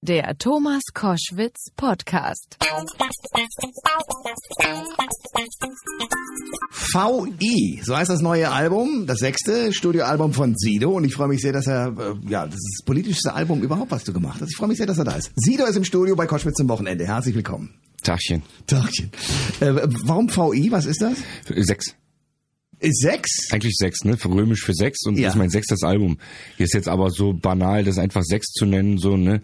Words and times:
Der 0.00 0.38
Thomas 0.38 0.82
Koschwitz 0.94 1.72
Podcast. 1.74 2.56
VI, 6.94 7.80
so 7.82 7.96
heißt 7.96 8.08
das 8.08 8.20
neue 8.20 8.48
Album, 8.48 9.08
das 9.08 9.18
sechste 9.18 9.72
Studioalbum 9.72 10.32
von 10.32 10.54
Sido 10.56 10.92
und 10.92 11.02
ich 11.02 11.14
freue 11.14 11.26
mich 11.26 11.42
sehr, 11.42 11.52
dass 11.52 11.66
er, 11.66 11.88
äh, 11.88 12.30
ja, 12.30 12.46
das 12.46 12.54
ist 12.54 12.78
das 12.78 12.84
politischste 12.86 13.34
Album 13.34 13.60
überhaupt, 13.60 13.90
was 13.90 14.04
du 14.04 14.12
gemacht 14.12 14.40
hast. 14.40 14.50
Ich 14.50 14.56
freue 14.56 14.68
mich 14.68 14.78
sehr, 14.78 14.86
dass 14.86 14.98
er 14.98 15.04
da 15.04 15.16
ist. 15.16 15.32
Sido 15.34 15.64
ist 15.66 15.74
im 15.74 15.84
Studio 15.84 16.14
bei 16.14 16.26
Koschwitz 16.26 16.54
zum 16.58 16.68
Wochenende. 16.68 17.04
Herzlich 17.04 17.34
willkommen. 17.34 17.74
Tagchen. 18.04 18.44
Tagchen. 18.68 19.10
Äh, 19.58 19.74
warum 20.04 20.28
VI, 20.28 20.70
was 20.70 20.86
ist 20.86 21.02
das? 21.02 21.18
Sechs. 21.66 21.96
Ist 22.80 23.00
sechs? 23.00 23.50
Eigentlich 23.52 23.74
sechs, 23.76 24.04
ne? 24.04 24.16
Für 24.16 24.28
römisch 24.30 24.62
für 24.62 24.74
sechs 24.74 25.04
und 25.06 25.16
Ja. 25.18 25.24
das 25.26 25.34
ist 25.34 25.38
mein 25.38 25.50
sechstes 25.50 25.82
Album. 25.82 26.18
Hier 26.56 26.64
ist 26.66 26.74
jetzt 26.74 26.88
aber 26.88 27.10
so 27.10 27.32
banal, 27.32 27.84
das 27.84 27.98
einfach 27.98 28.22
sechs 28.22 28.48
zu 28.52 28.66
nennen, 28.66 28.98
so, 28.98 29.16
ne? 29.16 29.40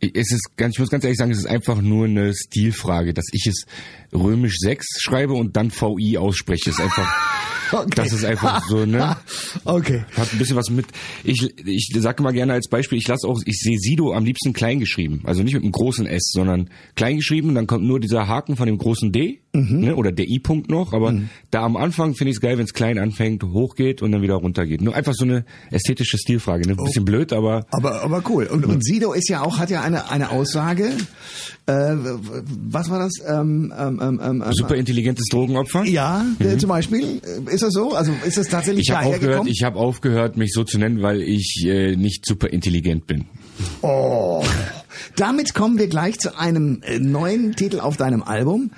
Es 0.00 0.32
ist 0.32 0.56
ganz, 0.56 0.74
ich 0.74 0.80
muss 0.80 0.90
ganz 0.90 1.04
ehrlich 1.04 1.18
sagen, 1.18 1.30
es 1.30 1.38
ist 1.38 1.46
einfach 1.46 1.80
nur 1.80 2.06
eine 2.06 2.34
Stilfrage, 2.34 3.14
dass 3.14 3.26
ich 3.30 3.46
es 3.46 3.66
römisch 4.12 4.56
sechs 4.58 4.86
schreibe 4.98 5.34
und 5.34 5.56
dann 5.56 5.70
VI 5.70 6.18
ausspreche. 6.18 6.70
ist 6.70 6.80
einfach, 6.80 7.08
Okay. 7.72 7.90
das 7.94 8.12
ist 8.12 8.24
einfach 8.24 8.66
so, 8.68 8.84
ne? 8.84 9.16
Okay. 9.64 10.04
Hat 10.16 10.32
ein 10.32 10.38
bisschen 10.38 10.56
was 10.56 10.70
mit. 10.70 10.86
Ich, 11.24 11.42
ich 11.64 11.90
sage 11.96 12.22
mal 12.22 12.32
gerne 12.32 12.52
als 12.52 12.68
Beispiel, 12.68 12.98
ich 12.98 13.08
lasse 13.08 13.26
auch, 13.26 13.40
ich 13.44 13.58
sehe 13.58 13.78
Sido 13.78 14.12
am 14.12 14.24
liebsten 14.24 14.52
klein 14.52 14.78
geschrieben. 14.80 15.22
Also 15.24 15.42
nicht 15.42 15.54
mit 15.54 15.62
einem 15.62 15.72
großen 15.72 16.06
S, 16.06 16.30
sondern 16.32 16.68
klein 16.96 17.16
geschrieben, 17.16 17.54
dann 17.54 17.66
kommt 17.66 17.84
nur 17.84 18.00
dieser 18.00 18.28
Haken 18.28 18.56
von 18.56 18.66
dem 18.66 18.78
großen 18.78 19.12
D, 19.12 19.40
ne, 19.52 19.94
oder 19.96 20.12
der 20.12 20.28
I-Punkt 20.28 20.70
noch, 20.70 20.92
aber 20.92 21.14
da 21.50 21.62
am 21.62 21.76
Anfang 21.76 22.14
finde 22.14 22.30
ich 22.30 22.36
es 22.36 22.40
geil, 22.40 22.56
wenn 22.58 22.64
es 22.64 22.72
klein 22.72 22.98
anfängt, 22.98 23.42
hochgeht 23.42 24.02
und 24.02 24.12
dann 24.12 24.22
wieder 24.22 24.34
runtergeht. 24.34 24.80
Nur 24.80 24.94
einfach 24.94 25.12
so 25.14 25.24
eine 25.24 25.44
ästhetische 25.70 26.18
Stilfrage, 26.18 26.66
ne? 26.66 26.72
Ein 26.78 26.84
bisschen 26.84 27.04
blöd, 27.04 27.32
aber 27.32 27.66
Aber, 27.70 28.02
aber 28.02 28.22
cool. 28.28 28.46
Und, 28.46 28.64
und 28.66 28.84
Sido 28.84 29.12
ist 29.12 29.28
ja 29.28 29.42
auch, 29.42 29.58
hat 29.58 29.70
ja 29.70 29.82
eine, 29.82 30.10
eine 30.10 30.30
Aussage. 30.30 30.92
Äh, 31.66 31.94
was 32.70 32.90
war 32.90 32.98
das? 32.98 33.12
Ähm, 33.26 33.72
ähm, 33.78 34.00
ähm, 34.02 34.20
ähm, 34.24 34.44
super 34.52 34.74
intelligentes 34.74 35.26
Drogenopfer. 35.28 35.84
Ja, 35.84 36.24
äh, 36.40 36.56
zum 36.56 36.68
Beispiel. 36.68 37.20
Äh, 37.22 37.50
Ist 37.62 37.68
das 37.68 37.74
so? 37.74 37.94
Also 37.94 38.12
ist 38.26 38.38
das 38.38 38.48
tatsächlich 38.48 38.88
Ich 38.88 38.90
habe 38.90 39.04
daher 39.04 39.14
aufgehört, 39.14 39.46
ich 39.46 39.62
habe 39.62 39.78
aufgehört, 39.78 40.36
mich 40.36 40.52
so 40.52 40.64
zu 40.64 40.78
nennen, 40.78 41.00
weil 41.00 41.22
ich 41.22 41.62
äh, 41.64 41.94
nicht 41.94 42.26
super 42.26 42.48
intelligent 42.52 43.06
bin. 43.06 43.26
Oh. 43.82 44.44
Damit 45.14 45.54
kommen 45.54 45.78
wir 45.78 45.86
gleich 45.86 46.18
zu 46.18 46.36
einem 46.36 46.82
äh, 46.82 46.98
neuen 46.98 47.54
Titel 47.54 47.78
auf 47.78 47.96
deinem 47.96 48.24
Album, 48.24 48.72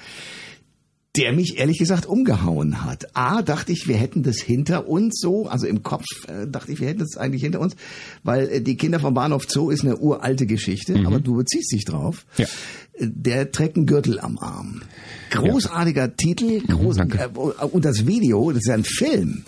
der 1.17 1.33
mich 1.33 1.59
ehrlich 1.59 1.79
gesagt 1.79 2.05
umgehauen 2.05 2.85
hat. 2.85 3.17
A, 3.17 3.41
dachte 3.41 3.73
ich, 3.73 3.89
wir 3.89 3.97
hätten 3.97 4.23
das 4.23 4.37
hinter 4.39 4.87
uns 4.87 5.19
so, 5.19 5.47
also 5.47 5.67
im 5.67 5.83
Kopf 5.83 6.05
äh, 6.29 6.47
dachte 6.47 6.73
ich, 6.73 6.81
wir 6.81 6.89
hätten 6.89 7.01
das 7.01 7.17
eigentlich 7.17 7.43
hinter 7.43 7.61
uns, 7.61 7.77
weil 8.23 8.49
äh, 8.49 8.61
die 8.61 8.77
Kinder 8.77 9.01
vom 9.01 9.15
Bahnhof 9.15 9.47
Zoo 9.49 9.71
ist 9.71 9.83
eine 9.83 9.97
uralte 9.97 10.45
Geschichte, 10.45 11.03
aber 11.07 11.21
du 11.21 11.37
beziehst 11.37 11.73
dich 11.73 11.87
drauf. 11.87 12.27
Ja. 12.37 12.47
Äh, 12.99 13.07
Der 13.11 13.51
trägt 13.53 13.77
einen 13.77 13.87
Gürtel 13.87 14.19
am 14.21 14.39
Arm. 14.39 14.83
Großartiger 15.31 16.15
Titel, 16.17 16.61
groß, 16.61 16.97
danke. 16.97 17.19
äh, 17.19 17.65
und 17.67 17.85
das 17.85 18.07
Video, 18.07 18.51
das 18.53 18.59
ist 18.59 18.69
ja 18.69 18.75
ein 18.75 18.85
Film, 18.85 19.43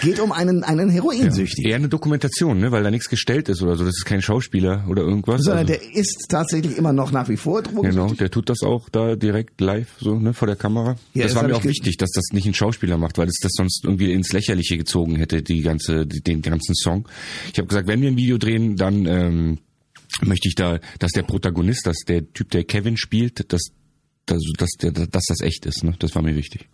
geht 0.00 0.18
um 0.18 0.32
einen, 0.32 0.64
einen 0.64 0.88
Heroinsüchtigen. 0.88 1.68
Eher 1.70 1.76
eine 1.76 1.88
Dokumentation, 1.90 2.58
ne, 2.58 2.72
weil 2.72 2.82
da 2.82 2.90
nichts 2.90 3.10
gestellt 3.10 3.50
ist 3.50 3.60
oder 3.62 3.76
so. 3.76 3.84
Das 3.84 3.96
ist 3.96 4.06
kein 4.06 4.22
Schauspieler 4.22 4.86
oder 4.88 5.02
irgendwas. 5.02 5.42
Sondern 5.42 5.66
Also- 5.68 5.74
der 5.78 5.94
ist 5.94 6.24
tatsächlich 6.30 6.78
immer 6.78 6.94
noch 6.94 7.12
nach 7.12 7.28
wie 7.28 7.36
vor 7.36 7.60
drogensüchtig. 7.62 7.94
Genau, 8.02 8.14
der 8.14 8.30
tut 8.30 8.48
das 8.48 8.62
auch 8.62 8.88
da 8.88 9.14
direkt 9.14 9.60
live, 9.60 9.88
so, 10.00 10.18
ne, 10.18 10.32
vor 10.32 10.46
der 10.46 10.56
Kamera. 10.56 10.96
Ja, 11.12 11.24
das 11.24 11.32
das 11.32 11.42
war 11.42 11.48
mir 11.48 11.56
auch 11.56 11.64
wichtig, 11.64 11.98
dass 11.98 12.10
das 12.12 12.24
nicht 12.32 12.46
ein 12.46 12.54
Schauspieler 12.54 12.96
macht, 12.96 13.18
weil 13.18 13.28
es 13.28 13.38
das 13.42 13.52
sonst 13.54 13.84
irgendwie 13.84 14.12
ins 14.12 14.32
Lächerliche 14.32 14.78
gezogen 14.78 15.16
hätte, 15.16 15.42
die 15.42 15.60
ganze, 15.60 16.06
den 16.06 16.40
ganzen 16.40 16.74
Song. 16.74 17.06
Ich 17.52 17.58
habe 17.58 17.68
gesagt, 17.68 17.88
wenn 17.88 18.00
wir 18.00 18.08
ein 18.10 18.16
Video 18.16 18.38
drehen, 18.38 18.76
dann 18.76 19.04
ähm, 19.04 19.58
möchte 20.22 20.48
ich 20.48 20.54
da, 20.54 20.80
dass 20.98 21.12
der 21.12 21.22
Protagonist, 21.22 21.86
dass 21.86 21.98
der 22.06 22.32
Typ, 22.32 22.50
der 22.50 22.64
Kevin 22.64 22.96
spielt, 22.96 23.52
dass, 23.52 23.70
dass, 24.26 24.42
dass, 24.56 24.70
dass 24.78 25.24
das 25.26 25.40
echt 25.40 25.66
ist. 25.66 25.84
Ne? 25.84 25.94
Das 25.98 26.14
war 26.14 26.22
mir 26.22 26.36
wichtig. 26.36 26.68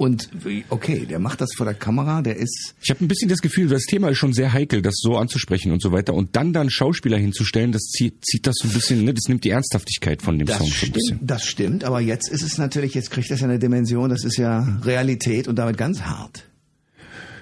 Und 0.00 0.30
okay, 0.70 1.04
der 1.04 1.18
macht 1.18 1.42
das 1.42 1.50
vor 1.54 1.66
der 1.66 1.74
Kamera, 1.74 2.22
der 2.22 2.36
ist 2.36 2.74
Ich 2.80 2.88
habe 2.88 3.04
ein 3.04 3.08
bisschen 3.08 3.28
das 3.28 3.42
Gefühl, 3.42 3.68
das 3.68 3.82
Thema 3.82 4.08
ist 4.08 4.16
schon 4.16 4.32
sehr 4.32 4.50
heikel, 4.50 4.80
das 4.80 4.94
so 4.96 5.18
anzusprechen 5.18 5.72
und 5.72 5.82
so 5.82 5.92
weiter. 5.92 6.14
Und 6.14 6.36
dann 6.36 6.54
dann 6.54 6.70
Schauspieler 6.70 7.18
hinzustellen, 7.18 7.70
das 7.70 7.82
zieht, 7.82 8.24
zieht 8.24 8.46
das 8.46 8.54
so 8.62 8.68
ein 8.68 8.72
bisschen, 8.72 9.04
ne, 9.04 9.12
das 9.12 9.28
nimmt 9.28 9.44
die 9.44 9.50
Ernsthaftigkeit 9.50 10.22
von 10.22 10.38
dem 10.38 10.46
das 10.46 10.56
Song 10.56 10.68
so 10.68 10.86
ein 10.86 10.92
bisschen. 10.92 11.18
das 11.20 11.44
stimmt, 11.44 11.84
aber 11.84 12.00
jetzt 12.00 12.30
ist 12.30 12.42
es 12.42 12.56
natürlich, 12.56 12.94
jetzt 12.94 13.10
kriegt 13.10 13.30
das 13.30 13.40
ja 13.40 13.46
eine 13.46 13.58
Dimension, 13.58 14.08
das 14.08 14.24
ist 14.24 14.38
ja 14.38 14.80
Realität 14.82 15.48
und 15.48 15.56
damit 15.56 15.76
ganz 15.76 16.00
hart. 16.00 16.46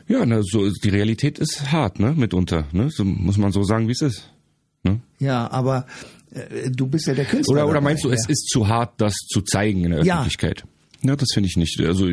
Ja, 0.09 0.27
na, 0.27 0.43
so 0.43 0.69
die 0.69 0.89
Realität 0.89 1.39
ist 1.39 1.71
hart, 1.71 2.01
ne, 2.01 2.15
mitunter, 2.17 2.67
ne? 2.73 2.91
So 2.91 3.05
muss 3.05 3.37
man 3.37 3.53
so 3.53 3.63
sagen, 3.63 3.87
wie 3.87 3.93
es 3.93 4.03
ist. 4.03 4.31
Ne? 4.85 5.01
Ja, 5.19 5.51
aber 5.51 5.87
äh, 6.33 6.71
du 6.71 6.87
bist 6.87 7.07
ja 7.07 7.15
der 7.15 7.25
Künstler. 7.25 7.55
Oder 7.55 7.65
oder 7.65 7.75
dabei, 7.75 7.85
meinst 7.91 8.05
du, 8.05 8.11
es 8.11 8.25
ja. 8.27 8.31
ist 8.31 8.49
zu 8.49 8.69
hart, 8.69 8.95
das 8.99 9.15
zu 9.15 9.43
zeigen 9.43 9.85
in 9.85 9.91
der 9.91 10.05
Ja. 10.05 10.15
Öffentlichkeit? 10.17 10.65
Ja, 11.03 11.17
das 11.17 11.29
finde 11.33 11.49
ich 11.49 11.57
nicht. 11.57 11.81
Also 11.81 12.09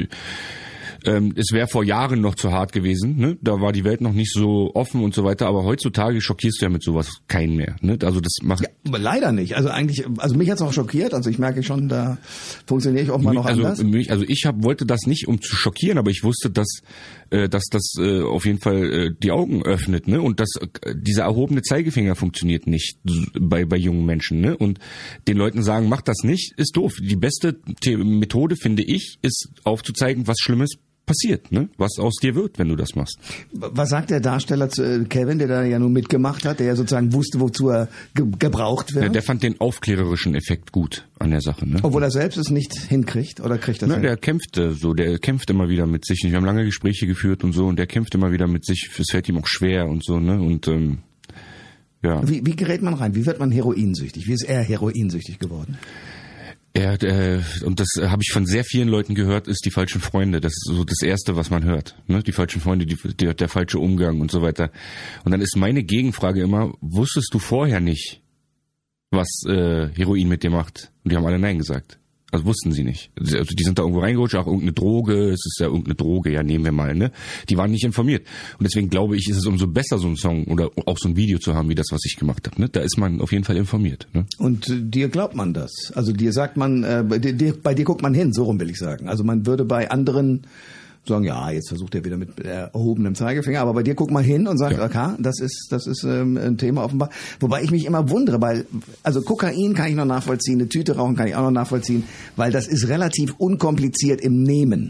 ähm, 1.05 1.33
es 1.35 1.51
wäre 1.51 1.67
vor 1.67 1.83
Jahren 1.83 2.21
noch 2.21 2.35
zu 2.35 2.51
hart 2.51 2.71
gewesen, 2.71 3.17
ne? 3.17 3.37
Da 3.41 3.61
war 3.61 3.71
die 3.71 3.83
Welt 3.83 4.01
noch 4.01 4.13
nicht 4.13 4.31
so 4.33 4.71
offen 4.73 5.03
und 5.03 5.13
so 5.13 5.23
weiter, 5.23 5.47
aber 5.47 5.63
heutzutage 5.63 6.19
schockierst 6.19 6.61
du 6.61 6.65
ja 6.65 6.69
mit 6.69 6.83
sowas 6.83 7.19
keinen 7.27 7.55
mehr. 7.55 7.75
Ne? 7.81 7.97
Also 8.03 8.19
das 8.21 8.33
macht 8.41 8.65
Aber 8.87 8.97
leider 8.97 9.31
nicht. 9.31 9.55
Also 9.55 9.69
eigentlich, 9.69 10.05
also 10.17 10.35
mich 10.35 10.49
hat's 10.49 10.61
auch 10.61 10.73
schockiert. 10.73 11.13
Also 11.13 11.29
ich 11.29 11.37
merke 11.37 11.61
schon, 11.63 11.89
da 11.89 12.17
funktioniere 12.65 13.03
ich 13.03 13.11
auch 13.11 13.21
mal 13.21 13.33
noch 13.33 13.45
also, 13.45 13.63
anders. 13.63 13.83
mich, 13.83 14.11
also 14.11 14.25
ich 14.27 14.45
hab, 14.45 14.63
wollte 14.63 14.85
das 14.85 15.01
nicht, 15.05 15.27
um 15.27 15.41
zu 15.41 15.55
schockieren, 15.55 15.97
aber 15.97 16.09
ich 16.09 16.23
wusste, 16.23 16.49
dass, 16.49 16.81
äh, 17.29 17.49
dass 17.49 17.63
das 17.71 17.93
äh, 17.99 18.21
auf 18.21 18.45
jeden 18.45 18.59
Fall 18.59 18.93
äh, 18.93 19.11
die 19.21 19.31
Augen 19.31 19.63
öffnet, 19.63 20.07
ne? 20.07 20.21
Und 20.21 20.39
dass 20.39 20.49
äh, 20.59 20.95
dieser 20.95 21.23
erhobene 21.23 21.61
Zeigefinger 21.61 22.15
funktioniert 22.15 22.67
nicht 22.67 22.97
bei 23.39 23.65
bei 23.65 23.77
jungen 23.77 24.05
Menschen, 24.05 24.41
ne? 24.41 24.57
Und 24.57 24.79
den 25.27 25.37
Leuten 25.37 25.63
sagen, 25.63 25.89
mach 25.89 26.01
das 26.01 26.23
nicht, 26.23 26.53
ist 26.57 26.75
doof. 26.75 26.93
Die 26.99 27.15
beste 27.15 27.59
Methode 27.85 28.55
finde 28.55 28.83
ich, 28.83 29.17
ist 29.21 29.49
aufzuzeigen, 29.63 30.27
was 30.27 30.37
Schlimmes 30.39 30.77
passiert, 31.05 31.51
ne? 31.51 31.69
Was 31.77 31.97
aus 31.99 32.15
dir 32.21 32.35
wird, 32.35 32.59
wenn 32.59 32.69
du 32.69 32.75
das 32.75 32.95
machst. 32.95 33.17
Was 33.51 33.89
sagt 33.89 34.09
der 34.09 34.19
Darsteller 34.19 34.69
zu 34.69 34.83
äh, 34.83 35.05
Kevin, 35.05 35.39
der 35.39 35.47
da 35.47 35.63
ja 35.63 35.79
nun 35.79 35.93
mitgemacht 35.93 36.45
hat, 36.45 36.59
der 36.59 36.67
ja 36.67 36.75
sozusagen 36.75 37.13
wusste, 37.13 37.39
wozu 37.39 37.69
er 37.69 37.89
ge 38.13 38.25
gebraucht 38.39 38.93
wird? 38.93 39.05
Ja, 39.05 39.09
der 39.09 39.23
fand 39.23 39.43
den 39.43 39.59
aufklärerischen 39.59 40.35
Effekt 40.35 40.71
gut 40.71 41.07
an 41.19 41.31
der 41.31 41.41
Sache, 41.41 41.67
ne? 41.67 41.79
obwohl 41.83 42.03
er 42.03 42.11
selbst 42.11 42.37
es 42.37 42.49
nicht 42.49 42.73
hinkriegt 42.73 43.39
oder 43.39 43.57
kriegt 43.57 43.81
das 43.81 43.91
hin? 43.91 44.01
der 44.01 44.17
kämpfte 44.17 44.73
so, 44.73 44.93
der 44.93 45.19
kämpft 45.19 45.49
immer 45.49 45.69
wieder 45.69 45.85
mit 45.85 46.05
sich. 46.05 46.23
Wir 46.23 46.35
haben 46.35 46.45
lange 46.45 46.65
Gespräche 46.65 47.07
geführt 47.07 47.43
und 47.43 47.53
so 47.53 47.65
und 47.67 47.77
der 47.77 47.87
kämpft 47.87 48.15
immer 48.15 48.31
wieder 48.31 48.47
mit 48.47 48.65
sich. 48.65 48.89
Es 48.97 49.11
fällt 49.11 49.29
ihm 49.29 49.37
auch 49.37 49.47
schwer 49.47 49.87
und 49.87 50.03
so, 50.03 50.19
ne? 50.19 50.39
Und 50.39 50.67
ähm, 50.67 50.99
ja, 52.03 52.27
Wie, 52.27 52.45
wie 52.45 52.55
gerät 52.55 52.81
man 52.81 52.93
rein? 52.93 53.15
Wie 53.15 53.25
wird 53.25 53.39
man 53.39 53.51
heroinsüchtig? 53.51 54.27
Wie 54.27 54.33
ist 54.33 54.43
er 54.43 54.61
heroinsüchtig 54.61 55.39
geworden? 55.39 55.77
Er, 56.75 57.01
äh, 57.03 57.41
und 57.63 57.79
das 57.79 57.87
habe 58.01 58.21
ich 58.21 58.33
von 58.33 58.45
sehr 58.45 58.65
vielen 58.65 58.89
Leuten 58.89 59.15
gehört, 59.15 59.47
ist 59.47 59.65
die 59.65 59.71
falschen 59.71 60.01
Freunde. 60.01 60.41
Das 60.41 60.51
ist 60.51 60.65
so 60.67 60.83
das 60.83 61.01
Erste, 61.01 61.37
was 61.37 61.49
man 61.49 61.63
hört. 61.63 61.95
Ne? 62.07 62.21
Die 62.21 62.33
falschen 62.33 62.61
Freunde, 62.61 62.85
die, 62.85 62.97
der, 63.15 63.33
der 63.33 63.47
falsche 63.47 63.79
Umgang 63.79 64.19
und 64.19 64.29
so 64.29 64.41
weiter. 64.41 64.71
Und 65.23 65.31
dann 65.31 65.39
ist 65.39 65.55
meine 65.55 65.83
Gegenfrage 65.83 66.41
immer, 66.41 66.73
wusstest 66.81 67.33
du 67.33 67.39
vorher 67.39 67.79
nicht, 67.79 68.21
was 69.09 69.29
äh, 69.47 69.87
Heroin 69.95 70.27
mit 70.27 70.43
dir 70.43 70.49
macht? 70.49 70.91
Und 71.03 71.11
die 71.11 71.15
haben 71.15 71.25
alle 71.25 71.39
Nein 71.39 71.59
gesagt. 71.59 71.97
Also 72.35 72.47
wussten 72.47 72.73
sie 72.73 72.83
nicht. 72.83 73.11
Also 73.17 73.45
die 73.45 73.63
sind 73.63 73.79
da 73.79 73.83
irgendwo 73.83 74.01
reingerutscht, 74.01 74.35
auch 74.35 74.45
irgendeine 74.45 74.73
Droge, 74.73 75.29
es 75.29 75.45
ist 75.45 75.57
ja 75.61 75.67
irgendeine 75.67 75.95
Droge, 75.95 76.33
ja, 76.33 76.43
nehmen 76.43 76.65
wir 76.65 76.73
mal, 76.73 76.93
ne? 76.93 77.13
Die 77.47 77.55
waren 77.55 77.71
nicht 77.71 77.85
informiert. 77.85 78.27
Und 78.59 78.65
deswegen 78.65 78.89
glaube 78.89 79.15
ich, 79.15 79.29
ist 79.29 79.37
es 79.37 79.45
umso 79.45 79.67
besser, 79.67 79.99
so 79.99 80.07
einen 80.07 80.17
Song 80.17 80.43
oder 80.47 80.69
auch 80.85 80.97
so 80.97 81.07
ein 81.07 81.15
Video 81.15 81.39
zu 81.39 81.55
haben, 81.55 81.69
wie 81.69 81.75
das, 81.75 81.87
was 81.91 82.01
ich 82.03 82.17
gemacht 82.17 82.45
habe. 82.45 82.59
Ne? 82.59 82.67
Da 82.67 82.81
ist 82.81 82.97
man 82.97 83.21
auf 83.21 83.31
jeden 83.31 83.45
Fall 83.45 83.55
informiert. 83.55 84.09
Ne? 84.11 84.25
Und 84.37 84.67
äh, 84.67 84.81
dir 84.81 85.07
glaubt 85.07 85.33
man 85.33 85.53
das? 85.53 85.93
Also 85.95 86.11
dir 86.11 86.33
sagt 86.33 86.57
man, 86.57 86.83
äh, 86.83 87.05
bei, 87.07 87.19
dir, 87.19 87.53
bei 87.53 87.73
dir 87.73 87.85
guckt 87.85 88.01
man 88.01 88.13
hin, 88.13 88.33
so 88.33 88.43
rum 88.43 88.59
will 88.59 88.69
ich 88.69 88.79
sagen. 88.79 89.07
Also 89.07 89.23
man 89.23 89.45
würde 89.45 89.63
bei 89.63 89.89
anderen 89.89 90.41
sagen, 91.07 91.25
ja, 91.25 91.49
jetzt 91.51 91.69
versucht 91.69 91.95
er 91.95 92.03
wieder 92.03 92.17
mit 92.17 92.39
äh, 92.43 92.67
erhobenem 92.73 93.15
Zeigefinger, 93.15 93.61
aber 93.61 93.73
bei 93.73 93.83
dir 93.83 93.95
guckt 93.95 94.11
man 94.11 94.23
hin 94.23 94.47
und 94.47 94.57
sagt, 94.57 94.77
Ja. 94.77 94.85
okay, 94.85 95.15
das 95.19 95.39
ist 95.39 95.67
das 95.69 95.87
ist 95.87 96.03
ähm, 96.03 96.37
ein 96.37 96.57
Thema 96.57 96.83
offenbar. 96.83 97.09
Wobei 97.39 97.63
ich 97.63 97.71
mich 97.71 97.85
immer 97.85 98.09
wundere, 98.09 98.41
weil 98.41 98.65
also 99.03 99.21
Kokain 99.21 99.73
kann 99.73 99.89
ich 99.89 99.95
noch 99.95 100.05
nachvollziehen, 100.05 100.59
eine 100.59 100.69
Tüte 100.69 100.95
rauchen 100.95 101.15
kann 101.15 101.27
ich 101.27 101.35
auch 101.35 101.43
noch 101.43 101.51
nachvollziehen, 101.51 102.03
weil 102.35 102.51
das 102.51 102.67
ist 102.67 102.87
relativ 102.87 103.33
unkompliziert 103.37 104.21
im 104.21 104.43
Nehmen. 104.43 104.89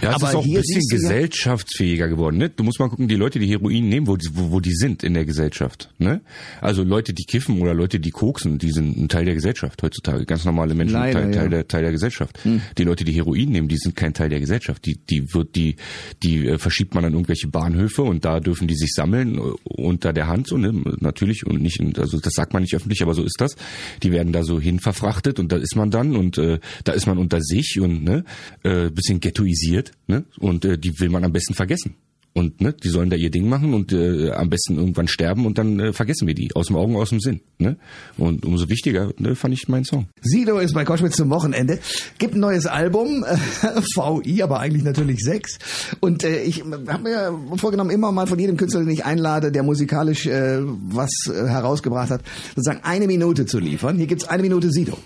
Ja, 0.00 0.10
es 0.10 0.16
aber 0.16 0.28
ist 0.30 0.34
auch 0.36 0.44
ein 0.44 0.52
bisschen 0.52 0.82
gesellschaftsfähiger 0.88 2.08
geworden. 2.08 2.38
Ne? 2.38 2.50
Du 2.50 2.64
musst 2.64 2.78
mal 2.80 2.88
gucken, 2.88 3.08
die 3.08 3.16
Leute, 3.16 3.38
die 3.38 3.46
Heroin 3.46 3.88
nehmen, 3.88 4.06
wo 4.06 4.16
die, 4.16 4.28
wo, 4.32 4.50
wo 4.50 4.60
die 4.60 4.74
sind 4.74 5.02
in 5.02 5.14
der 5.14 5.24
Gesellschaft. 5.24 5.90
Ne? 5.98 6.20
Also 6.60 6.82
Leute, 6.82 7.12
die 7.14 7.24
kiffen 7.24 7.60
oder 7.60 7.74
Leute, 7.74 8.00
die 8.00 8.10
koksen, 8.10 8.58
die 8.58 8.70
sind 8.70 8.96
ein 8.96 9.08
Teil 9.08 9.24
der 9.24 9.34
Gesellschaft 9.34 9.82
heutzutage. 9.82 10.24
Ganz 10.26 10.44
normale 10.44 10.74
Menschen, 10.74 10.94
Leider, 10.94 11.20
Teil, 11.20 11.34
ja. 11.34 11.40
Teil, 11.40 11.50
der, 11.50 11.68
Teil 11.68 11.82
der 11.82 11.92
Gesellschaft. 11.92 12.38
Die 12.78 12.84
Leute, 12.84 13.04
die 13.04 13.12
Heroin 13.12 13.50
nehmen, 13.50 13.68
die 13.68 13.76
sind 13.76 13.96
kein 13.96 14.14
Teil 14.14 14.28
der 14.28 14.40
Gesellschaft. 14.40 14.84
Die, 14.86 14.96
die 14.98 15.32
wird 15.32 15.53
die, 15.56 15.76
die 16.22 16.46
äh, 16.46 16.58
verschiebt 16.58 16.94
man 16.94 17.04
an 17.04 17.12
irgendwelche 17.12 17.48
Bahnhöfe 17.48 18.02
und 18.02 18.24
da 18.24 18.40
dürfen 18.40 18.68
die 18.68 18.74
sich 18.74 18.92
sammeln 18.92 19.38
äh, 19.38 19.40
unter 19.64 20.12
der 20.12 20.26
Hand 20.26 20.48
so 20.48 20.56
ne? 20.56 20.72
natürlich 21.00 21.46
und 21.46 21.60
nicht, 21.60 21.80
also 21.98 22.18
das 22.18 22.34
sagt 22.34 22.52
man 22.52 22.62
nicht 22.62 22.74
öffentlich, 22.74 23.02
aber 23.02 23.14
so 23.14 23.22
ist 23.22 23.40
das. 23.40 23.56
Die 24.02 24.12
werden 24.12 24.32
da 24.32 24.42
so 24.42 24.60
hin 24.60 24.80
verfrachtet 24.80 25.38
und 25.38 25.52
da 25.52 25.56
ist 25.56 25.76
man 25.76 25.90
dann 25.90 26.16
und 26.16 26.38
äh, 26.38 26.58
da 26.84 26.92
ist 26.92 27.06
man 27.06 27.18
unter 27.18 27.40
sich 27.40 27.78
und 27.80 28.04
ne, 28.04 28.24
äh, 28.62 28.90
bisschen 28.90 29.20
ghettoisiert 29.20 29.92
ne? 30.06 30.24
und 30.38 30.64
äh, 30.64 30.78
die 30.78 30.92
will 30.98 31.08
man 31.08 31.24
am 31.24 31.32
besten 31.32 31.54
vergessen. 31.54 31.96
Und 32.36 32.60
ne, 32.60 32.72
die 32.72 32.88
sollen 32.88 33.10
da 33.10 33.16
ihr 33.16 33.30
Ding 33.30 33.48
machen 33.48 33.74
und 33.74 33.92
äh, 33.92 34.32
am 34.32 34.50
besten 34.50 34.76
irgendwann 34.76 35.06
sterben 35.06 35.46
und 35.46 35.56
dann 35.56 35.78
äh, 35.78 35.92
vergessen 35.92 36.26
wir 36.26 36.34
die. 36.34 36.52
Aus 36.56 36.66
dem 36.66 36.74
Augen, 36.74 36.96
aus 36.96 37.10
dem 37.10 37.20
Sinn. 37.20 37.40
Ne? 37.58 37.76
Und 38.18 38.44
umso 38.44 38.68
wichtiger 38.68 39.12
ne, 39.18 39.36
fand 39.36 39.54
ich 39.54 39.68
meinen 39.68 39.84
Song. 39.84 40.08
Sido 40.20 40.58
ist 40.58 40.74
bei 40.74 40.84
Koschwitz 40.84 41.14
zum 41.14 41.30
Wochenende. 41.30 41.78
Gibt 42.18 42.34
ein 42.34 42.40
neues 42.40 42.66
Album, 42.66 43.24
äh, 43.62 43.80
VI, 43.94 44.42
aber 44.42 44.58
eigentlich 44.58 44.82
natürlich 44.82 45.20
sechs. 45.20 45.58
Und 46.00 46.24
äh, 46.24 46.42
ich 46.42 46.64
habe 46.88 47.02
mir 47.04 47.56
vorgenommen, 47.56 47.90
immer 47.90 48.10
mal 48.10 48.26
von 48.26 48.38
jedem 48.40 48.56
Künstler, 48.56 48.80
den 48.80 48.90
ich 48.90 49.04
einlade, 49.04 49.52
der 49.52 49.62
musikalisch 49.62 50.26
äh, 50.26 50.58
was 50.60 51.10
äh, 51.28 51.46
herausgebracht 51.46 52.10
hat, 52.10 52.22
sozusagen 52.56 52.80
eine 52.82 53.06
Minute 53.06 53.46
zu 53.46 53.60
liefern. 53.60 53.96
Hier 53.96 54.08
gibt's 54.08 54.26
eine 54.26 54.42
Minute 54.42 54.72
Sido. 54.72 54.98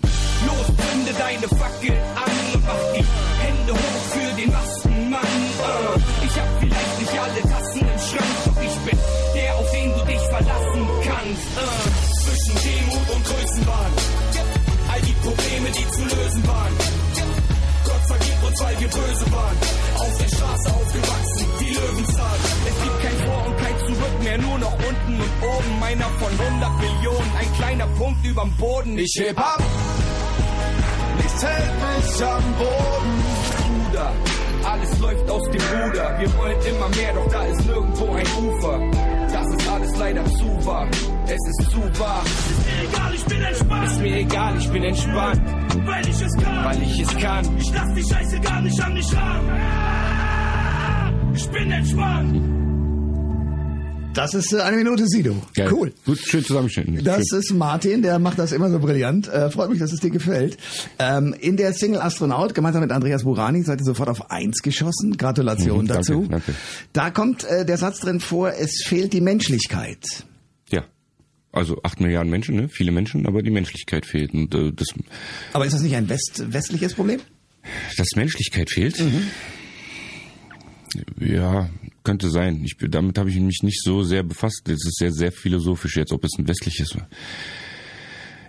Los, 0.47 0.65
zünde 0.65 1.13
deine 1.19 1.47
Fackel 1.47 1.91
an 2.15 2.28
mehr, 24.29 24.37
nur 24.37 24.57
noch 24.59 24.73
unten 24.73 25.13
und 25.21 25.43
oben. 25.43 25.79
Meiner 25.79 26.05
von 26.05 26.31
100 26.31 26.69
Millionen, 26.79 27.31
ein 27.37 27.53
kleiner 27.53 27.87
Punkt 27.97 28.25
überm 28.25 28.51
Boden. 28.57 28.97
Ich 28.97 29.15
heb 29.19 29.37
ab. 29.39 29.61
Nichts 31.17 31.43
hält 31.43 31.73
mich 31.81 32.23
am 32.23 32.43
Boden. 32.57 33.23
Bruder, 33.89 34.11
alles 34.63 34.99
läuft 34.99 35.29
aus 35.29 35.43
dem 35.49 35.61
Ruder. 35.61 36.19
Wir 36.19 36.37
wollen 36.37 36.57
immer 36.67 36.89
mehr, 36.89 37.13
doch 37.13 37.27
da 37.31 37.43
ist 37.45 37.65
nirgendwo 37.65 38.13
ein 38.13 38.27
Ufer. 38.45 38.79
Das 39.31 39.47
ist 39.47 39.69
alles 39.69 39.97
leider 39.97 40.25
zu 40.25 40.65
wahr. 40.65 40.87
Es 41.25 41.47
ist 41.49 41.71
zu 41.71 41.99
wahr. 41.99 42.23
Ist 42.25 42.65
mir 42.65 42.89
egal, 42.89 43.13
ich 43.13 43.25
bin 43.25 43.41
entspannt, 43.41 43.91
Ist 43.91 43.99
mir 44.01 44.15
egal, 44.17 44.57
ich 44.57 44.69
bin 44.69 44.83
entspannt, 44.83 45.41
weil 45.85 46.07
ich 46.09 46.21
es 46.21 46.37
kann. 46.37 46.65
weil 46.65 46.81
ich 46.81 46.99
es 46.99 47.17
kann. 47.17 47.57
Ich 47.57 47.71
lass 47.73 47.93
die 47.93 48.03
Scheiße 48.03 48.39
gar 48.39 48.61
nicht 48.61 48.81
an 48.81 48.93
mich 48.93 49.15
ran. 49.15 49.41
Ich 51.35 51.49
bin 51.49 51.71
entspannt. 51.71 52.58
Das 54.19 54.33
ist 54.33 54.53
äh, 54.53 54.59
eine 54.61 54.77
Minute 54.77 55.05
Sido. 55.07 55.35
Geil. 55.53 55.69
Cool. 55.71 55.93
Gut, 56.05 56.19
schön 56.19 56.43
zusammengeschnitten. 56.43 57.03
Das 57.03 57.23
schön. 57.29 57.39
ist 57.39 57.53
Martin, 57.53 58.01
der 58.01 58.19
macht 58.19 58.37
das 58.39 58.51
immer 58.51 58.69
so 58.69 58.79
brillant. 58.79 59.27
Äh, 59.27 59.49
freut 59.49 59.69
mich, 59.69 59.79
dass 59.79 59.91
es 59.93 59.99
dir 59.99 60.09
gefällt. 60.09 60.57
Ähm, 60.99 61.33
in 61.39 61.57
der 61.57 61.73
Single 61.73 62.01
Astronaut, 62.01 62.53
gemeinsam 62.53 62.81
mit 62.81 62.91
Andreas 62.91 63.23
Burani, 63.23 63.63
seid 63.63 63.79
ihr 63.81 63.85
sofort 63.85 64.09
auf 64.09 64.29
eins 64.31 64.61
geschossen. 64.61 65.17
Gratulation 65.17 65.83
Mhm, 65.83 65.87
danke, 65.87 66.01
dazu. 66.07 66.27
danke. 66.29 66.53
Da 66.93 67.09
kommt 67.11 67.43
äh, 67.45 67.65
der 67.65 67.77
Satz 67.77 67.99
drin 67.99 68.19
vor, 68.19 68.51
es 68.53 68.83
fehlt 68.85 69.13
die 69.13 69.21
Menschlichkeit. 69.21 70.03
Ja. 70.69 70.83
Also 71.51 71.81
acht 71.83 71.99
Milliarden 71.99 72.29
Menschen, 72.29 72.55
ne? 72.55 72.69
viele 72.69 72.91
Menschen, 72.91 73.25
aber 73.25 73.41
die 73.41 73.51
Menschlichkeit 73.51 74.05
fehlt. 74.05 74.33
Und 74.33 74.53
äh, 74.53 74.71
das, 74.71 74.87
Aber 75.53 75.65
ist 75.65 75.73
das 75.73 75.81
nicht 75.81 75.95
ein 75.95 76.09
West 76.09 76.43
westliches 76.51 76.93
Problem? 76.93 77.19
dass 77.97 78.07
Menschlichkeit 78.15 78.69
fehlt, 78.69 78.99
Mhm. 78.99 79.23
Ja, 81.19 81.69
könnte 82.03 82.29
sein. 82.29 82.63
Ich, 82.63 82.77
damit 82.89 83.17
habe 83.17 83.29
ich 83.29 83.39
mich 83.39 83.61
nicht 83.63 83.81
so 83.81 84.03
sehr 84.03 84.23
befasst. 84.23 84.61
Das 84.65 84.85
ist 84.85 84.97
sehr, 84.97 85.11
sehr 85.11 85.31
philosophisch 85.31 85.97
jetzt, 85.97 86.11
ob 86.11 86.23
es 86.23 86.37
ein 86.37 86.47
westliches 86.47 86.95
war. 86.95 87.07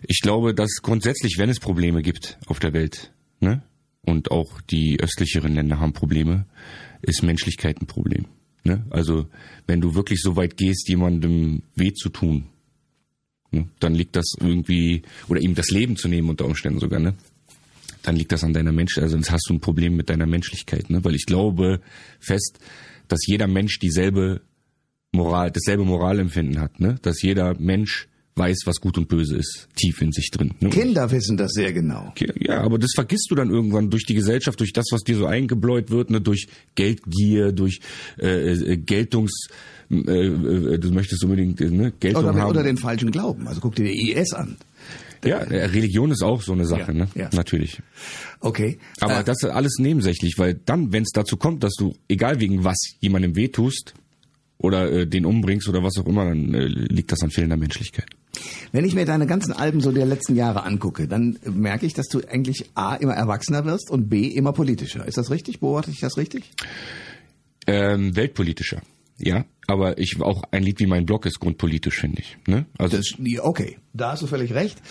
Ich 0.07 0.21
glaube, 0.23 0.55
dass 0.55 0.81
grundsätzlich, 0.83 1.37
wenn 1.39 1.51
es 1.51 1.61
Probleme 1.61 2.03
gibt 2.03 2.39
auf 2.47 2.59
der 2.59 2.73
Welt, 2.73 3.13
ne, 3.41 3.63
und 4.03 4.31
auch 4.31 4.61
die 4.63 4.99
östlicheren 5.01 5.55
Länder 5.55 5.79
haben 5.79 5.93
Probleme, 5.93 6.47
ist 7.03 7.23
Menschlichkeit 7.23 7.81
ein 7.81 7.87
Problem. 7.87 8.27
Ne? 8.65 8.85
Also 8.91 9.27
wenn 9.67 9.81
du 9.81 9.95
wirklich 9.95 10.21
so 10.21 10.37
weit 10.37 10.57
gehst, 10.57 10.89
jemandem 10.89 11.63
weh 11.75 11.93
zu 11.93 12.09
tun, 12.09 12.47
ne, 13.51 13.69
dann 13.79 13.95
liegt 13.95 14.17
das 14.17 14.33
irgendwie, 14.39 15.03
oder 15.29 15.41
ihm 15.41 15.55
das 15.55 15.71
Leben 15.71 15.97
zu 15.97 16.09
nehmen 16.09 16.31
unter 16.31 16.47
Umständen 16.47 16.81
sogar, 16.81 17.01
ne? 17.01 17.15
Dann 18.03 18.17
liegt 18.17 18.33
das 18.33 18.45
an 18.45 18.53
deiner 18.53 18.73
Mensch, 18.73 18.99
also 18.99 19.17
dann 19.17 19.25
hast 19.31 19.47
du 19.49 19.55
ein 19.55 19.61
Problem 19.61 19.97
mit 19.97 20.11
deiner 20.11 20.27
Menschlichkeit, 20.27 20.91
ne? 20.91 21.05
Weil 21.05 21.15
ich 21.15 21.27
glaube 21.27 21.81
fest, 22.19 22.59
dass 23.09 23.27
jeder 23.27 23.47
Mensch 23.47 23.79
dieselbe 23.79 24.41
Moral, 25.13 25.51
dasselbe 25.51 25.85
Moralempfinden 25.85 26.61
hat, 26.61 26.81
ne? 26.81 26.97
Dass 27.03 27.23
jeder 27.23 27.59
Mensch 27.59 28.09
weiß, 28.37 28.61
was 28.65 28.81
gut 28.81 28.97
und 28.97 29.09
böse 29.09 29.37
ist, 29.37 29.69
tief 29.77 30.01
in 30.01 30.13
sich 30.13 30.31
drin. 30.31 30.53
Ne? 30.61 30.71
Kinder 30.71 31.11
wissen 31.11 31.37
das 31.37 31.53
sehr 31.53 31.73
genau. 31.73 32.13
Ja, 32.39 32.63
aber 32.63 32.79
das 32.79 32.93
vergisst 32.95 33.27
du 33.31 33.35
dann 33.35 33.51
irgendwann 33.51 33.91
durch 33.91 34.05
die 34.07 34.15
Gesellschaft, 34.15 34.59
durch 34.61 34.73
das, 34.73 34.87
was 34.93 35.03
dir 35.03 35.17
so 35.17 35.27
eingebläut 35.27 35.91
wird, 35.91 36.11
ne, 36.11 36.21
durch 36.21 36.49
Geldgier, 36.75 37.53
durch 37.53 37.81
äh, 38.19 38.53
äh, 38.53 38.77
Geltungs, 38.79 39.49
äh, 39.91 39.97
äh, 39.97 40.79
du 40.79 40.91
möchtest 40.91 41.23
unbedingt 41.25 41.61
äh, 41.61 41.71
ne, 41.71 41.93
Geltung 42.01 42.25
Oder, 42.25 42.35
haben. 42.35 42.51
oder 42.51 42.63
den 42.63 42.79
falschen 42.79 43.11
Glauben. 43.11 43.47
Also 43.47 43.61
guck 43.61 43.75
dir 43.75 43.85
die 43.85 44.13
IS 44.13 44.33
an. 44.33 44.57
Ja, 45.25 45.39
äh, 45.39 45.67
Religion 45.67 46.11
ist 46.11 46.23
auch 46.23 46.43
so 46.43 46.53
eine 46.53 46.65
Sache, 46.67 46.93
Ja, 46.93 46.93
ne? 46.93 47.09
ja. 47.15 47.29
Natürlich. 47.33 47.81
Okay. 48.41 48.79
Aber 49.01 49.21
Äh, 49.21 49.25
das 49.25 49.43
ist 49.43 49.51
alles 49.51 49.77
nebensächlich, 49.79 50.35
weil 50.39 50.55
dann, 50.55 50.93
wenn 50.93 51.03
es 51.03 51.11
dazu 51.13 51.37
kommt, 51.37 51.63
dass 51.65 51.75
du, 51.75 51.95
egal 52.09 52.41
wegen 52.41 52.65
was, 52.65 52.79
jemandem 53.01 53.37
wehtust 53.37 53.95
oder 54.59 54.91
äh, 54.91 55.07
den 55.07 55.25
umbringst 55.25 55.69
oder 55.69 55.83
was 55.83 55.97
auch 55.99 56.07
immer, 56.07 56.25
dann 56.25 56.55
äh, 56.55 56.67
liegt 56.67 57.13
das 57.13 57.23
an 57.23 57.31
fehlender 57.31 57.57
Menschlichkeit. 57.57 58.07
Wenn 58.73 58.85
ich 58.85 58.95
mir 58.95 59.05
deine 59.05 59.27
ganzen 59.27 59.53
Alben 59.53 59.81
so 59.81 59.91
der 59.91 60.07
letzten 60.07 60.37
Jahre 60.37 60.63
angucke, 60.63 61.09
dann 61.09 61.39
merke 61.45 61.85
ich, 61.87 61.95
dass 61.95 62.07
du 62.07 62.21
eigentlich 62.31 62.71
A, 62.75 62.95
immer 62.95 63.15
erwachsener 63.15 63.65
wirst 63.65 63.91
und 63.91 64.09
B, 64.09 64.29
immer 64.29 64.53
politischer. 64.53 65.07
Ist 65.07 65.19
das 65.19 65.31
richtig? 65.31 65.61
Beobachte 65.61 65.91
ich 65.91 65.99
das 66.01 66.17
richtig? 66.17 66.53
Ähm, 67.67 68.15
weltpolitischer, 68.17 68.81
ja. 69.19 69.45
Aber 69.71 69.99
ich 69.99 70.21
auch 70.21 70.43
ein 70.51 70.65
Lied 70.65 70.81
wie 70.81 70.87
mein 70.87 71.07
Blog 71.07 71.27
ist 71.27 71.39
grundpolitisch, 71.39 72.01
finde 72.01 72.23
ich. 72.23 72.37
Ne? 72.49 72.67
Also 72.77 72.97
Das, 72.97 73.15
okay, 73.41 73.79
da 73.93 74.13
hast 74.13 74.23
du 74.23 74.27
völlig 74.27 74.53
recht. 74.53 74.83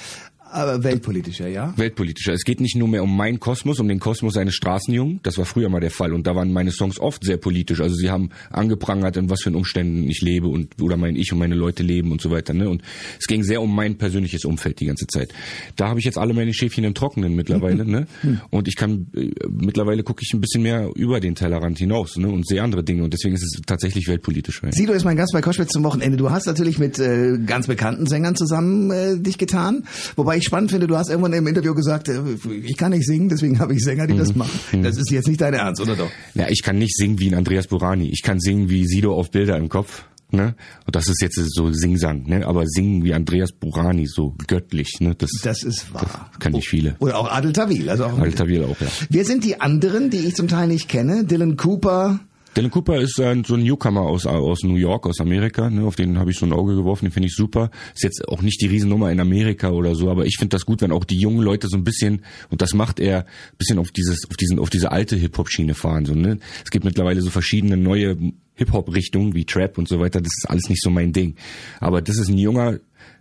Aber 0.52 0.84
weltpolitischer, 0.84 1.48
ja? 1.48 1.74
weltpolitischer. 1.78 2.34
Es 2.34 2.44
geht 2.44 2.60
nicht 2.60 2.76
nur 2.76 2.88
mehr 2.88 3.04
um 3.04 3.16
meinen 3.16 3.40
Kosmos, 3.40 3.80
um 3.80 3.88
den 3.88 4.00
Kosmos 4.00 4.36
eines 4.38 4.56
Straßenjungen. 4.56 5.20
Das 5.24 5.38
war 5.38 5.46
früher 5.46 5.70
mal 5.70 5.80
der 5.80 5.92
Fall. 5.92 6.14
Und 6.14 6.26
da 6.26 6.36
waren 6.36 6.52
meine 6.52 6.72
Songs 6.72 7.00
oft 7.00 7.24
sehr 7.24 7.38
politisch. 7.38 7.82
Also 7.82 7.96
sie 7.96 8.10
haben 8.10 8.30
angeprangert, 8.50 9.18
in 9.18 9.30
was 9.30 9.44
für 9.44 9.52
Umständen 9.52 10.10
ich 10.10 10.22
lebe 10.22 10.48
und 10.48 10.82
oder 10.82 10.98
mein 10.98 11.16
Ich 11.16 11.32
und 11.32 11.40
meine 11.40 11.56
Leute 11.56 11.84
leben 11.84 12.12
und 12.12 12.22
so 12.22 12.32
weiter. 12.32 12.54
Ne? 12.54 12.70
Und 12.70 12.82
es 13.20 13.28
ging 13.28 13.44
sehr 13.44 13.62
um 13.62 13.74
mein 13.74 13.98
persönliches 13.98 14.46
Umfeld 14.46 14.80
die 14.80 14.86
ganze 14.86 15.08
Zeit. 15.08 15.34
Da 15.76 15.88
habe 15.90 16.00
ich 16.00 16.06
jetzt 16.06 16.18
alle 16.18 16.34
meine 16.34 16.54
Schäfchen 16.54 16.84
im 16.84 16.94
Trockenen 16.94 17.36
mittlerweile. 17.36 17.86
ne? 17.86 18.08
Und 18.50 18.68
ich 18.68 18.76
kann 18.76 19.08
äh, 19.16 19.30
mittlerweile 19.50 20.04
gucke 20.04 20.24
ich 20.24 20.34
ein 20.34 20.42
bisschen 20.42 20.64
mehr 20.64 20.90
über 20.96 21.20
den 21.20 21.36
Tellerrand 21.36 21.78
hinaus 21.78 22.18
ne? 22.18 22.28
und 22.28 22.48
sehe 22.48 22.62
andere 22.62 22.84
Dinge. 22.84 23.04
Und 23.04 23.14
deswegen 23.14 23.36
ist 23.36 23.44
es 23.44 23.62
tatsächlich 23.66 24.08
weltpolitisch. 24.08 24.62
Ja. 24.64 24.72
Sido 24.72 24.94
ist 24.94 25.04
mein 25.04 25.18
Gast 25.18 25.34
bei 25.34 25.42
Koschwitz 25.42 25.72
zum 25.72 25.84
Wochenende. 25.84 26.18
Du 26.18 26.32
hast 26.32 26.48
natürlich 26.48 26.80
mit 26.80 27.00
äh, 27.00 27.38
ganz 27.46 27.68
bekannten 27.68 28.08
Sängern 28.08 28.36
zusammen 28.36 28.92
äh, 28.92 29.18
dich 29.20 29.38
getan. 29.38 29.84
Wobei 30.16 30.39
ich 30.40 30.46
spannend 30.46 30.72
finde, 30.72 30.88
du 30.88 30.98
hast 30.98 31.10
irgendwann 31.10 31.34
im 31.34 31.46
Interview 31.48 31.74
gesagt, 31.76 32.10
äh, 32.10 32.20
ich 32.64 32.76
kann 32.78 32.92
nicht 32.92 33.06
singen, 33.06 33.30
deswegen 33.30 33.60
habe 33.60 33.74
ich 33.74 33.84
Sänger, 33.84 34.08
die 34.08 34.18
das 34.18 34.36
machen. 34.36 34.82
Das 34.82 34.98
ist 34.98 35.12
jetzt 35.12 35.28
nicht 35.28 35.40
dein 35.42 35.54
Ernst, 35.54 35.82
oder 35.82 35.96
doch? 35.96 36.10
Ja, 36.34 36.48
ich 36.50 36.64
kann 36.64 36.78
nicht 36.78 36.96
singen 36.96 37.20
wie 37.20 37.28
ein 37.30 37.36
Andreas 37.36 37.68
Burani. 37.68 38.10
Ich 38.12 38.22
kann 38.24 38.40
singen 38.40 38.70
wie 38.70 38.86
Sido 38.88 39.14
auf 39.14 39.32
Bilder 39.32 39.58
im 39.58 39.70
Kopf. 39.70 40.06
Ne? 40.32 40.54
Und 40.86 40.96
das 40.96 41.08
ist 41.08 41.22
jetzt 41.24 41.40
so 41.56 41.72
Singsang, 41.72 42.28
ne? 42.28 42.46
Aber 42.46 42.64
singen 42.68 43.04
wie 43.04 43.16
Andreas 43.16 43.52
Burani, 43.52 44.06
so 44.06 44.36
göttlich, 44.46 44.98
ne? 45.00 45.16
Das, 45.16 45.32
Das 45.42 45.64
ist 45.64 45.92
wahr. 45.92 46.30
kann 46.38 46.52
nicht 46.52 46.70
viele. 46.70 46.96
Oder 47.00 47.18
auch 47.18 47.32
Adel 47.32 47.52
Tawil. 47.52 47.90
Also 47.90 48.06
auch 48.06 48.20
Alter 48.20 48.48
Wiel 48.48 48.64
auch, 48.64 48.80
ja. 48.80 48.88
Wer 49.10 49.26
sind 49.26 49.44
die 49.44 49.60
anderen, 49.60 50.12
die 50.12 50.18
ich 50.20 50.36
zum 50.36 50.48
Teil 50.48 50.68
nicht 50.68 50.88
kenne? 50.88 51.26
Dylan 51.26 51.58
Cooper. 51.58 52.20
Dylan 52.60 52.72
Cooper 52.72 53.00
ist 53.00 53.18
ein, 53.22 53.46
so 53.46 53.54
ein 53.54 53.64
Newcomer 53.64 54.02
aus, 54.02 54.26
aus 54.26 54.64
New 54.64 54.76
York, 54.76 55.08
aus 55.08 55.22
Amerika. 55.22 55.70
Ne? 55.70 55.86
Auf 55.86 55.96
den 55.96 56.20
habe 56.20 56.30
ich 56.30 56.38
so 56.38 56.46
ein 56.46 56.52
Auge 56.52 56.76
geworfen, 56.76 57.06
den 57.06 57.12
finde 57.14 57.28
ich 57.28 57.34
super. 57.34 57.72
Ist 57.94 58.04
jetzt 58.04 58.28
auch 58.28 58.42
nicht 58.42 58.60
die 58.60 58.66
Riesennummer 58.66 59.10
in 59.14 59.22
Amerika 59.22 59.70
oder 59.70 59.96
so, 59.96 60.10
aber 60.10 60.26
ich 60.26 60.36
finde 60.38 60.58
das 60.58 60.66
gut, 60.66 60.82
wenn 60.82 60.92
auch 60.92 61.06
die 61.06 61.18
jungen 61.18 61.40
Leute 61.40 61.70
so 61.70 61.78
ein 61.78 61.86
bisschen, 61.86 62.22
und 62.50 62.62
das 62.62 62.74
macht 62.74 63.00
er, 63.00 63.20
ein 63.20 63.58
bisschen 63.58 63.80
auf 63.80 63.92
dieses, 63.92 64.26
auf 64.30 64.36
diesen, 64.36 64.60
auf 64.60 64.70
diese 64.70 64.92
alte 64.92 65.16
Hip-Hop-Schiene 65.16 65.74
fahren. 65.74 66.04
So, 66.04 66.16
ne? 66.16 66.40
Es 66.66 66.70
gibt 66.70 66.84
mittlerweile 66.84 67.22
so 67.22 67.30
verschiedene 67.30 67.78
neue 67.78 68.18
Hip-Hop-Richtungen 68.56 69.36
wie 69.36 69.46
Trap 69.46 69.78
und 69.78 69.88
so 69.88 70.02
weiter. 70.02 70.20
Das 70.20 70.34
ist 70.38 70.50
alles 70.50 70.68
nicht 70.68 70.84
so 70.84 70.90
mein 70.90 71.14
Ding. 71.14 71.36
Aber 71.80 72.02
das 72.02 72.18
ist 72.18 72.28
ein 72.28 72.38
junger, 72.38 72.80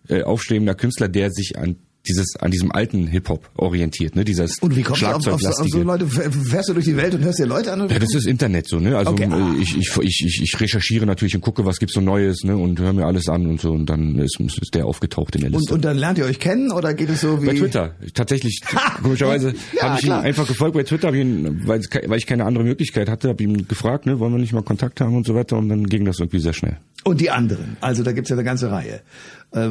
äh, 0.09 0.23
aufstrebender 0.23 0.75
Künstler, 0.75 1.07
der 1.07 1.30
sich 1.30 1.57
an 1.57 1.76
dieses 2.07 2.37
an 2.37 2.50
diesem 2.50 2.73
alten 2.73 3.07
Hip-Hop 3.07 3.50
orientiert, 3.57 4.17
ne? 4.17 4.25
Dieses 4.25 4.59
Und 4.61 4.76
wie 4.76 4.83
kommst 4.83 5.02
du 5.02 5.07
auf, 5.07 5.26
auf, 5.26 5.40
so- 5.40 5.49
auf 5.49 5.69
so. 5.69 5.83
Leute? 5.83 6.07
Fährst 6.07 6.69
du 6.69 6.73
durch 6.75 6.87
die 6.87 6.97
Welt 6.97 7.14
und 7.14 7.23
hörst 7.25 7.38
dir 7.38 7.47
Leute 7.47 7.73
an? 7.73 7.88
Ja, 7.88 7.99
das 7.99 8.14
ist 8.14 8.26
Internet 8.26 8.69
so, 8.69 8.78
ne? 8.78 8.97
Also 8.97 9.12
Okay, 9.12 9.25
äh, 9.31 9.61
ich, 9.62 9.76
ich, 9.76 9.90
ich, 10.00 10.40
ich, 10.43 10.61
recherchiere 10.61 11.05
natürlich 11.07 11.35
und 11.35 11.40
gucke, 11.43 11.64
was 11.67 11.78
gibt's 11.78 11.95
so 11.95 12.00
Neues, 12.00 12.45
ne? 12.45 12.57
Und 12.57 12.78
höre 12.81 12.93
mir 12.93 13.05
alles 13.05 13.28
an 13.28 13.47
und 13.47 13.61
so 13.61 13.73
und 13.73 13.87
dann 13.87 14.19
ist, 14.19 14.38
ist 14.40 14.75
der 14.75 14.87
aufgetaucht 14.87 15.35
in 15.35 15.43
der 15.43 15.50
und, 15.50 15.59
Liste. 15.59 15.75
und 15.75 15.85
dann 15.85 15.99
lernt 15.99 16.19
ihr 16.19 16.25
euch 16.25 16.38
kennen 16.38 16.71
oder 16.73 16.95
geht 16.95 17.11
es 17.11 17.21
so 17.21 17.43
wie... 17.43 17.47
bei 17.47 17.55
Twitter. 17.55 17.95
Tatsächlich, 18.14 18.61
komischerweise, 19.02 19.55
Ja, 19.76 19.83
habe 19.83 19.99
ich 19.99 20.05
ihn 20.05 20.09
klar. 20.09 20.23
einfach 20.23 20.47
gefolgt 20.47 20.75
bei 20.75 20.85
Twitter, 20.85 21.12
ihn, 21.12 21.62
weil, 21.67 21.81
weil 22.07 22.19
ich 22.19 22.26
keine 22.26 22.45
andere 22.45 22.64
Möglichkeit 22.64 23.09
hatte, 23.09 23.28
habe 23.28 23.43
ihn 23.43 23.69
gefragt, 23.69 24.07
ne, 24.07 24.19
wollen 24.19 24.33
wir 24.33 24.38
nicht 24.38 24.52
mal 24.52 24.62
Kontakt 24.62 25.00
haben 25.00 25.17
und 25.17 25.26
so 25.26 25.35
weiter 25.35 25.57
und 25.59 25.69
dann 25.69 25.85
ging 25.87 26.05
das 26.05 26.19
irgendwie 26.21 26.40
sehr 26.40 26.52
schnell. 26.55 26.78
Und 27.05 27.21
die 27.21 27.31
anderen. 27.31 27.76
Also 27.81 28.02
da 28.02 28.12
gibt's 28.12 28.31
ja 28.31 28.37
eine 28.37 28.45
ganze 28.45 28.71
Reihe. 28.71 29.00
Äh, 29.55 29.69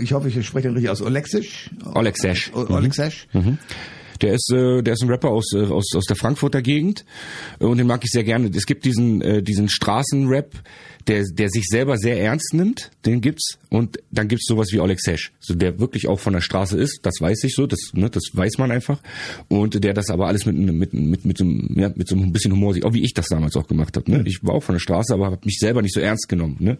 ich 0.00 0.12
hoffe, 0.12 0.28
ich 0.28 0.46
spreche 0.46 0.68
den 0.68 0.74
richtig 0.74 0.90
aus. 0.90 1.00
Olexisch? 1.02 1.70
Olexisch. 1.94 2.52
Olexisch? 2.54 3.26
Mhm. 3.32 3.58
Der 4.24 4.32
ist, 4.32 4.50
äh, 4.50 4.82
der 4.82 4.94
ist 4.94 5.02
ein 5.02 5.10
Rapper 5.10 5.28
aus, 5.28 5.52
äh, 5.52 5.66
aus, 5.66 5.94
aus 5.94 6.06
der 6.06 6.16
Frankfurter 6.16 6.62
Gegend 6.62 7.04
äh, 7.60 7.66
und 7.66 7.76
den 7.76 7.86
mag 7.86 8.02
ich 8.04 8.10
sehr 8.10 8.24
gerne. 8.24 8.50
Es 8.54 8.64
gibt 8.64 8.86
diesen, 8.86 9.20
äh, 9.20 9.42
diesen 9.42 9.68
Straßenrap, 9.68 10.62
der, 11.06 11.24
der 11.30 11.50
sich 11.50 11.64
selber 11.66 11.98
sehr 11.98 12.18
ernst 12.20 12.54
nimmt, 12.54 12.90
den 13.04 13.20
gibt's. 13.20 13.58
Und 13.68 13.98
dann 14.10 14.28
gibt's 14.28 14.46
sowas 14.46 14.68
wie 14.72 14.80
Oleg 14.80 15.00
Sesh, 15.00 15.32
so 15.40 15.54
der 15.54 15.78
wirklich 15.78 16.08
auch 16.08 16.20
von 16.20 16.32
der 16.32 16.40
Straße 16.40 16.78
ist, 16.78 17.00
das 17.02 17.14
weiß 17.20 17.44
ich 17.44 17.54
so, 17.54 17.66
das, 17.66 17.90
ne, 17.92 18.08
das 18.08 18.22
weiß 18.32 18.58
man 18.58 18.70
einfach. 18.70 19.00
Und 19.48 19.82
der 19.82 19.92
das 19.92 20.10
aber 20.10 20.28
alles 20.28 20.46
mit, 20.46 20.56
mit, 20.56 20.94
mit, 20.94 21.24
mit, 21.24 21.36
so, 21.38 21.44
einem, 21.44 21.74
ja, 21.76 21.90
mit 21.94 22.08
so 22.08 22.16
ein 22.16 22.32
bisschen 22.32 22.52
Humor 22.52 22.72
sieht, 22.72 22.84
auch 22.84 22.94
wie 22.94 23.04
ich 23.04 23.12
das 23.12 23.26
damals 23.26 23.56
auch 23.56 23.66
gemacht 23.66 23.96
habe. 23.96 24.10
Ne? 24.10 24.22
Ich 24.26 24.38
war 24.42 24.54
auch 24.54 24.62
von 24.62 24.76
der 24.76 24.80
Straße, 24.80 25.12
aber 25.12 25.26
habe 25.26 25.40
mich 25.44 25.58
selber 25.58 25.82
nicht 25.82 25.94
so 25.94 26.00
ernst 26.00 26.28
genommen. 26.28 26.56
Ne? 26.60 26.78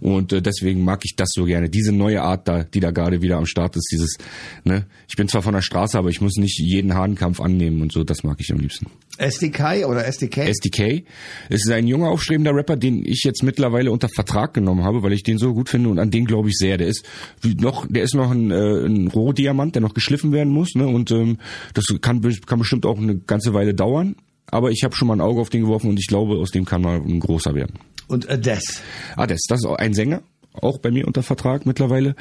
Und 0.00 0.32
äh, 0.32 0.40
deswegen 0.40 0.84
mag 0.84 1.00
ich 1.04 1.16
das 1.16 1.30
so 1.32 1.44
gerne. 1.44 1.68
Diese 1.68 1.92
neue 1.92 2.22
Art 2.22 2.48
da, 2.48 2.64
die 2.64 2.80
da 2.80 2.92
gerade 2.92 3.20
wieder 3.22 3.36
am 3.36 3.46
Start 3.46 3.76
ist, 3.76 3.88
dieses, 3.92 4.16
ne, 4.64 4.86
ich 5.08 5.16
bin 5.16 5.28
zwar 5.28 5.42
von 5.42 5.54
der 5.54 5.62
Straße, 5.62 5.98
aber 5.98 6.08
ich 6.08 6.20
muss 6.20 6.36
nicht 6.36 6.58
jeden 6.60 6.85
Hahnkampf 6.94 7.40
annehmen 7.40 7.82
und 7.82 7.92
so, 7.92 8.04
das 8.04 8.22
mag 8.22 8.36
ich 8.40 8.52
am 8.52 8.58
liebsten. 8.58 8.86
SDK 9.18 9.86
oder 9.86 10.06
SDK? 10.06 10.48
SDK. 10.48 11.04
Es 11.48 11.64
ist 11.64 11.70
ein 11.70 11.86
junger, 11.86 12.08
aufstrebender 12.08 12.54
Rapper, 12.54 12.76
den 12.76 13.04
ich 13.04 13.22
jetzt 13.24 13.42
mittlerweile 13.42 13.90
unter 13.90 14.08
Vertrag 14.08 14.54
genommen 14.54 14.84
habe, 14.84 15.02
weil 15.02 15.12
ich 15.12 15.22
den 15.22 15.38
so 15.38 15.54
gut 15.54 15.68
finde 15.68 15.88
und 15.88 15.98
an 15.98 16.10
den 16.10 16.26
glaube 16.26 16.48
ich 16.48 16.56
sehr. 16.56 16.76
Der 16.76 16.86
ist 16.86 17.04
wie 17.40 17.54
noch, 17.54 17.86
der 17.88 18.02
ist 18.02 18.14
noch 18.14 18.30
ein, 18.30 18.50
äh, 18.50 18.86
ein 18.86 19.08
Rohdiamant, 19.08 19.74
der 19.74 19.82
noch 19.82 19.94
geschliffen 19.94 20.32
werden 20.32 20.52
muss, 20.52 20.74
ne? 20.74 20.86
Und 20.86 21.10
ähm, 21.10 21.38
das 21.74 21.86
kann, 22.00 22.20
kann 22.46 22.58
bestimmt 22.58 22.84
auch 22.84 22.98
eine 22.98 23.16
ganze 23.16 23.54
Weile 23.54 23.74
dauern. 23.74 24.16
Aber 24.48 24.70
ich 24.70 24.84
habe 24.84 24.94
schon 24.94 25.08
mal 25.08 25.14
ein 25.14 25.20
Auge 25.20 25.40
auf 25.40 25.50
den 25.50 25.62
geworfen 25.62 25.90
und 25.90 25.98
ich 25.98 26.06
glaube, 26.06 26.36
aus 26.36 26.50
dem 26.50 26.64
kann 26.64 26.82
mal 26.82 27.00
ein 27.00 27.18
großer 27.18 27.54
werden. 27.54 27.78
Und 28.08 28.30
Ades. 28.30 28.82
Ades, 29.16 29.42
das 29.48 29.60
ist 29.60 29.66
auch 29.66 29.76
ein 29.76 29.92
Sänger, 29.92 30.22
auch 30.52 30.78
bei 30.78 30.90
mir 30.90 31.06
unter 31.06 31.22
Vertrag 31.22 31.66
mittlerweile. 31.66 32.14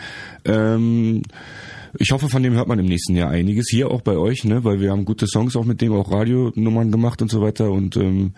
Ähm, 0.44 1.22
ich 2.00 2.12
hoffe, 2.12 2.30
von 2.30 2.44
dem 2.44 2.54
hört 2.54 2.68
man 2.68 2.80
im 2.80 2.86
nächsten 2.86 3.16
Jahr 3.16 3.30
einiges. 3.30 3.68
Hier 3.70 3.90
auch 3.90 4.02
bei 4.02 4.18
euch, 4.18 4.44
ne, 4.44 4.64
weil 4.64 4.80
wir 4.80 4.92
haben 4.92 5.06
gute 5.06 5.28
Songs 5.28 5.56
auch 5.56 5.66
mit 5.66 5.82
dem, 5.82 5.94
auch 5.94 6.12
Radionummern 6.12 6.92
gemacht 6.92 7.22
und 7.22 7.30
so 7.30 7.42
weiter. 7.42 7.72
Und 7.72 7.96
ähm, 7.98 8.34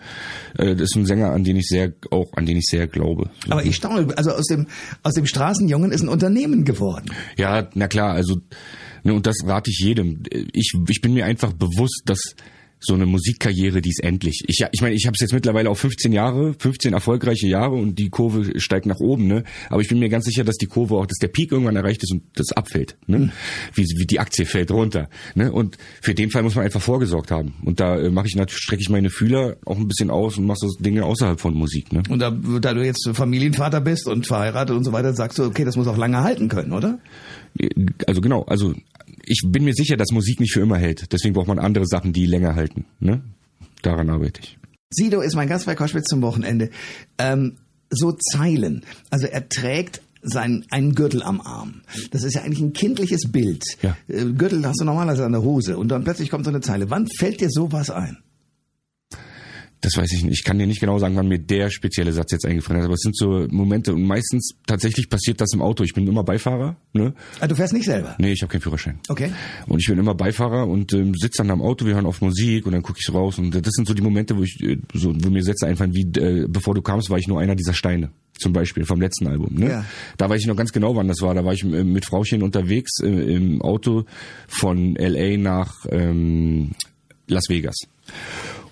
äh, 0.56 0.74
das 0.74 0.90
ist 0.90 0.96
ein 0.96 1.06
Sänger, 1.06 1.32
an 1.32 1.44
den 1.44 1.56
ich 1.56 1.66
sehr, 1.66 1.92
auch 2.10 2.32
an 2.34 2.46
den 2.46 2.56
ich 2.56 2.66
sehr 2.66 2.86
glaube. 2.86 3.30
Aber 3.48 3.64
ich 3.64 3.76
staune, 3.76 4.16
also 4.16 4.32
aus 4.32 4.46
dem 4.46 4.66
aus 5.02 5.14
dem 5.14 5.26
Straßenjungen 5.26 5.92
ist 5.92 6.02
ein 6.02 6.08
Unternehmen 6.08 6.64
geworden. 6.64 7.10
Ja, 7.36 7.68
na 7.74 7.88
klar, 7.88 8.14
also 8.14 8.36
ne, 9.02 9.14
und 9.14 9.26
das 9.26 9.36
rate 9.44 9.70
ich 9.70 9.78
jedem. 9.78 10.22
Ich, 10.52 10.72
ich 10.88 11.00
bin 11.00 11.14
mir 11.14 11.26
einfach 11.26 11.52
bewusst, 11.52 12.02
dass 12.06 12.34
so 12.80 12.94
eine 12.94 13.06
Musikkarriere, 13.06 13.80
die 13.80 13.90
ist 13.90 14.02
endlich. 14.02 14.44
Ich, 14.46 14.64
ich 14.70 14.80
meine, 14.80 14.94
ich 14.94 15.06
habe 15.06 15.14
es 15.14 15.20
jetzt 15.20 15.32
mittlerweile 15.32 15.70
auf 15.70 15.80
15 15.80 16.12
Jahre, 16.12 16.54
15 16.58 16.92
erfolgreiche 16.92 17.46
Jahre 17.46 17.74
und 17.74 17.98
die 17.98 18.08
Kurve 18.08 18.60
steigt 18.60 18.86
nach 18.86 19.00
oben. 19.00 19.26
Ne? 19.26 19.44
Aber 19.68 19.80
ich 19.80 19.88
bin 19.88 19.98
mir 19.98 20.08
ganz 20.08 20.26
sicher, 20.26 20.44
dass 20.44 20.56
die 20.56 20.66
Kurve 20.66 20.94
auch, 20.96 21.06
dass 21.06 21.18
der 21.18 21.28
Peak 21.28 21.52
irgendwann 21.52 21.76
erreicht 21.76 22.02
ist 22.02 22.12
und 22.12 22.22
das 22.34 22.52
abfällt. 22.52 22.96
Ne? 23.06 23.18
Mhm. 23.18 23.32
Wie, 23.74 23.84
wie 23.96 24.06
die 24.06 24.20
Aktie 24.20 24.46
fällt 24.46 24.70
runter. 24.70 25.08
Ne? 25.34 25.50
Und 25.50 25.76
für 26.00 26.14
den 26.14 26.30
Fall 26.30 26.42
muss 26.42 26.54
man 26.54 26.64
einfach 26.64 26.82
vorgesorgt 26.82 27.30
haben. 27.30 27.54
Und 27.64 27.80
da 27.80 27.98
äh, 27.98 28.10
mache 28.10 28.28
ich 28.28 28.36
natürlich, 28.36 28.62
strecke 28.62 28.82
ich 28.82 28.90
meine 28.90 29.10
Fühler 29.10 29.56
auch 29.64 29.76
ein 29.76 29.88
bisschen 29.88 30.10
aus 30.10 30.38
und 30.38 30.46
mache 30.46 30.58
so 30.60 30.68
Dinge 30.78 31.04
außerhalb 31.04 31.40
von 31.40 31.54
Musik. 31.54 31.92
Ne? 31.92 32.02
Und 32.08 32.20
da, 32.20 32.30
da 32.30 32.74
du 32.74 32.84
jetzt 32.84 33.08
Familienvater 33.12 33.80
bist 33.80 34.06
und 34.06 34.26
verheiratet 34.26 34.76
und 34.76 34.84
so 34.84 34.92
weiter, 34.92 35.12
sagst 35.14 35.38
du, 35.38 35.44
okay, 35.44 35.64
das 35.64 35.76
muss 35.76 35.88
auch 35.88 35.96
lange 35.96 36.22
halten 36.22 36.48
können, 36.48 36.72
oder? 36.72 36.98
Also 38.06 38.20
genau, 38.20 38.44
also 38.44 38.74
ich 39.28 39.42
bin 39.46 39.64
mir 39.64 39.74
sicher, 39.74 39.96
dass 39.96 40.10
Musik 40.10 40.40
nicht 40.40 40.52
für 40.52 40.60
immer 40.60 40.78
hält. 40.78 41.12
Deswegen 41.12 41.34
braucht 41.34 41.48
man 41.48 41.58
andere 41.58 41.86
Sachen, 41.86 42.12
die 42.12 42.26
länger 42.26 42.54
halten. 42.54 42.86
Ne? 43.00 43.22
Daran 43.82 44.10
arbeite 44.10 44.40
ich. 44.40 44.58
Sido 44.90 45.20
ist 45.20 45.34
mein 45.34 45.48
Gast 45.48 45.66
bei 45.66 45.74
Koschwitz 45.74 46.06
zum 46.06 46.22
Wochenende. 46.22 46.70
Ähm, 47.18 47.56
so 47.90 48.12
Zeilen. 48.12 48.84
Also 49.10 49.26
er 49.26 49.48
trägt 49.48 50.02
sein, 50.22 50.64
einen 50.70 50.94
Gürtel 50.94 51.22
am 51.22 51.40
Arm. 51.40 51.82
Das 52.10 52.22
ist 52.22 52.34
ja 52.34 52.42
eigentlich 52.42 52.60
ein 52.60 52.72
kindliches 52.72 53.30
Bild. 53.30 53.64
Ja. 53.82 53.96
Äh, 54.08 54.32
Gürtel 54.32 54.66
hast 54.66 54.80
du 54.80 54.84
normalerweise 54.84 55.24
an 55.24 55.32
der 55.32 55.42
Hose 55.42 55.78
und 55.78 55.88
dann 55.88 56.04
plötzlich 56.04 56.30
kommt 56.30 56.44
so 56.44 56.50
eine 56.50 56.60
Zeile. 56.60 56.90
Wann 56.90 57.06
fällt 57.06 57.40
dir 57.40 57.50
sowas 57.50 57.90
ein? 57.90 58.18
Das 59.80 59.96
weiß 59.96 60.12
ich 60.12 60.24
nicht. 60.24 60.38
Ich 60.38 60.44
kann 60.44 60.58
dir 60.58 60.66
nicht 60.66 60.80
genau 60.80 60.98
sagen, 60.98 61.14
wann 61.16 61.28
mir 61.28 61.38
der 61.38 61.70
spezielle 61.70 62.12
Satz 62.12 62.32
jetzt 62.32 62.44
eingefallen 62.44 62.80
ist, 62.80 62.86
aber 62.86 62.94
es 62.94 63.00
sind 63.00 63.16
so 63.16 63.46
Momente 63.50 63.94
und 63.94 64.02
meistens 64.02 64.54
tatsächlich 64.66 65.08
passiert 65.08 65.40
das 65.40 65.52
im 65.52 65.62
Auto. 65.62 65.84
Ich 65.84 65.94
bin 65.94 66.06
immer 66.06 66.24
Beifahrer. 66.24 66.76
Ne? 66.92 67.14
Ah, 67.38 67.46
du 67.46 67.54
fährst 67.54 67.72
nicht 67.72 67.84
selber? 67.84 68.16
Nee, 68.18 68.32
ich 68.32 68.42
habe 68.42 68.50
keinen 68.50 68.60
Führerschein. 68.60 68.98
Okay. 69.08 69.30
Und 69.66 69.78
ich 69.80 69.86
bin 69.86 69.98
immer 69.98 70.14
Beifahrer 70.14 70.66
und 70.66 70.92
ähm, 70.94 71.14
sitze 71.14 71.38
dann 71.38 71.50
am 71.50 71.62
Auto, 71.62 71.86
wir 71.86 71.94
hören 71.94 72.06
auf 72.06 72.20
Musik 72.20 72.66
und 72.66 72.72
dann 72.72 72.82
gucke 72.82 72.98
ich 72.98 73.06
so 73.06 73.12
raus 73.12 73.38
und 73.38 73.54
das 73.54 73.72
sind 73.72 73.86
so 73.86 73.94
die 73.94 74.02
Momente, 74.02 74.36
wo 74.36 74.42
ich 74.42 74.60
äh, 74.62 74.78
so, 74.94 75.14
wo 75.14 75.30
mir 75.30 75.42
Sätze 75.42 75.66
einfallen, 75.66 75.94
wie 75.94 76.08
äh, 76.18 76.46
bevor 76.48 76.74
du 76.74 76.82
kamst, 76.82 77.08
war 77.10 77.18
ich 77.18 77.28
nur 77.28 77.40
einer 77.40 77.54
dieser 77.54 77.74
Steine 77.74 78.10
zum 78.38 78.52
Beispiel 78.52 78.84
vom 78.84 79.00
letzten 79.00 79.26
Album. 79.28 79.54
Ne? 79.54 79.68
Ja. 79.68 79.84
Da 80.16 80.28
weiß 80.28 80.40
ich 80.40 80.46
noch 80.46 80.56
ganz 80.56 80.72
genau, 80.72 80.96
wann 80.96 81.08
das 81.08 81.20
war. 81.20 81.34
Da 81.34 81.44
war 81.44 81.52
ich 81.52 81.62
äh, 81.62 81.84
mit 81.84 82.04
Frauchen 82.04 82.42
unterwegs 82.42 83.00
äh, 83.00 83.06
im 83.08 83.62
Auto 83.62 84.04
von 84.46 84.94
LA 84.94 85.36
nach 85.36 85.86
ähm, 85.90 86.72
Las 87.26 87.48
Vegas. 87.48 87.76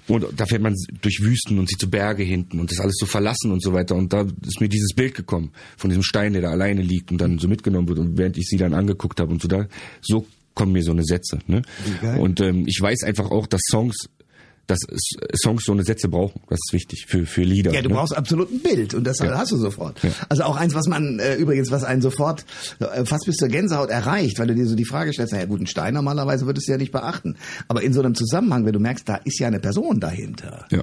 Und 0.08 0.26
da 0.36 0.46
fährt 0.46 0.62
man 0.62 0.74
durch 1.00 1.20
Wüsten 1.20 1.58
und 1.58 1.68
sieht 1.68 1.80
so 1.80 1.88
Berge 1.88 2.22
hinten 2.22 2.60
und 2.60 2.70
das 2.70 2.78
alles 2.78 2.96
so 2.98 3.06
verlassen 3.06 3.50
und 3.50 3.62
so 3.62 3.72
weiter. 3.72 3.96
Und 3.96 4.12
da 4.12 4.26
ist 4.46 4.60
mir 4.60 4.68
dieses 4.68 4.94
Bild 4.94 5.14
gekommen 5.14 5.50
von 5.76 5.90
diesem 5.90 6.02
Stein, 6.02 6.32
der 6.32 6.42
da 6.42 6.50
alleine 6.50 6.82
liegt 6.82 7.10
und 7.10 7.20
dann 7.20 7.38
so 7.38 7.48
mitgenommen 7.48 7.88
wird. 7.88 7.98
Und 7.98 8.16
während 8.16 8.38
ich 8.38 8.46
sie 8.46 8.56
dann 8.56 8.74
angeguckt 8.74 9.18
habe 9.20 9.32
und 9.32 9.42
so 9.42 9.48
da, 9.48 9.66
so 10.00 10.26
kommen 10.54 10.72
mir 10.72 10.82
so 10.82 10.92
eine 10.92 11.04
Sätze. 11.04 11.40
Ne? 11.46 11.62
Und 12.18 12.40
ähm, 12.40 12.64
ich 12.66 12.80
weiß 12.80 13.02
einfach 13.02 13.30
auch, 13.30 13.46
dass 13.46 13.60
Songs 13.70 14.08
dass 14.66 14.78
Songs 15.42 15.64
so 15.64 15.72
eine 15.72 15.84
Sätze 15.84 16.08
brauchen. 16.08 16.40
Das 16.48 16.58
ist 16.66 16.72
wichtig 16.72 17.06
für, 17.08 17.24
für 17.26 17.42
Lieder. 17.42 17.72
Ja, 17.72 17.82
du 17.82 17.88
ne? 17.88 17.94
brauchst 17.94 18.16
absolut 18.16 18.50
ein 18.50 18.60
Bild 18.60 18.94
und 18.94 19.04
das 19.04 19.18
Ja. 19.20 19.36
hast 19.38 19.52
du 19.52 19.56
sofort. 19.56 20.02
Ja. 20.02 20.10
Also 20.28 20.42
auch 20.44 20.56
eins, 20.56 20.74
was 20.74 20.86
man 20.88 21.18
äh, 21.20 21.36
übrigens, 21.36 21.70
was 21.70 21.84
einen 21.84 22.02
sofort 22.02 22.44
äh, 22.80 23.04
fast 23.04 23.26
bis 23.26 23.36
zur 23.36 23.48
Gänsehaut 23.48 23.90
erreicht, 23.90 24.38
weil 24.38 24.48
du 24.48 24.54
dir 24.54 24.66
so 24.66 24.74
die 24.74 24.84
Frage 24.84 25.12
stellst, 25.12 25.32
naja 25.32 25.44
gut, 25.46 25.60
ein 25.60 25.66
Stein 25.66 25.94
normalerweise 25.94 26.46
würdest 26.46 26.66
du 26.66 26.72
ja 26.72 26.78
nicht 26.78 26.92
beachten. 26.92 27.36
Aber 27.68 27.82
in 27.82 27.92
so 27.92 28.00
einem 28.00 28.14
Zusammenhang, 28.14 28.64
wenn 28.66 28.72
du 28.72 28.80
merkst, 28.80 29.08
da 29.08 29.16
ist 29.16 29.38
ja 29.38 29.46
eine 29.46 29.60
Person 29.60 30.00
dahinter, 30.00 30.66
Ja. 30.70 30.82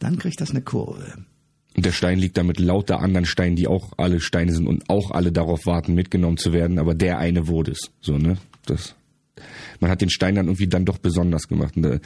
dann 0.00 0.18
kriegt 0.18 0.40
das 0.40 0.50
eine 0.50 0.62
Kurve. 0.62 1.04
Und 1.76 1.86
der 1.86 1.92
Stein 1.92 2.18
liegt 2.18 2.36
da 2.36 2.42
mit 2.42 2.58
lauter 2.58 2.98
anderen 2.98 3.26
Steinen, 3.26 3.54
die 3.54 3.68
auch 3.68 3.92
alle 3.96 4.20
Steine 4.20 4.52
sind 4.52 4.66
und 4.66 4.90
auch 4.90 5.12
alle 5.12 5.30
darauf 5.30 5.66
warten, 5.66 5.94
mitgenommen 5.94 6.36
zu 6.36 6.52
werden, 6.52 6.80
aber 6.80 6.94
der 6.94 7.18
eine 7.18 7.46
wurde 7.46 7.70
es. 7.70 7.90
So, 8.00 8.18
ne? 8.18 8.38
Das, 8.66 8.96
man 9.78 9.88
hat 9.90 10.00
den 10.00 10.10
Stein 10.10 10.34
dann 10.34 10.46
irgendwie 10.46 10.66
dann 10.66 10.84
doch 10.84 10.98
besonders 10.98 11.46
gemacht. 11.46 11.76
Und, 11.76 11.84
äh, 11.84 12.00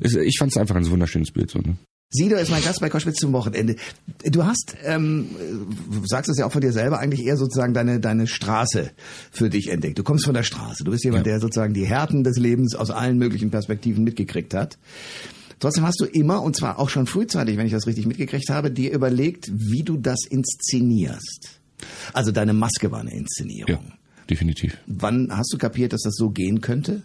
ich 0.00 0.36
fand 0.38 0.52
es 0.52 0.56
einfach 0.58 0.76
ein 0.76 0.88
wunderschönes 0.90 1.30
Bild. 1.32 1.50
So, 1.50 1.58
ne? 1.60 1.76
Sido 2.10 2.36
ist 2.36 2.50
mein 2.50 2.62
Gast 2.62 2.80
bei 2.80 2.88
Koschwitz 2.88 3.16
zum 3.16 3.32
Wochenende. 3.34 3.76
Du 4.24 4.44
hast, 4.46 4.76
ähm, 4.84 5.26
du 5.92 6.06
sagst 6.06 6.30
es 6.30 6.38
ja 6.38 6.46
auch 6.46 6.52
von 6.52 6.62
dir 6.62 6.72
selber, 6.72 6.98
eigentlich 7.00 7.26
eher 7.26 7.36
sozusagen 7.36 7.74
deine, 7.74 8.00
deine 8.00 8.26
Straße 8.26 8.92
für 9.30 9.50
dich 9.50 9.68
entdeckt. 9.68 9.98
Du 9.98 10.02
kommst 10.04 10.24
von 10.24 10.32
der 10.32 10.42
Straße. 10.42 10.84
Du 10.84 10.90
bist 10.90 11.04
jemand, 11.04 11.26
Ja. 11.26 11.32
der 11.32 11.40
sozusagen 11.40 11.74
die 11.74 11.84
Härten 11.86 12.24
des 12.24 12.38
Lebens 12.38 12.74
aus 12.74 12.90
allen 12.90 13.18
möglichen 13.18 13.50
Perspektiven 13.50 14.04
mitgekriegt 14.04 14.54
hat. 14.54 14.78
Trotzdem 15.60 15.84
hast 15.84 16.00
du 16.00 16.06
immer, 16.06 16.42
und 16.42 16.56
zwar 16.56 16.78
auch 16.78 16.88
schon 16.88 17.06
frühzeitig, 17.06 17.58
wenn 17.58 17.66
ich 17.66 17.72
das 17.72 17.86
richtig 17.86 18.06
mitgekriegt 18.06 18.48
habe, 18.48 18.70
dir 18.70 18.92
überlegt, 18.92 19.50
wie 19.52 19.82
du 19.82 19.98
das 19.98 20.20
inszenierst. 20.30 21.60
Also 22.14 22.32
deine 22.32 22.54
Maske 22.54 22.90
war 22.90 23.00
eine 23.00 23.12
Inszenierung. 23.12 23.68
Ja, 23.70 23.80
definitiv. 24.30 24.78
Wann 24.86 25.28
hast 25.30 25.52
du 25.52 25.58
kapiert, 25.58 25.92
dass 25.92 26.02
das 26.02 26.14
so 26.14 26.30
gehen 26.30 26.60
könnte? 26.62 27.02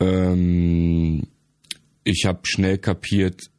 Ähm, 0.00 1.22
ich 2.04 2.24
habe 2.26 2.40
schnell 2.44 2.78
kapiert, 2.78 3.50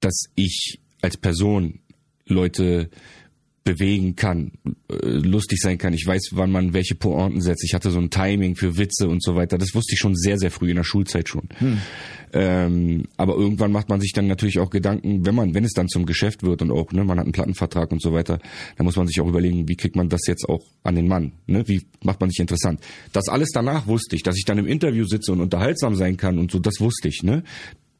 dass 0.00 0.24
ich 0.34 0.80
als 1.00 1.16
Person 1.16 1.80
Leute 2.26 2.90
bewegen 3.64 4.16
kann, 4.16 4.52
äh, 4.90 5.06
lustig 5.06 5.60
sein 5.60 5.78
kann. 5.78 5.94
Ich 5.94 6.06
weiß, 6.06 6.30
wann 6.32 6.50
man 6.50 6.72
welche 6.72 6.94
Pointen 6.94 7.40
setzt. 7.40 7.64
Ich 7.64 7.74
hatte 7.74 7.90
so 7.90 7.98
ein 7.98 8.10
Timing 8.10 8.56
für 8.56 8.76
Witze 8.76 9.08
und 9.08 9.22
so 9.22 9.36
weiter. 9.36 9.58
Das 9.58 9.74
wusste 9.74 9.94
ich 9.94 9.98
schon 9.98 10.16
sehr, 10.16 10.38
sehr 10.38 10.50
früh 10.50 10.70
in 10.70 10.76
der 10.76 10.84
Schulzeit 10.84 11.28
schon. 11.28 11.48
Ähm, 12.34 13.04
aber 13.16 13.34
irgendwann 13.34 13.72
macht 13.72 13.88
man 13.88 14.00
sich 14.00 14.12
dann 14.12 14.26
natürlich 14.26 14.58
auch 14.58 14.70
Gedanken, 14.70 15.26
wenn 15.26 15.34
man, 15.34 15.54
wenn 15.54 15.64
es 15.64 15.72
dann 15.72 15.88
zum 15.88 16.06
Geschäft 16.06 16.42
wird 16.42 16.62
und 16.62 16.70
auch, 16.70 16.90
ne, 16.92 17.04
man 17.04 17.18
hat 17.18 17.26
einen 17.26 17.32
Plattenvertrag 17.32 17.92
und 17.92 18.00
so 18.00 18.12
weiter, 18.12 18.38
dann 18.76 18.86
muss 18.86 18.96
man 18.96 19.06
sich 19.06 19.20
auch 19.20 19.28
überlegen, 19.28 19.68
wie 19.68 19.76
kriegt 19.76 19.96
man 19.96 20.08
das 20.08 20.26
jetzt 20.26 20.48
auch 20.48 20.64
an 20.82 20.94
den 20.94 21.08
Mann? 21.08 21.32
Ne? 21.46 21.68
Wie 21.68 21.82
macht 22.02 22.20
man 22.20 22.30
sich 22.30 22.40
interessant? 22.40 22.80
Das 23.12 23.28
alles 23.28 23.50
danach 23.52 23.86
wusste 23.86 24.16
ich, 24.16 24.22
dass 24.22 24.36
ich 24.38 24.44
dann 24.44 24.58
im 24.58 24.66
Interview 24.66 25.04
sitze 25.04 25.30
und 25.32 25.40
unterhaltsam 25.40 25.94
sein 25.94 26.16
kann 26.16 26.38
und 26.38 26.50
so, 26.50 26.58
das 26.58 26.80
wusste 26.80 27.08
ich, 27.08 27.22
ne? 27.22 27.42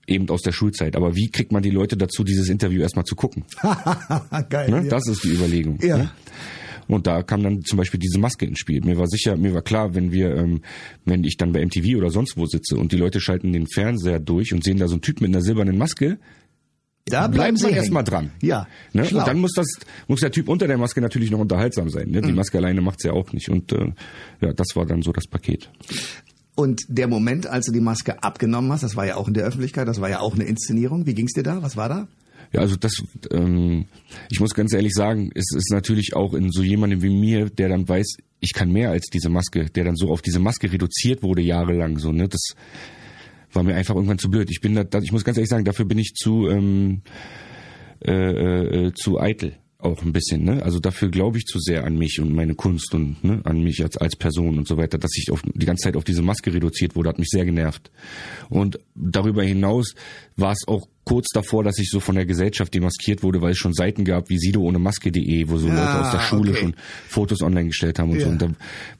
Eben 0.07 0.29
aus 0.31 0.43
der 0.43 0.53
Schulzeit. 0.53 0.97
Aber 0.97 1.15
wie 1.15 1.31
kriegt 1.31 1.53
man 1.53 1.63
die 1.63 1.71
Leute 1.71 1.97
dazu, 1.97 2.25
dieses 2.25 2.49
Interview 2.49 2.83
erstmal 2.83 3.05
zu 3.05 3.15
gucken? 3.15 3.45
Geil. 4.51 4.71
Ne? 4.71 4.83
ja. 4.85 4.91
Das 4.91 5.07
ist 5.07 5.23
die 5.25 5.31
Überlegung. 5.31 5.79
Ja. 5.81 5.99
Ne? 5.99 6.11
Und 6.89 7.07
da 7.07 7.23
kam 7.23 7.43
dann 7.43 7.63
zum 7.63 7.79
Beispiel 7.79 8.01
diese 8.01 8.19
Maske 8.19 8.45
ins 8.45 8.59
Spiel. 8.59 8.81
Mir 8.85 8.99
war 8.99 9.07
sicher, 9.07 9.37
mir 9.37 9.55
war 9.55 9.63
klar, 9.63 9.95
wenn 9.95 10.13
wir, 10.13 10.37
ähm, 10.37 10.63
wenn 11.05 11.25
ich 11.25 11.37
dann 11.37 11.53
bei 11.53 11.65
MTV 11.65 11.97
oder 11.97 12.11
sonst 12.11 12.37
wo 12.37 12.47
sitze 12.47 12.77
und 12.77 12.93
die 12.93 12.97
Leute 12.97 13.21
schalten 13.21 13.53
den 13.53 13.67
Fernseher 13.67 14.19
durch 14.19 14.53
und 14.53 14.65
sehen 14.65 14.79
da 14.79 14.89
so 14.89 14.95
einen 14.95 15.03
Typ 15.03 15.21
mit 15.21 15.31
einer 15.31 15.43
silbernen 15.43 15.79
Maske, 15.79 16.19
da 17.07 17.27
bleiben 17.27 17.57
sie 17.57 17.71
erstmal 17.71 18.05
dran. 18.05 18.31
Ja. 18.41 18.69
Ne? 18.93 19.03
Und 19.03 19.27
dann 19.27 19.41
muss 19.41 19.53
das, 19.55 19.67
muss 20.07 20.21
der 20.21 20.31
Typ 20.31 20.49
unter 20.49 20.69
der 20.69 20.79
Maske 20.79 21.01
natürlich 21.01 21.33
noch 21.33 21.41
unterhaltsam 21.41 21.89
sein. 21.89 22.11
Ne? 22.11 22.23
Mhm. 22.23 22.27
Die 22.27 22.33
Maske 22.33 22.59
alleine 22.59 22.81
macht's 22.81 23.03
ja 23.03 23.13
auch 23.13 23.33
nicht. 23.33 23.49
Und 23.49 23.73
äh, 23.73 23.93
ja, 24.41 24.53
das 24.53 24.69
war 24.75 24.87
dann 24.87 25.03
so 25.03 25.11
das 25.11 25.27
Paket. 25.27 25.69
Und 26.55 26.83
der 26.89 27.09
Moment, 27.09 27.47
als 27.47 27.67
du 27.67 27.73
die 27.73 27.81
Maske 27.81 28.23
abgenommen 28.23 28.71
hast, 28.73 28.83
das 28.83 28.95
war 28.95 29.07
ja 29.07 29.17
auch 29.17 29.29
in 29.29 29.35
der 29.35 29.45
Öffentlichkeit, 29.45 29.89
das 29.89 30.01
war 30.01 30.11
ja 30.11 30.21
auch 30.21 30.35
eine 30.35 30.45
Inszenierung. 30.45 31.07
Wie 31.07 31.15
ging's 31.15 31.33
dir 31.33 31.43
da? 31.43 31.63
Was 31.63 31.77
war 31.77 31.89
da? 31.89 32.09
Ja, 32.53 32.61
also 32.61 32.77
das, 32.77 33.03
ähm, 33.31 33.87
ich 34.31 34.41
muss 34.41 34.53
ganz 34.53 34.75
ehrlich 34.75 34.93
sagen, 34.93 35.31
es 35.35 35.55
ist 35.57 35.71
natürlich 35.71 36.15
auch 36.15 36.35
in 36.35 36.51
so 36.51 36.63
jemandem 36.63 37.01
wie 37.01 37.09
mir, 37.09 37.49
der 37.49 37.71
dann 37.71 37.89
weiß, 37.89 38.19
ich 38.41 38.53
kann 38.53 38.71
mehr 38.71 38.91
als 38.91 39.07
diese 39.07 39.31
Maske, 39.31 39.67
der 39.71 39.85
dann 39.85 39.97
so 39.97 40.11
auf 40.11 40.21
diese 40.21 40.39
Maske 40.39 40.71
reduziert 40.71 41.23
wurde 41.23 41.41
jahrelang, 41.41 41.99
so 41.99 42.13
ne, 42.13 42.29
das 42.29 42.55
war 43.55 43.63
mir 43.63 43.75
einfach 43.75 43.95
irgendwann 43.95 44.19
zu 44.19 44.31
blöd. 44.31 44.51
Ich 44.51 44.61
bin 44.61 44.75
da, 44.75 44.85
ich 45.01 45.13
muss 45.13 45.25
ganz 45.25 45.39
ehrlich 45.39 45.49
sagen, 45.49 45.65
dafür 45.65 45.87
bin 45.87 45.99
ich 45.99 46.15
zu 46.15 46.49
ähm, 46.49 47.03
äh, 48.05 48.87
äh, 48.87 48.93
zu 48.95 49.21
eitel 49.21 49.55
auch 49.83 50.03
ein 50.03 50.13
bisschen, 50.13 50.45
ne? 50.45 50.63
Also 50.63 50.79
dafür 50.79 51.11
glaube 51.11 51.39
ich 51.39 51.45
zu 51.45 51.59
sehr 51.59 51.85
an 51.85 51.97
mich 51.97 52.21
und 52.21 52.33
meine 52.33 52.55
Kunst 52.55 52.95
und 52.95 53.23
ne, 53.25 53.41
an 53.45 53.63
mich 53.63 53.83
als 53.83 53.97
als 53.97 54.17
Person 54.17 54.59
und 54.59 54.69
so 54.69 54.77
weiter, 54.77 54.99
dass 54.99 55.17
ich 55.17 55.31
auf, 55.31 55.43
die 55.43 55.67
ganze 55.67 55.85
Zeit 55.85 55.97
auf 55.97 56.05
diese 56.05 56.23
Maske 56.23 56.53
reduziert 56.53 56.95
wurde, 56.97 57.09
hat 57.09 57.19
mich 57.19 57.29
sehr 57.29 57.45
genervt. 57.45 57.91
Und 58.49 58.79
darüber 58.95 59.43
hinaus 59.43 59.95
war 60.37 60.53
es 60.53 60.67
auch 60.67 60.87
kurz 61.05 61.27
davor, 61.33 61.65
dass 61.65 61.79
ich 61.79 61.89
so 61.91 61.99
von 62.01 62.15
der 62.15 62.27
Gesellschaft 62.27 62.73
demaskiert 62.75 63.23
wurde, 63.23 63.43
weil 63.43 63.53
es 63.53 63.59
schon 63.59 63.73
Seiten 63.75 64.05
gab 64.05 64.29
wie 64.29 64.39
Sido 64.39 64.61
ohne 64.63 64.79
Maske.de, 64.79 65.49
wo 65.49 65.59
so 65.59 65.69
Ah, 65.69 65.75
Leute 65.75 66.01
aus 66.01 66.11
der 66.13 66.21
Schule 66.21 66.51
okay. 66.53 66.61
schon 66.61 66.75
Fotos 67.09 67.43
online 67.43 67.67
gestellt 67.69 67.99
haben 67.99 68.11
und 68.11 68.19
Ja. 68.19 68.25
so. 68.27 68.31
Und 68.31 68.43
da 68.43 68.49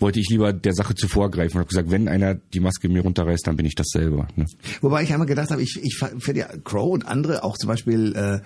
wollte 0.01 0.19
ich 0.19 0.29
lieber 0.29 0.53
der 0.53 0.75
Sache 0.75 0.95
zuvorgreifen 0.95 1.55
und 1.57 1.61
habe 1.61 1.69
gesagt, 1.69 1.91
wenn 1.91 2.09
einer 2.09 2.35
die 2.35 2.61
Maske 2.61 2.89
mir 2.89 3.03
runterreißt, 3.03 3.47
dann 3.47 3.57
bin 3.57 3.67
ich 3.67 3.75
das 3.77 3.87
selber. 3.93 4.27
Ne? 4.37 4.47
Wobei 4.81 5.03
ich 5.05 5.13
einmal 5.13 5.29
gedacht 5.29 5.51
habe, 5.51 5.63
ich, 5.63 5.79
ich 5.83 5.97
finde 6.19 6.41
ja 6.41 6.49
Crow 6.65 6.91
und 6.93 7.07
andere, 7.07 7.45
auch 7.45 7.57
zum 7.57 7.69
Beispiel 7.69 8.15
äh, 8.17 8.35
äh, 8.37 8.41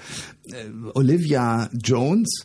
Olivia 0.95 1.71
Jones, 1.83 2.45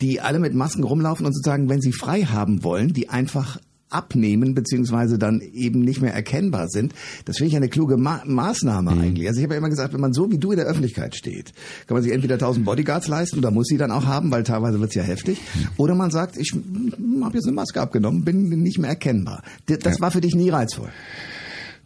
die 0.00 0.20
alle 0.20 0.38
mit 0.38 0.54
Masken 0.54 0.84
rumlaufen 0.84 1.26
und 1.26 1.32
sozusagen, 1.34 1.68
wenn 1.68 1.80
sie 1.80 1.92
frei 1.92 2.22
haben 2.22 2.62
wollen, 2.64 2.92
die 2.92 3.08
einfach 3.08 3.58
abnehmen 3.90 4.54
beziehungsweise 4.54 5.18
dann 5.18 5.40
eben 5.40 5.80
nicht 5.80 6.00
mehr 6.00 6.14
erkennbar 6.14 6.68
sind. 6.68 6.94
Das 7.24 7.36
finde 7.36 7.50
ich 7.50 7.56
eine 7.56 7.68
kluge 7.68 7.96
Ma 7.96 8.22
Maßnahme 8.24 8.92
eigentlich. 8.92 9.28
Also 9.28 9.40
ich 9.40 9.44
habe 9.44 9.54
ja 9.54 9.58
immer 9.58 9.68
gesagt, 9.68 9.92
wenn 9.92 10.00
man 10.00 10.12
so 10.12 10.30
wie 10.30 10.38
du 10.38 10.52
in 10.52 10.58
der 10.58 10.66
Öffentlichkeit 10.66 11.14
steht, 11.14 11.52
kann 11.86 11.94
man 11.94 12.02
sich 12.02 12.12
entweder 12.12 12.34
1000 12.34 12.64
Bodyguards 12.64 13.08
leisten 13.08 13.38
oder 13.38 13.50
muss 13.50 13.66
sie 13.66 13.76
dann 13.76 13.90
auch 13.90 14.06
haben, 14.06 14.30
weil 14.30 14.42
teilweise 14.42 14.80
wird's 14.80 14.94
ja 14.94 15.02
heftig. 15.02 15.40
Oder 15.76 15.94
man 15.94 16.10
sagt, 16.10 16.36
ich 16.36 16.52
habe 16.52 17.34
jetzt 17.34 17.46
eine 17.46 17.54
Maske 17.54 17.80
abgenommen, 17.80 18.24
bin 18.24 18.48
nicht 18.48 18.78
mehr 18.78 18.90
erkennbar. 18.90 19.42
Das 19.66 20.00
war 20.00 20.10
für 20.10 20.20
dich 20.20 20.34
nie 20.34 20.50
reizvoll. 20.50 20.90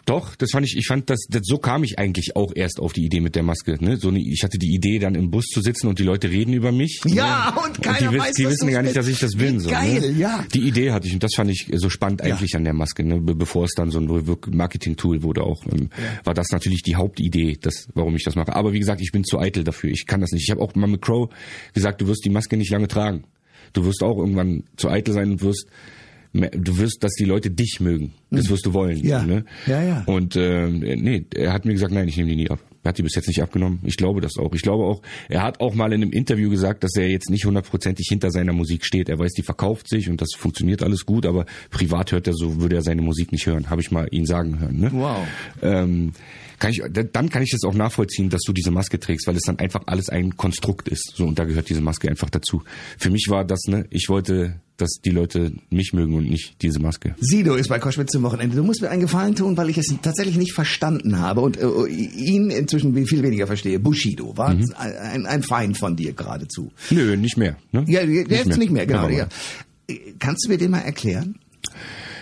Doch, 0.07 0.37
das 0.37 0.51
fand 0.51 0.67
ich, 0.67 0.77
ich 0.77 0.87
fand 0.87 1.09
das, 1.09 1.21
das, 1.31 1.43
so 1.45 1.57
kam 1.59 1.83
ich 1.83 1.99
eigentlich 1.99 2.37
auch 2.37 2.53
erst 2.55 2.79
auf 2.79 2.93
die 2.93 3.05
Idee 3.05 3.21
mit 3.21 3.35
der 3.37 3.43
Maske. 3.43 3.83
Ne? 3.83 3.97
So, 3.97 4.09
eine- 4.09 4.21
ich 4.21 4.43
hatte 4.45 4.59
die 4.59 4.75
Idee, 4.75 4.99
dann 4.99 5.15
im 5.15 5.31
Bus 5.31 5.47
zu 5.47 5.61
sitzen 5.63 5.87
und 5.87 5.99
die 5.99 6.03
Leute 6.03 6.29
reden 6.31 6.53
über 6.53 6.73
mich. 6.73 7.01
Ja, 7.07 7.55
ne? 7.55 7.63
und 7.67 7.83
keiner 7.83 8.11
die, 8.11 8.19
weiß, 8.19 8.35
die 8.35 8.47
wissen 8.47 8.71
gar 8.71 8.83
nicht, 8.83 8.97
dass 8.97 9.09
ich 9.09 9.19
das 9.19 9.35
bin. 9.35 9.61
So, 9.61 9.71
geil, 9.71 10.01
ne? 10.01 10.19
ja. 10.19 10.45
Die 10.53 10.61
Idee 10.69 10.91
hatte 10.93 11.07
ich 11.09 11.15
und 11.15 11.23
das 11.23 11.35
fand 11.35 11.51
ich 11.51 11.69
so 11.75 11.89
spannend 11.89 12.21
eigentlich 12.23 12.55
an 12.55 12.65
der 12.65 12.75
Maske, 12.75 13.03
ne? 13.03 13.21
Be 13.21 13.35
bevor 13.35 13.65
es 13.65 13.73
dann 13.75 13.91
so 13.91 13.99
ein 13.99 14.37
Marketing-Tool 14.51 15.23
wurde 15.23 15.43
auch, 15.43 15.65
ähm, 15.73 15.89
war 16.25 16.35
das 16.35 16.51
natürlich 16.51 16.83
die 16.83 16.97
Hauptidee, 16.97 17.57
das, 17.61 17.89
warum 17.95 18.15
ich 18.15 18.25
das 18.25 18.35
mache. 18.35 18.55
Aber 18.55 18.73
wie 18.73 18.79
gesagt, 18.81 19.01
ich 19.01 19.11
bin 19.13 19.25
zu 19.25 19.39
eitel 19.39 19.65
dafür. 19.65 19.91
Ich 19.91 20.07
kann 20.07 20.21
das 20.21 20.33
nicht. 20.33 20.43
Ich 20.45 20.51
habe 20.51 20.61
auch 20.61 20.75
mal 20.75 20.87
mit 20.87 21.01
Crow 21.03 21.31
gesagt, 21.73 22.01
du 22.03 22.07
wirst 22.09 22.25
die 22.25 22.31
Maske 22.31 22.57
nicht 22.57 22.71
lange 22.71 22.89
tragen. 22.89 23.25
Du 23.73 23.85
wirst 23.87 24.03
auch 24.03 24.19
irgendwann 24.19 24.65
zu 24.77 24.89
eitel 24.91 25.15
sein 25.15 25.31
und 25.33 25.43
wirst 25.43 25.67
du 26.35 26.79
wirst, 26.79 27.05
dass 27.05 27.13
die 27.13 27.25
Leute 27.25 27.51
dich 27.51 27.79
mögen. 27.81 28.13
Das 28.31 28.51
wirst 28.51 28.67
du 28.67 28.75
wollen. 28.75 28.99
Mhm. 28.99 29.07
Ja. 29.07 29.23
Ne? 29.23 29.45
Ja, 29.67 29.83
ja. 29.83 30.03
Und 30.07 30.35
äh, 30.35 30.67
nee, 30.69 31.25
er 31.35 31.53
hat 31.53 31.65
mir 31.65 31.73
gesagt, 31.73 31.93
nein, 31.93 32.09
ich 32.09 32.17
nehme 32.17 32.31
die 32.31 32.37
nie 32.37 32.51
ab. 32.51 32.59
Er 32.83 32.89
hat 32.91 32.99
die 32.99 33.03
bis 33.03 33.15
jetzt 33.15 33.29
nicht 33.29 33.41
abgenommen. 33.41 33.81
Ich 33.85 33.97
glaube 33.97 34.21
das 34.21 34.37
auch. 34.37 34.53
Ich 34.53 34.63
glaube 34.63 34.85
auch, 34.85 35.01
er 35.29 35.43
hat 35.43 35.61
auch 35.61 35.75
mal 35.75 35.93
in 35.93 36.03
einem 36.03 36.13
Interview 36.13 36.51
gesagt, 36.51 36.85
dass 36.85 36.97
er 36.97 37.09
jetzt 37.09 37.31
nicht 37.31 37.47
hundertprozentig 37.47 38.07
hinter 38.09 38.31
seiner 38.31 38.53
Musik 38.53 38.85
steht. 38.85 39.09
Er 39.09 39.19
weiß, 39.19 39.33
die 39.33 39.43
verkauft 39.43 39.89
sich 39.89 40.11
und 40.11 40.21
das 40.21 40.35
funktioniert 40.37 40.83
alles 40.83 41.07
gut, 41.07 41.25
aber 41.25 41.47
privat 41.71 42.13
hört 42.13 42.27
er 42.27 42.35
so, 42.35 42.61
würde 42.61 42.77
er 42.77 42.83
seine 42.83 43.01
Musik 43.01 43.33
nicht 43.33 43.47
hören. 43.47 43.71
Habe 43.71 43.81
ich 43.81 43.91
mal 43.91 44.07
ihn 44.11 44.27
sagen 44.27 44.59
hören. 44.59 44.81
Ne? 44.81 44.91
Wow. 44.93 45.27
Ähm, 45.63 46.13
kann 46.59 46.71
ich, 46.71 46.83
dann 47.13 47.31
kann 47.31 47.43
ich 47.43 47.51
das 47.51 47.65
auch 47.65 47.75
nachvollziehen, 47.75 48.31
dass 48.31 48.43
du 48.43 48.53
diese 48.53 48.71
Maske 48.71 49.01
trägst, 49.01 49.27
weil 49.27 49.37
es 49.37 49.43
dann 49.43 49.59
einfach 49.59 49.83
alles 49.87 50.09
ein 50.09 50.37
Konstrukt 50.37 50.89
ist. 50.89 51.13
So 51.15 51.25
und 51.25 51.39
da 51.39 51.45
gehört 51.45 51.69
diese 51.69 51.81
Maske 51.81 52.09
einfach 52.09 52.31
dazu. 52.31 52.63
Für 52.99 53.11
mich 53.11 53.27
war 53.29 53.45
das, 53.45 53.63
ne, 53.67 53.87
ich 53.91 54.09
wollte, 54.09 54.61
dass 54.77 54.91
die 55.05 55.11
Leute 55.11 55.53
mich 55.71 55.93
mögen 55.93 56.15
und 56.15 56.29
nicht 56.29 56.61
diese 56.63 56.81
Maske. 56.81 57.15
Sido 57.21 57.55
ist 57.55 57.69
bei 57.69 57.79
Koschwitz 57.79 58.11
zum 58.13 58.23
Wochenende. 58.25 58.57
Du 58.57 58.65
musst 58.65 58.83
mir 58.83 58.91
einen 58.91 59.03
Gefallen 59.03 59.37
tun, 59.37 59.57
weil 59.57 59.71
ich 59.71 59.79
es 59.79 59.87
tatsächlich 60.03 60.37
nicht 60.37 60.53
verstanden 60.53 61.19
habe 61.21 61.43
und 61.43 61.57
äh, 61.57 61.87
ihn 61.87 62.51
inzwischen 62.51 62.93
viel 63.07 63.23
weniger 63.23 63.47
verstehe. 63.47 63.79
Bushido 63.79 64.37
war 64.37 64.53
Mhm. 64.55 64.65
ein, 64.77 65.27
ein 65.27 65.43
Feind 65.43 65.79
von 65.79 65.95
dir 65.97 66.13
geradezu. 66.13 66.73
Nö, 66.91 67.17
nicht 67.17 67.37
mehr. 67.37 67.57
Ne? 67.73 67.85
Ja, 67.87 68.05
der 68.05 68.41
ist 68.47 68.59
nicht 68.59 68.73
mehr, 68.73 68.87
genau. 68.87 69.09
Ja. 69.09 69.29
Kannst 70.19 70.47
du 70.47 70.51
mir 70.51 70.59
den 70.59 70.71
mal 70.73 70.81
erklären? 70.81 71.39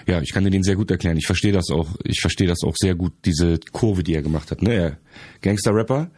Ja, 0.07 0.21
ich 0.21 0.33
kann 0.33 0.45
dir 0.45 0.51
den 0.51 0.63
sehr 0.65 0.77
gut 0.77 0.91
erklären. 0.91 1.17
Ich 1.17 1.27
verstehe 1.27 1.53
das 1.53 1.71
auch. 1.71 1.89
Ich 2.05 2.21
verstehe 2.21 2.49
das 2.49 2.59
auch 2.65 2.75
sehr 2.77 2.95
gut, 2.95 3.13
diese 3.25 3.59
Kurve, 3.71 4.03
die 4.03 4.15
er 4.15 4.23
gemacht 4.23 4.51
hat. 4.51 4.61
Ne? 4.61 4.75
Er 4.75 4.99
Gangster-Rapper, 5.43 6.11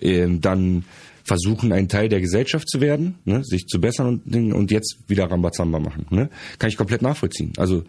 ähm, 0.00 0.40
dann 0.40 0.84
versuchen, 1.26 1.72
ein 1.72 1.88
Teil 1.88 2.08
der 2.08 2.20
Gesellschaft 2.20 2.68
zu 2.68 2.80
werden, 2.80 3.16
ne? 3.24 3.44
sich 3.44 3.66
zu 3.66 3.80
bessern 3.80 4.22
und, 4.24 4.52
und 4.52 4.70
jetzt 4.70 4.98
wieder 5.08 5.30
Rambazamba 5.30 5.80
machen. 5.80 6.06
Ne? 6.10 6.30
Kann 6.58 6.68
ich 6.68 6.76
komplett 6.76 7.02
nachvollziehen. 7.02 7.52
Also 7.56 7.82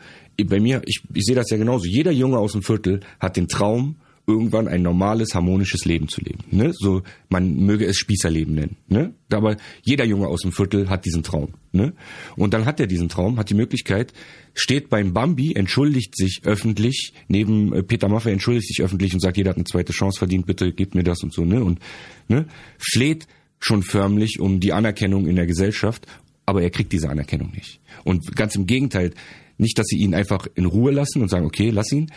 bei 0.43 0.59
mir, 0.59 0.81
ich, 0.85 1.01
ich 1.13 1.23
sehe 1.23 1.35
das 1.35 1.49
ja 1.49 1.57
genauso. 1.57 1.85
Jeder 1.85 2.11
Junge 2.11 2.39
aus 2.39 2.53
dem 2.53 2.63
Viertel 2.63 3.01
hat 3.19 3.37
den 3.37 3.47
Traum, 3.47 3.95
irgendwann 4.27 4.67
ein 4.67 4.81
normales, 4.81 5.33
harmonisches 5.33 5.85
Leben 5.85 6.09
zu 6.09 6.19
leben. 6.19 6.43
Ne? 6.51 6.73
So, 6.73 7.01
man 7.29 7.55
möge 7.55 7.85
es 7.85 7.95
Spießerleben 7.97 8.53
nennen. 8.53 8.75
Ne? 8.89 9.13
Aber 9.31 9.55
jeder 9.83 10.03
Junge 10.03 10.27
aus 10.27 10.41
dem 10.41 10.51
Viertel 10.51 10.89
hat 10.89 11.05
diesen 11.05 11.23
Traum. 11.23 11.53
Ne? 11.71 11.93
Und 12.35 12.53
dann 12.53 12.65
hat 12.65 12.81
er 12.81 12.87
diesen 12.87 13.07
Traum, 13.07 13.39
hat 13.39 13.49
die 13.49 13.53
Möglichkeit, 13.53 14.11
steht 14.53 14.89
beim 14.89 15.13
Bambi, 15.13 15.53
entschuldigt 15.55 16.17
sich 16.17 16.41
öffentlich, 16.43 17.13
neben 17.29 17.71
äh, 17.71 17.83
Peter 17.83 18.09
Maffay 18.09 18.33
entschuldigt 18.33 18.67
sich 18.67 18.83
öffentlich 18.83 19.13
und 19.13 19.21
sagt, 19.21 19.37
jeder 19.37 19.51
hat 19.51 19.57
eine 19.57 19.63
zweite 19.63 19.93
Chance 19.93 20.19
verdient, 20.19 20.45
bitte 20.45 20.73
gebt 20.73 20.93
mir 20.93 21.03
das 21.03 21.23
und 21.23 21.33
so, 21.33 21.45
ne? 21.45 21.63
Und 21.63 21.79
ne? 22.27 22.45
fleht 22.77 23.27
schon 23.59 23.81
förmlich 23.81 24.41
um 24.41 24.59
die 24.59 24.73
Anerkennung 24.73 25.25
in 25.25 25.37
der 25.37 25.47
Gesellschaft, 25.47 26.05
aber 26.45 26.61
er 26.61 26.69
kriegt 26.69 26.91
diese 26.91 27.09
Anerkennung 27.09 27.51
nicht. 27.51 27.79
Und 28.03 28.35
ganz 28.35 28.55
im 28.55 28.67
Gegenteil, 28.67 29.13
nicht, 29.57 29.79
dass 29.79 29.87
sie 29.87 29.97
ihn 29.97 30.13
einfach 30.13 30.47
in 30.53 30.65
Ruhe 30.65 30.91
lassen 30.91 31.21
und 31.21 31.29
sagen, 31.29 31.45
okay, 31.45 31.69
lass 31.69 31.91
ihn, 31.91 32.11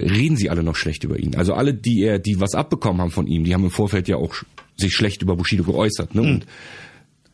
reden 0.00 0.36
sie 0.36 0.50
alle 0.50 0.62
noch 0.62 0.76
schlecht 0.76 1.04
über 1.04 1.18
ihn. 1.18 1.36
Also 1.36 1.54
alle, 1.54 1.74
die 1.74 2.02
er, 2.02 2.18
die 2.18 2.40
was 2.40 2.54
abbekommen 2.54 3.00
haben 3.00 3.10
von 3.10 3.26
ihm, 3.26 3.44
die 3.44 3.54
haben 3.54 3.64
im 3.64 3.70
Vorfeld 3.70 4.08
ja 4.08 4.16
auch 4.16 4.34
sich 4.76 4.94
schlecht 4.94 5.22
über 5.22 5.36
Bushido 5.36 5.64
geäußert. 5.64 6.14
Ne? 6.14 6.22
Und 6.22 6.46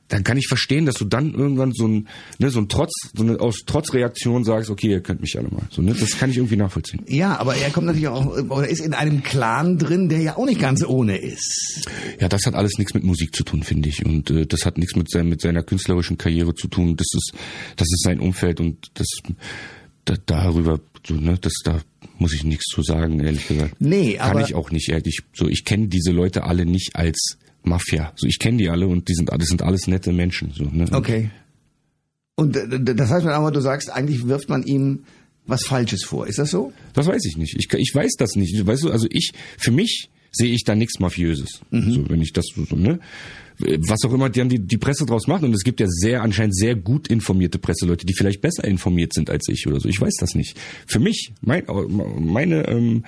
dann 0.08 0.24
kann 0.24 0.38
ich 0.38 0.48
verstehen, 0.48 0.86
dass 0.86 0.94
du 0.96 1.04
dann 1.04 1.34
irgendwann 1.34 1.72
so 1.72 1.86
ein, 1.86 2.08
ne, 2.38 2.50
so 2.50 2.60
ein 2.60 2.68
Trotz, 2.68 2.90
so 3.14 3.22
eine 3.22 3.40
aus 3.40 3.58
Trotzreaktion 3.66 4.42
sagst, 4.42 4.70
okay, 4.70 4.88
ihr 4.88 5.00
könnt 5.00 5.20
mich 5.20 5.38
alle 5.38 5.48
mal. 5.48 5.62
So, 5.70 5.82
ne? 5.82 5.94
Das 5.94 6.18
kann 6.18 6.30
ich 6.30 6.38
irgendwie 6.38 6.56
nachvollziehen. 6.56 7.02
Ja, 7.06 7.38
aber 7.38 7.56
er 7.56 7.70
kommt 7.70 7.86
natürlich 7.86 8.08
auch, 8.08 8.26
oder 8.26 8.66
ist 8.66 8.80
in 8.80 8.94
einem 8.94 9.22
Clan 9.22 9.78
drin, 9.78 10.08
der 10.08 10.20
ja 10.20 10.36
auch 10.36 10.46
nicht 10.46 10.60
ganz 10.60 10.84
ohne 10.84 11.18
ist. 11.18 11.88
Ja, 12.18 12.28
das 12.28 12.46
hat 12.46 12.54
alles 12.54 12.78
nichts 12.78 12.94
mit 12.94 13.04
Musik 13.04 13.34
zu 13.34 13.44
tun, 13.44 13.62
finde 13.62 13.90
ich. 13.90 14.04
Und 14.04 14.30
äh, 14.30 14.46
das 14.46 14.64
hat 14.64 14.78
nichts 14.78 14.96
mit, 14.96 15.10
sein, 15.10 15.28
mit 15.28 15.42
seiner 15.42 15.62
künstlerischen 15.62 16.16
Karriere 16.16 16.54
zu 16.54 16.68
tun. 16.68 16.96
Das 16.96 17.08
ist, 17.12 17.34
das 17.76 17.86
ist 17.86 18.02
sein 18.02 18.20
Umfeld 18.20 18.60
und 18.60 18.90
das 18.94 19.06
da, 20.06 20.14
darüber, 20.24 20.80
so, 21.06 21.14
ne, 21.14 21.36
das 21.38 21.52
da 21.64 21.80
muss 22.18 22.32
ich 22.32 22.44
nichts 22.44 22.64
zu 22.66 22.82
sagen, 22.82 23.20
ehrlich 23.20 23.46
gesagt. 23.48 23.76
Nee, 23.80 24.14
Kann 24.14 24.30
aber- 24.30 24.40
ich 24.42 24.54
auch 24.54 24.70
nicht, 24.70 24.88
ehrlich. 24.88 25.20
So, 25.34 25.48
ich 25.48 25.64
kenne 25.64 25.88
diese 25.88 26.10
Leute 26.12 26.44
alle 26.44 26.66
nicht 26.66 26.96
als 26.96 27.38
Mafia. 27.62 28.12
So, 28.16 28.26
ich 28.26 28.38
kenne 28.38 28.58
die 28.58 28.68
alle 28.70 28.86
und 28.86 29.08
die 29.08 29.14
sind, 29.14 29.30
das 29.30 29.48
sind 29.48 29.62
alles 29.62 29.86
nette 29.86 30.12
Menschen. 30.12 30.52
So, 30.52 30.64
ne? 30.64 30.86
Okay. 30.92 31.30
Und 32.36 32.56
äh, 32.56 32.94
das 32.94 33.10
heißt 33.10 33.26
aber, 33.26 33.50
du 33.50 33.60
sagst, 33.60 33.90
eigentlich 33.90 34.26
wirft 34.26 34.48
man 34.48 34.62
ihm 34.62 35.04
was 35.46 35.64
Falsches 35.64 36.04
vor. 36.04 36.26
Ist 36.26 36.38
das 36.38 36.50
so? 36.50 36.72
Das 36.92 37.06
weiß 37.06 37.24
ich 37.24 37.36
nicht. 37.36 37.56
Ich, 37.58 37.72
ich 37.72 37.94
weiß 37.94 38.12
das 38.18 38.36
nicht. 38.36 38.66
Weißt 38.66 38.84
du, 38.84 38.90
also 38.90 39.06
ich, 39.10 39.32
für 39.58 39.70
mich 39.72 40.10
sehe 40.30 40.52
ich 40.52 40.62
da 40.64 40.74
nichts 40.74 41.00
Mafiöses. 41.00 41.60
So, 41.70 42.08
wenn 42.10 42.20
ich 42.20 42.32
das 42.32 42.44
so, 42.54 42.76
ne? 42.76 43.00
Was 43.58 44.04
auch 44.04 44.12
immer 44.12 44.30
dann 44.30 44.48
die, 44.48 44.60
die 44.60 44.78
Presse 44.78 45.04
draus 45.04 45.26
macht. 45.26 45.42
Und 45.42 45.52
es 45.52 45.64
gibt 45.64 45.80
ja 45.80 45.86
sehr, 45.88 46.22
anscheinend 46.22 46.56
sehr 46.56 46.76
gut 46.76 47.08
informierte 47.08 47.58
Presseleute, 47.58 48.06
die 48.06 48.14
vielleicht 48.14 48.40
besser 48.40 48.64
informiert 48.64 49.12
sind 49.12 49.30
als 49.30 49.48
ich 49.48 49.66
oder 49.66 49.80
so. 49.80 49.88
Ich 49.88 50.00
weiß 50.00 50.14
das 50.20 50.34
nicht. 50.34 50.58
Für 50.86 51.00
mich, 51.00 51.32
mein, 51.40 51.64
meine, 52.18 52.68
ähm, 52.68 53.04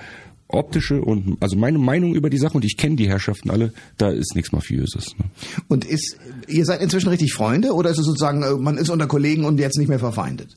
optische 0.49 1.01
und, 1.01 1.37
also 1.39 1.55
meine 1.55 1.79
Meinung 1.79 2.13
über 2.13 2.29
die 2.29 2.37
Sache, 2.37 2.55
und 2.55 2.65
ich 2.65 2.75
kenne 2.75 2.97
die 2.97 3.07
Herrschaften 3.07 3.49
alle, 3.49 3.71
da 3.97 4.09
ist 4.09 4.35
nichts 4.35 4.51
Mafiöses. 4.51 5.15
Ne? 5.17 5.25
Und 5.69 5.85
ist, 5.85 6.17
ihr 6.49 6.65
seid 6.65 6.81
inzwischen 6.81 7.07
richtig 7.07 7.31
Freunde 7.31 7.71
oder 7.71 7.89
ist 7.89 7.99
es 7.99 8.05
sozusagen, 8.05 8.43
äh, 8.43 8.55
man 8.55 8.77
ist 8.77 8.89
unter 8.89 9.07
Kollegen 9.07 9.45
und 9.45 9.59
jetzt 9.59 9.77
nicht 9.77 9.87
mehr 9.87 9.99
verfeindet? 9.99 10.49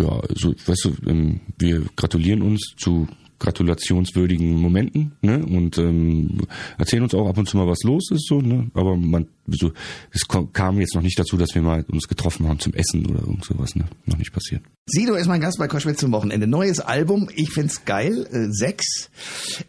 ja, 0.00 0.20
also, 0.28 0.54
weißt 0.66 0.84
du, 0.84 1.10
ähm, 1.10 1.40
wir 1.58 1.82
gratulieren 1.96 2.42
uns 2.42 2.74
zu 2.76 3.06
gratulationswürdigen 3.38 4.60
Momenten, 4.60 5.12
ne? 5.22 5.44
Und 5.44 5.78
ähm, 5.78 6.42
erzählen 6.78 7.02
uns 7.02 7.14
auch 7.14 7.28
ab 7.28 7.38
und 7.38 7.48
zu 7.48 7.56
mal, 7.56 7.66
was 7.66 7.82
los 7.82 8.10
ist, 8.10 8.26
so, 8.26 8.40
ne? 8.40 8.70
Aber 8.74 8.96
man, 8.96 9.26
so, 9.46 9.72
es 10.10 10.22
kam 10.52 10.80
jetzt 10.80 10.94
noch 10.94 11.02
nicht 11.02 11.18
dazu, 11.18 11.36
dass 11.36 11.54
wir 11.54 11.62
mal 11.62 11.84
uns 11.90 12.08
getroffen 12.08 12.48
haben 12.48 12.58
zum 12.60 12.74
Essen 12.74 13.06
oder 13.06 13.20
irgend 13.20 13.44
sowas, 13.44 13.74
ne? 13.76 13.84
Noch 14.06 14.16
nicht 14.16 14.32
passiert. 14.32 14.62
Sido 14.86 15.14
ist 15.14 15.26
mein 15.26 15.40
Gast 15.40 15.58
bei 15.58 15.66
Koschwitz 15.66 16.00
zum 16.00 16.12
Wochenende. 16.12 16.46
Neues 16.46 16.80
Album, 16.80 17.28
ich 17.34 17.50
find's 17.50 17.84
geil, 17.84 18.26
äh, 18.30 18.48
sechs, 18.50 19.10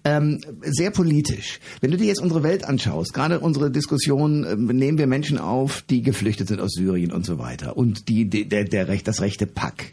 ähm, 0.04 0.42
sehr 0.62 0.92
politisch. 0.92 1.60
Wenn 1.82 1.92
du 1.92 1.98
dir 1.98 2.08
jetzt 2.08 2.22
unsere 2.22 2.44
Welt 2.44 2.66
anschaust, 2.66 3.14
gerade 3.14 3.40
unsere 3.40 3.72
Diskussion, 3.72 4.44
äh, 4.44 4.56
nehmen 4.56 4.98
wir 4.98 5.08
Menschen 5.08 5.38
auf, 5.38 5.84
die 5.90 6.02
geflüchtet 6.02 6.48
sind 6.48 6.60
aus 6.62 6.74
Syrien 6.74 7.12
und 7.12 7.26
so 7.26 7.40
weiter 7.40 7.78
und 7.78 8.10
die, 8.10 8.30
die 8.30 8.48
der, 8.48 8.66
der 8.66 8.88
Recht, 8.88 9.08
das 9.08 9.22
rechte 9.22 9.48
Pack. 9.48 9.92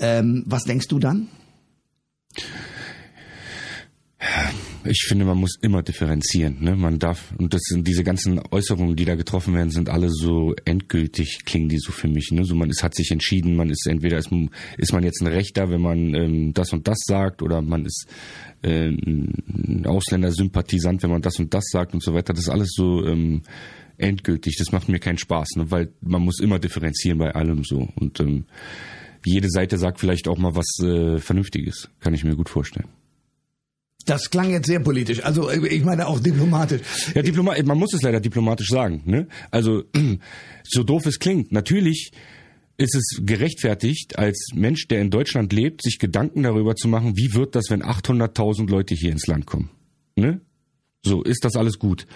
Ähm, 0.00 0.44
was 0.46 0.64
denkst 0.64 0.88
du 0.88 0.98
dann? 0.98 1.28
Ich 4.84 5.04
finde, 5.08 5.24
man 5.24 5.38
muss 5.38 5.56
immer 5.60 5.82
differenzieren. 5.82 6.58
Ne? 6.60 6.76
Man 6.76 6.98
darf, 6.98 7.32
und 7.38 7.52
das 7.52 7.60
sind 7.64 7.86
diese 7.86 8.04
ganzen 8.04 8.40
Äußerungen, 8.50 8.96
die 8.96 9.04
da 9.04 9.16
getroffen 9.16 9.54
werden, 9.54 9.70
sind 9.70 9.88
alle 9.88 10.08
so 10.08 10.54
endgültig, 10.64 11.40
klingen 11.44 11.68
die 11.68 11.78
so 11.78 11.92
für 11.92 12.08
mich. 12.08 12.30
Ne? 12.30 12.44
So 12.44 12.54
man 12.54 12.70
ist, 12.70 12.82
hat 12.82 12.94
sich 12.94 13.10
entschieden, 13.10 13.56
man 13.56 13.70
ist 13.70 13.86
entweder 13.86 14.18
ist, 14.18 14.30
ist 14.76 14.92
man 14.92 15.02
jetzt 15.02 15.20
ein 15.20 15.26
Rechter, 15.26 15.70
wenn 15.70 15.80
man 15.80 16.14
ähm, 16.14 16.54
das 16.54 16.72
und 16.72 16.86
das 16.86 16.98
sagt, 17.04 17.42
oder 17.42 17.60
man 17.60 17.84
ist 17.84 18.06
äh, 18.62 18.88
ein 18.88 19.84
Ausländersympathisant, 19.86 21.02
wenn 21.02 21.10
man 21.10 21.22
das 21.22 21.38
und 21.38 21.52
das 21.52 21.64
sagt 21.70 21.94
und 21.94 22.02
so 22.02 22.14
weiter. 22.14 22.32
Das 22.32 22.44
ist 22.44 22.50
alles 22.50 22.70
so 22.72 23.04
ähm, 23.04 23.42
endgültig. 23.96 24.56
Das 24.58 24.72
macht 24.72 24.88
mir 24.88 25.00
keinen 25.00 25.18
Spaß, 25.18 25.56
ne? 25.56 25.70
weil 25.70 25.92
man 26.00 26.22
muss 26.22 26.40
immer 26.40 26.58
differenzieren 26.58 27.18
bei 27.18 27.34
allem 27.34 27.64
so. 27.64 27.88
Und 27.96 28.20
ähm, 28.20 28.44
jede 29.24 29.50
Seite 29.50 29.76
sagt 29.76 29.98
vielleicht 30.00 30.28
auch 30.28 30.38
mal 30.38 30.54
was 30.54 30.78
äh, 30.82 31.18
Vernünftiges, 31.18 31.90
kann 32.00 32.14
ich 32.14 32.24
mir 32.24 32.36
gut 32.36 32.48
vorstellen. 32.48 32.88
Das 34.08 34.30
klang 34.30 34.50
jetzt 34.50 34.66
sehr 34.66 34.80
politisch, 34.80 35.22
also 35.22 35.50
äh, 35.50 35.68
ich 35.68 35.84
meine 35.84 36.06
auch 36.06 36.18
diplomatisch. 36.18 36.80
Ja, 37.14 37.20
Diplomat, 37.20 37.64
man 37.66 37.76
muss 37.76 37.92
es 37.92 38.00
leider 38.00 38.20
diplomatisch 38.20 38.68
sagen. 38.68 39.02
Ne? 39.04 39.28
Also 39.50 39.84
so 40.64 40.82
doof 40.82 41.04
es 41.04 41.18
klingt, 41.18 41.52
natürlich 41.52 42.12
ist 42.78 42.94
es 42.94 43.20
gerechtfertigt, 43.22 44.18
als 44.18 44.48
Mensch, 44.54 44.88
der 44.88 45.02
in 45.02 45.10
Deutschland 45.10 45.52
lebt, 45.52 45.82
sich 45.82 45.98
Gedanken 45.98 46.44
darüber 46.44 46.74
zu 46.74 46.88
machen, 46.88 47.16
wie 47.16 47.34
wird 47.34 47.54
das, 47.54 47.66
wenn 47.68 47.82
800.000 47.82 48.70
Leute 48.70 48.94
hier 48.94 49.12
ins 49.12 49.26
Land 49.26 49.44
kommen? 49.44 49.68
Ne? 50.16 50.40
So, 51.04 51.22
ist 51.22 51.44
das 51.44 51.56
alles 51.56 51.78
gut? 51.78 52.06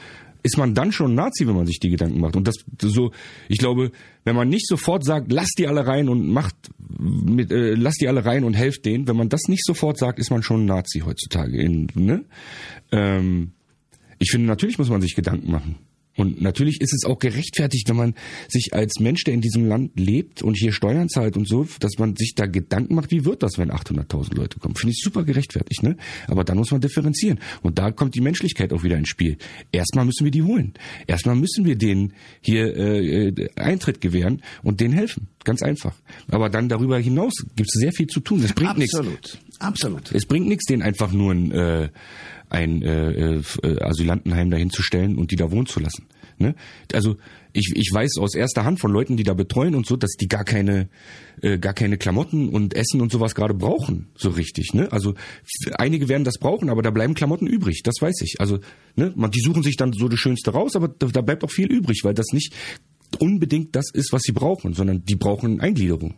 Ist 0.42 0.58
man 0.58 0.74
dann 0.74 0.92
schon 0.92 1.14
Nazi, 1.14 1.46
wenn 1.46 1.54
man 1.54 1.66
sich 1.66 1.78
die 1.78 1.90
Gedanken 1.90 2.20
macht. 2.20 2.36
Und 2.36 2.46
das 2.46 2.56
so, 2.80 3.12
ich 3.48 3.58
glaube, 3.58 3.92
wenn 4.24 4.36
man 4.36 4.48
nicht 4.48 4.66
sofort 4.66 5.04
sagt, 5.04 5.30
lasst 5.32 5.54
die 5.58 5.66
alle 5.66 5.86
rein 5.86 6.08
und 6.08 6.28
macht 6.28 6.54
mit, 6.98 7.50
äh, 7.52 7.74
lasst 7.74 8.00
die 8.00 8.08
alle 8.08 8.24
rein 8.24 8.44
und 8.44 8.54
helft 8.54 8.84
denen, 8.84 9.06
wenn 9.06 9.16
man 9.16 9.28
das 9.28 9.42
nicht 9.48 9.64
sofort 9.64 9.98
sagt, 9.98 10.18
ist 10.18 10.30
man 10.30 10.42
schon 10.42 10.64
Nazi 10.64 11.00
heutzutage. 11.00 11.60
In, 11.60 11.88
ne? 11.94 12.24
ähm, 12.90 13.52
ich 14.18 14.30
finde, 14.30 14.46
natürlich 14.46 14.78
muss 14.78 14.90
man 14.90 15.00
sich 15.00 15.14
Gedanken 15.14 15.50
machen. 15.50 15.76
Und 16.16 16.42
natürlich 16.42 16.80
ist 16.80 16.92
es 16.92 17.04
auch 17.04 17.18
gerechtfertigt, 17.18 17.88
wenn 17.88 17.96
man 17.96 18.14
sich 18.48 18.74
als 18.74 19.00
Mensch, 19.00 19.24
der 19.24 19.34
in 19.34 19.40
diesem 19.40 19.66
Land 19.66 19.98
lebt 19.98 20.42
und 20.42 20.54
hier 20.54 20.72
Steuern 20.72 21.08
zahlt 21.08 21.36
und 21.36 21.48
so, 21.48 21.66
dass 21.80 21.98
man 21.98 22.16
sich 22.16 22.34
da 22.34 22.46
Gedanken 22.46 22.94
macht, 22.94 23.10
wie 23.10 23.24
wird 23.24 23.42
das, 23.42 23.58
wenn 23.58 23.70
800.000 23.70 24.34
Leute 24.34 24.58
kommen. 24.58 24.74
Finde 24.74 24.92
ich 24.92 25.02
super 25.02 25.24
gerechtfertigt, 25.24 25.82
ne? 25.82 25.96
Aber 26.28 26.44
dann 26.44 26.58
muss 26.58 26.70
man 26.70 26.80
differenzieren. 26.80 27.40
Und 27.62 27.78
da 27.78 27.90
kommt 27.90 28.14
die 28.14 28.20
Menschlichkeit 28.20 28.72
auch 28.72 28.82
wieder 28.82 28.96
ins 28.96 29.08
Spiel. 29.08 29.38
Erstmal 29.72 30.04
müssen 30.04 30.24
wir 30.24 30.30
die 30.30 30.42
holen. 30.42 30.74
Erstmal 31.06 31.36
müssen 31.36 31.64
wir 31.64 31.76
denen 31.76 32.12
hier 32.40 32.76
äh, 32.76 33.48
Eintritt 33.56 34.00
gewähren 34.00 34.42
und 34.62 34.80
denen 34.80 34.94
helfen. 34.94 35.28
Ganz 35.44 35.62
einfach. 35.62 35.94
Aber 36.28 36.50
dann 36.50 36.68
darüber 36.68 36.98
hinaus 36.98 37.34
gibt 37.56 37.70
es 37.74 37.80
sehr 37.80 37.92
viel 37.92 38.06
zu 38.06 38.20
tun. 38.20 38.42
Das 38.42 38.52
bringt 38.52 38.78
nichts. 38.78 38.94
Absolut. 38.94 39.38
Absolut. 39.58 40.12
Es 40.12 40.26
bringt 40.26 40.48
nichts, 40.48 40.66
denen 40.66 40.82
einfach 40.82 41.12
nur 41.12 41.32
ein 41.32 41.52
äh, 41.52 41.88
ein 42.52 42.82
äh, 42.82 43.36
äh, 43.36 43.82
Asylantenheim 43.82 44.50
dahin 44.50 44.70
und 45.16 45.30
die 45.30 45.36
da 45.36 45.50
wohnen 45.50 45.66
zu 45.66 45.80
lassen. 45.80 46.06
Ne? 46.38 46.54
Also 46.92 47.16
ich, 47.52 47.72
ich 47.74 47.90
weiß 47.92 48.18
aus 48.18 48.34
erster 48.34 48.64
Hand 48.64 48.80
von 48.80 48.90
Leuten, 48.90 49.16
die 49.16 49.22
da 49.22 49.34
betreuen 49.34 49.74
und 49.74 49.86
so, 49.86 49.96
dass 49.96 50.12
die 50.12 50.28
gar 50.28 50.44
keine 50.44 50.88
äh, 51.40 51.58
gar 51.58 51.74
keine 51.74 51.98
Klamotten 51.98 52.48
und 52.48 52.74
Essen 52.74 53.00
und 53.00 53.12
sowas 53.12 53.34
gerade 53.34 53.54
brauchen, 53.54 54.08
so 54.16 54.30
richtig. 54.30 54.74
Ne? 54.74 54.90
Also 54.90 55.14
einige 55.74 56.08
werden 56.08 56.24
das 56.24 56.38
brauchen, 56.38 56.70
aber 56.70 56.82
da 56.82 56.90
bleiben 56.90 57.14
Klamotten 57.14 57.46
übrig, 57.46 57.82
das 57.82 57.96
weiß 58.00 58.20
ich. 58.22 58.36
Also 58.40 58.58
ne, 58.96 59.12
man, 59.16 59.30
die 59.30 59.40
suchen 59.40 59.62
sich 59.62 59.76
dann 59.76 59.92
so 59.92 60.08
das 60.08 60.18
Schönste 60.18 60.52
raus, 60.52 60.76
aber 60.76 60.88
da, 60.88 61.06
da 61.06 61.20
bleibt 61.20 61.44
auch 61.44 61.50
viel 61.50 61.70
übrig, 61.70 62.00
weil 62.04 62.14
das 62.14 62.26
nicht 62.32 62.54
unbedingt 63.18 63.76
das 63.76 63.90
ist, 63.92 64.12
was 64.12 64.22
sie 64.22 64.32
brauchen, 64.32 64.72
sondern 64.72 65.04
die 65.04 65.16
brauchen 65.16 65.60
Eingliederung. 65.60 66.14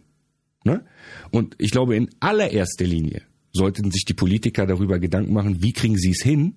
Ne? 0.65 0.85
Und 1.31 1.57
ich 1.59 1.71
glaube 1.71 1.97
in 1.97 2.11
allererster 2.21 2.87
Linie 2.87 3.23
sollten 3.55 3.91
sich 3.91 4.05
die 4.05 4.15
Politiker 4.15 4.67
darüber 4.67 4.99
Gedanken 4.99 5.33
machen, 5.33 5.63
wie 5.63 5.73
kriegen 5.73 5.97
sie 5.97 6.11
es 6.11 6.23
hin, 6.23 6.57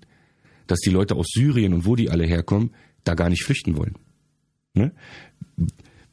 dass 0.65 0.79
die 0.79 0.89
Leute 0.89 1.15
aus 1.15 1.27
Syrien 1.33 1.73
und 1.73 1.85
wo 1.85 1.95
die 1.95 2.09
alle 2.09 2.25
herkommen, 2.25 2.71
da 3.03 3.13
gar 3.13 3.29
nicht 3.29 3.43
flüchten 3.43 3.77
wollen. 3.77 3.95
Ne? 4.73 4.91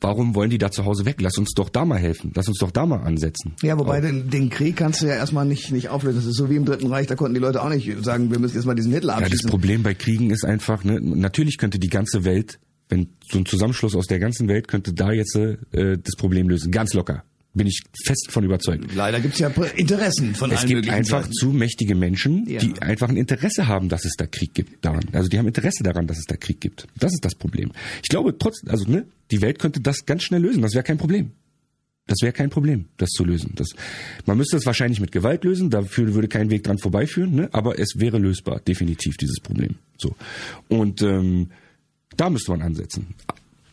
Warum 0.00 0.34
wollen 0.34 0.50
die 0.50 0.58
da 0.58 0.70
zu 0.70 0.84
Hause 0.84 1.06
weg? 1.06 1.16
Lass 1.20 1.38
uns 1.38 1.52
doch 1.54 1.70
da 1.70 1.86
mal 1.86 1.98
helfen. 1.98 2.30
Lass 2.34 2.46
uns 2.46 2.58
doch 2.58 2.70
da 2.70 2.84
mal 2.84 2.98
ansetzen. 2.98 3.54
Ja, 3.62 3.78
wobei 3.78 4.02
den, 4.02 4.28
den 4.28 4.50
Krieg 4.50 4.76
kannst 4.76 5.00
du 5.00 5.06
ja 5.06 5.14
erstmal 5.14 5.46
nicht, 5.46 5.72
nicht 5.72 5.88
auflösen. 5.88 6.18
Das 6.18 6.26
ist 6.26 6.36
so 6.36 6.50
wie 6.50 6.56
im 6.56 6.66
Dritten 6.66 6.88
Reich, 6.88 7.06
da 7.06 7.14
konnten 7.14 7.34
die 7.34 7.40
Leute 7.40 7.62
auch 7.62 7.70
nicht 7.70 7.90
sagen, 8.04 8.30
wir 8.30 8.38
müssen 8.38 8.54
jetzt 8.54 8.66
mal 8.66 8.74
diesen 8.74 8.92
Hitler 8.92 9.14
abschießen. 9.14 9.38
Ja, 9.38 9.42
das 9.42 9.50
Problem 9.50 9.82
bei 9.82 9.94
Kriegen 9.94 10.30
ist 10.30 10.44
einfach, 10.44 10.84
ne, 10.84 11.00
natürlich 11.00 11.56
könnte 11.56 11.78
die 11.78 11.88
ganze 11.88 12.24
Welt, 12.24 12.60
wenn 12.90 13.08
so 13.26 13.38
ein 13.38 13.46
Zusammenschluss 13.46 13.94
aus 13.94 14.06
der 14.06 14.18
ganzen 14.18 14.46
Welt 14.46 14.68
könnte 14.68 14.92
da 14.92 15.10
jetzt 15.10 15.34
äh, 15.36 15.56
das 15.72 16.16
Problem 16.18 16.50
lösen. 16.50 16.70
Ganz 16.70 16.92
locker. 16.92 17.24
Bin 17.56 17.68
ich 17.68 17.82
fest 18.04 18.26
von 18.30 18.42
überzeugt. 18.44 18.92
Leider 18.94 19.20
gibt's 19.20 19.38
ja 19.38 19.48
Interessen 19.76 20.34
von 20.34 20.50
Es 20.50 20.58
allen 20.58 20.66
gibt 20.68 20.76
möglichen 20.78 20.94
einfach 20.96 21.22
Seiten. 21.22 21.32
zu 21.34 21.46
mächtige 21.50 21.94
Menschen, 21.94 22.48
Ja. 22.48 22.58
die 22.58 22.80
einfach 22.82 23.08
ein 23.08 23.16
Interesse 23.16 23.68
haben, 23.68 23.88
dass 23.88 24.04
es 24.04 24.14
da 24.16 24.26
Krieg 24.26 24.54
gibt 24.54 24.84
daran. 24.84 25.04
Also 25.12 25.28
die 25.28 25.38
haben 25.38 25.46
Interesse 25.46 25.84
daran, 25.84 26.06
dass 26.08 26.18
es 26.18 26.24
da 26.24 26.36
Krieg 26.36 26.60
gibt. 26.60 26.88
Das 26.98 27.12
ist 27.12 27.24
das 27.24 27.36
Problem. 27.36 27.70
Ich 28.02 28.08
glaube 28.08 28.36
trotzdem, 28.36 28.70
also 28.70 28.90
ne, 28.90 29.06
die 29.30 29.40
Welt 29.40 29.60
könnte 29.60 29.80
das 29.80 30.04
ganz 30.04 30.24
schnell 30.24 30.42
lösen. 30.42 30.62
Das 30.62 30.74
wäre 30.74 30.82
kein 30.82 30.98
Problem. 30.98 31.30
Das 32.06 32.18
wäre 32.20 32.32
kein 32.34 32.50
Problem, 32.50 32.86
das 32.98 33.08
zu 33.10 33.24
lösen. 33.24 33.52
Das, 33.54 33.68
man 34.26 34.36
müsste 34.36 34.56
es 34.58 34.66
wahrscheinlich 34.66 35.00
mit 35.00 35.10
Gewalt 35.10 35.42
lösen, 35.44 35.70
dafür 35.70 36.12
würde 36.12 36.28
kein 36.28 36.50
Weg 36.50 36.62
dran 36.64 36.76
vorbeiführen, 36.76 37.34
ne? 37.34 37.48
aber 37.52 37.78
es 37.78 37.94
wäre 37.96 38.18
lösbar, 38.18 38.60
definitiv, 38.60 39.16
dieses 39.16 39.40
Problem. 39.40 39.76
So. 39.96 40.14
Und 40.68 41.00
ähm, 41.00 41.48
da 42.18 42.28
müsste 42.28 42.50
man 42.50 42.60
ansetzen. 42.60 43.14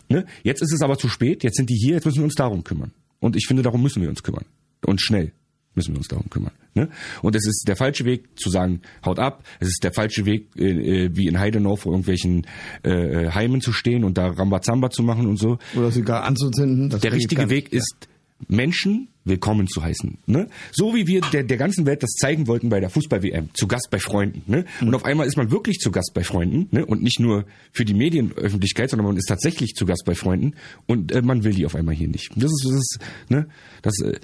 Ne? 0.08 0.26
Jetzt 0.44 0.62
ist 0.62 0.72
es 0.72 0.82
aber 0.82 0.98
zu 0.98 1.10
spät, 1.10 1.44
jetzt 1.44 1.58
sind 1.58 1.70
die 1.70 1.76
hier, 1.76 1.96
jetzt 1.96 2.06
müssen 2.06 2.20
wir 2.20 2.24
uns 2.26 2.36
darum 2.36 2.63
kümmern. 2.63 2.91
Und 3.21 3.38
ich 3.38 3.45
finde, 3.47 3.63
darum 3.63 3.81
müssen 3.81 4.01
wir 4.01 4.10
uns 4.10 4.23
kümmern. 4.23 4.45
Und 4.86 4.99
schnell 4.99 5.31
müssen 5.75 5.93
wir 5.93 5.99
uns 5.99 6.10
darum 6.10 6.29
kümmern. 6.29 6.51
Ne? 6.73 6.89
Und 7.21 7.36
es 7.36 7.47
ist 7.47 7.65
der 7.67 7.75
falsche 7.75 8.03
Weg 8.03 8.38
zu 8.38 8.49
sagen, 8.49 8.81
haut 9.05 9.19
ab. 9.19 9.43
Es 9.60 9.69
ist 9.69 9.84
der 9.84 9.93
falsche 9.93 10.25
Weg, 10.25 10.49
äh, 10.57 11.05
äh, 11.05 11.10
wie 11.13 11.27
in 11.27 11.39
Heidenau 11.39 11.75
vor 11.75 11.93
irgendwelchen 11.93 12.45
äh, 12.84 12.89
äh, 12.89 13.31
Heimen 13.31 13.62
zu 13.62 13.71
stehen 13.71 14.03
und 14.03 14.17
da 14.17 14.27
Rambazamba 14.27 14.89
zu 14.89 15.03
machen 15.03 15.27
und 15.27 15.38
so. 15.38 15.60
Oder 15.75 15.91
sogar 15.91 16.23
anzuzünden. 16.23 16.89
Das 16.89 17.01
Der 17.01 17.13
richtige 17.13 17.43
gar 17.43 17.49
Weg 17.49 17.71
ist, 17.71 18.10
Menschen 18.47 19.10
willkommen 19.23 19.67
zu 19.67 19.84
heißen. 19.84 20.17
Ne? 20.25 20.47
So 20.71 20.95
wie 20.95 21.08
wir 21.08 21.21
der, 21.21 21.43
der 21.43 21.58
ganzen 21.58 21.86
Welt 21.86 22.01
das 22.04 22.12
zeigen 22.12 22.47
wollten 22.47 22.69
bei 22.69 22.80
der 22.80 22.89
Fußball-WM, 22.89 23.49
zu 23.54 23.67
Gast 23.67 23.89
bei 23.91 23.99
Freunden. 23.99 24.43
Ne? 24.47 24.65
Und 24.82 24.95
auf 24.95 25.06
einmal 25.06 25.27
ist 25.27 25.38
man 25.38 25.51
wirklich 25.51 25.77
zu 25.80 25.91
Gast 25.91 26.12
bei 26.13 26.23
Freunden 26.23 26.67
ne? 26.71 26.86
und 26.86 27.04
nicht 27.04 27.19
nur 27.19 27.45
für 27.71 27.86
die 27.86 27.93
Medienöffentlichkeit, 27.93 28.89
sondern 28.89 29.08
man 29.08 29.17
ist 29.17 29.27
tatsächlich 29.27 29.75
zu 29.75 29.86
Gast 29.86 30.04
bei 30.06 30.15
Freunden 30.15 30.56
und 30.88 31.12
äh, 31.12 31.21
man 31.21 31.43
will 31.43 31.54
die 31.54 31.65
auf 31.65 31.75
einmal 31.75 31.95
hier 31.95 32.08
nicht. 32.08 32.32
Das 32.36 32.51
ist, 32.51 32.65
das 32.65 32.73
ist 32.73 32.99
ne? 33.30 33.47
das, 33.82 33.99
äh, 34.01 34.19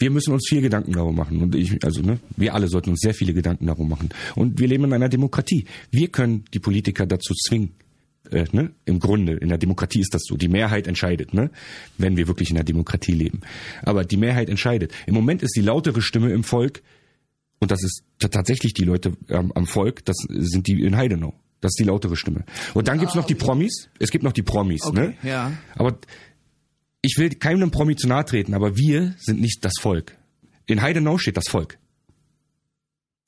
wir 0.00 0.10
müssen 0.10 0.32
uns 0.32 0.46
viel 0.48 0.62
Gedanken 0.62 0.92
darum 0.92 1.14
machen 1.14 1.42
und 1.42 1.54
ich, 1.54 1.84
also 1.84 2.00
ne, 2.00 2.18
wir 2.36 2.54
alle 2.54 2.68
sollten 2.68 2.90
uns 2.90 3.00
sehr 3.00 3.12
viele 3.12 3.34
Gedanken 3.34 3.66
darum 3.66 3.88
machen. 3.88 4.08
Und 4.34 4.58
wir 4.58 4.66
leben 4.66 4.84
in 4.84 4.94
einer 4.94 5.10
Demokratie. 5.10 5.66
Wir 5.90 6.08
können 6.08 6.44
die 6.54 6.58
Politiker 6.58 7.06
dazu 7.06 7.34
zwingen, 7.34 7.72
äh, 8.32 8.46
ne? 8.52 8.72
Im 8.84 9.00
Grunde, 9.00 9.34
in 9.34 9.48
der 9.48 9.58
Demokratie 9.58 10.00
ist 10.00 10.14
das 10.14 10.22
so. 10.24 10.36
Die 10.36 10.48
Mehrheit 10.48 10.86
entscheidet, 10.86 11.34
ne? 11.34 11.50
wenn 11.98 12.16
wir 12.16 12.28
wirklich 12.28 12.50
in 12.50 12.56
der 12.56 12.64
Demokratie 12.64 13.12
leben. 13.12 13.40
Aber 13.82 14.04
die 14.04 14.16
Mehrheit 14.16 14.48
entscheidet. 14.48 14.92
Im 15.06 15.14
Moment 15.14 15.42
ist 15.42 15.56
die 15.56 15.62
lautere 15.62 16.02
Stimme 16.02 16.30
im 16.32 16.44
Volk, 16.44 16.82
und 17.58 17.70
das 17.70 17.82
ist 17.84 18.04
tatsächlich 18.18 18.72
die 18.72 18.84
Leute 18.84 19.12
ähm, 19.28 19.52
am 19.54 19.66
Volk, 19.66 20.04
das 20.06 20.16
sind 20.28 20.66
die 20.66 20.82
in 20.82 20.96
Heidenau. 20.96 21.34
Das 21.60 21.72
ist 21.72 21.78
die 21.78 21.84
lautere 21.84 22.16
Stimme. 22.16 22.44
Und 22.72 22.88
dann 22.88 22.98
gibt's 22.98 23.14
noch 23.14 23.26
die 23.26 23.34
Promis. 23.34 23.90
Es 23.98 24.10
gibt 24.10 24.24
noch 24.24 24.32
die 24.32 24.42
Promis. 24.42 24.82
Okay, 24.82 25.08
ne? 25.08 25.14
ja. 25.22 25.52
Aber 25.74 25.98
ich 27.02 27.16
will 27.18 27.28
keinem 27.30 27.70
Promi 27.70 27.96
zu 27.96 28.08
nahe 28.08 28.24
treten, 28.24 28.54
aber 28.54 28.76
wir 28.76 29.14
sind 29.18 29.40
nicht 29.40 29.64
das 29.64 29.74
Volk. 29.78 30.16
In 30.66 30.80
Heidenau 30.80 31.18
steht 31.18 31.36
das 31.36 31.48
Volk. 31.48 31.78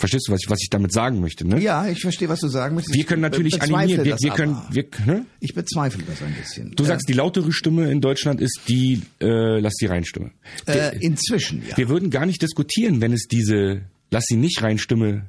Verstehst 0.02 0.26
du, 0.26 0.32
was 0.32 0.40
ich, 0.42 0.50
was 0.50 0.58
ich 0.60 0.68
damit 0.68 0.92
sagen 0.92 1.20
möchte? 1.20 1.46
Ne? 1.46 1.60
Ja, 1.60 1.86
ich 1.86 2.00
verstehe, 2.00 2.28
was 2.28 2.40
du 2.40 2.48
sagen 2.48 2.74
möchtest. 2.74 2.92
Wir 2.96 3.04
können 3.04 3.22
Ich 3.22 3.30
natürlich 3.30 3.62
animieren. 3.62 4.04
Wir, 4.04 4.16
wir 4.18 4.30
können, 4.32 4.54
aber. 4.56 4.74
wir, 4.74 4.84
ne? 5.06 5.26
Ich 5.38 5.54
bezweifle 5.54 6.02
das 6.02 6.20
ein 6.22 6.34
bisschen. 6.34 6.72
Du 6.74 6.82
sagst, 6.82 7.08
die 7.08 7.12
lautere 7.12 7.52
Stimme 7.52 7.88
in 7.88 8.00
Deutschland 8.00 8.40
ist 8.40 8.62
die 8.66 9.02
äh, 9.20 9.60
Lass 9.60 9.74
sie 9.76 9.86
rein 9.86 10.04
Stimme. 10.04 10.32
äh, 10.66 10.98
inzwischen, 10.98 11.62
ja. 11.68 11.76
Wir 11.76 11.88
würden 11.88 12.10
gar 12.10 12.26
nicht 12.26 12.42
diskutieren, 12.42 13.00
wenn 13.00 13.12
es 13.12 13.28
diese 13.28 13.82
Lass 14.10 14.24
sie 14.26 14.34
nicht 14.34 14.60
rein 14.64 14.78
Stimme, 14.78 15.26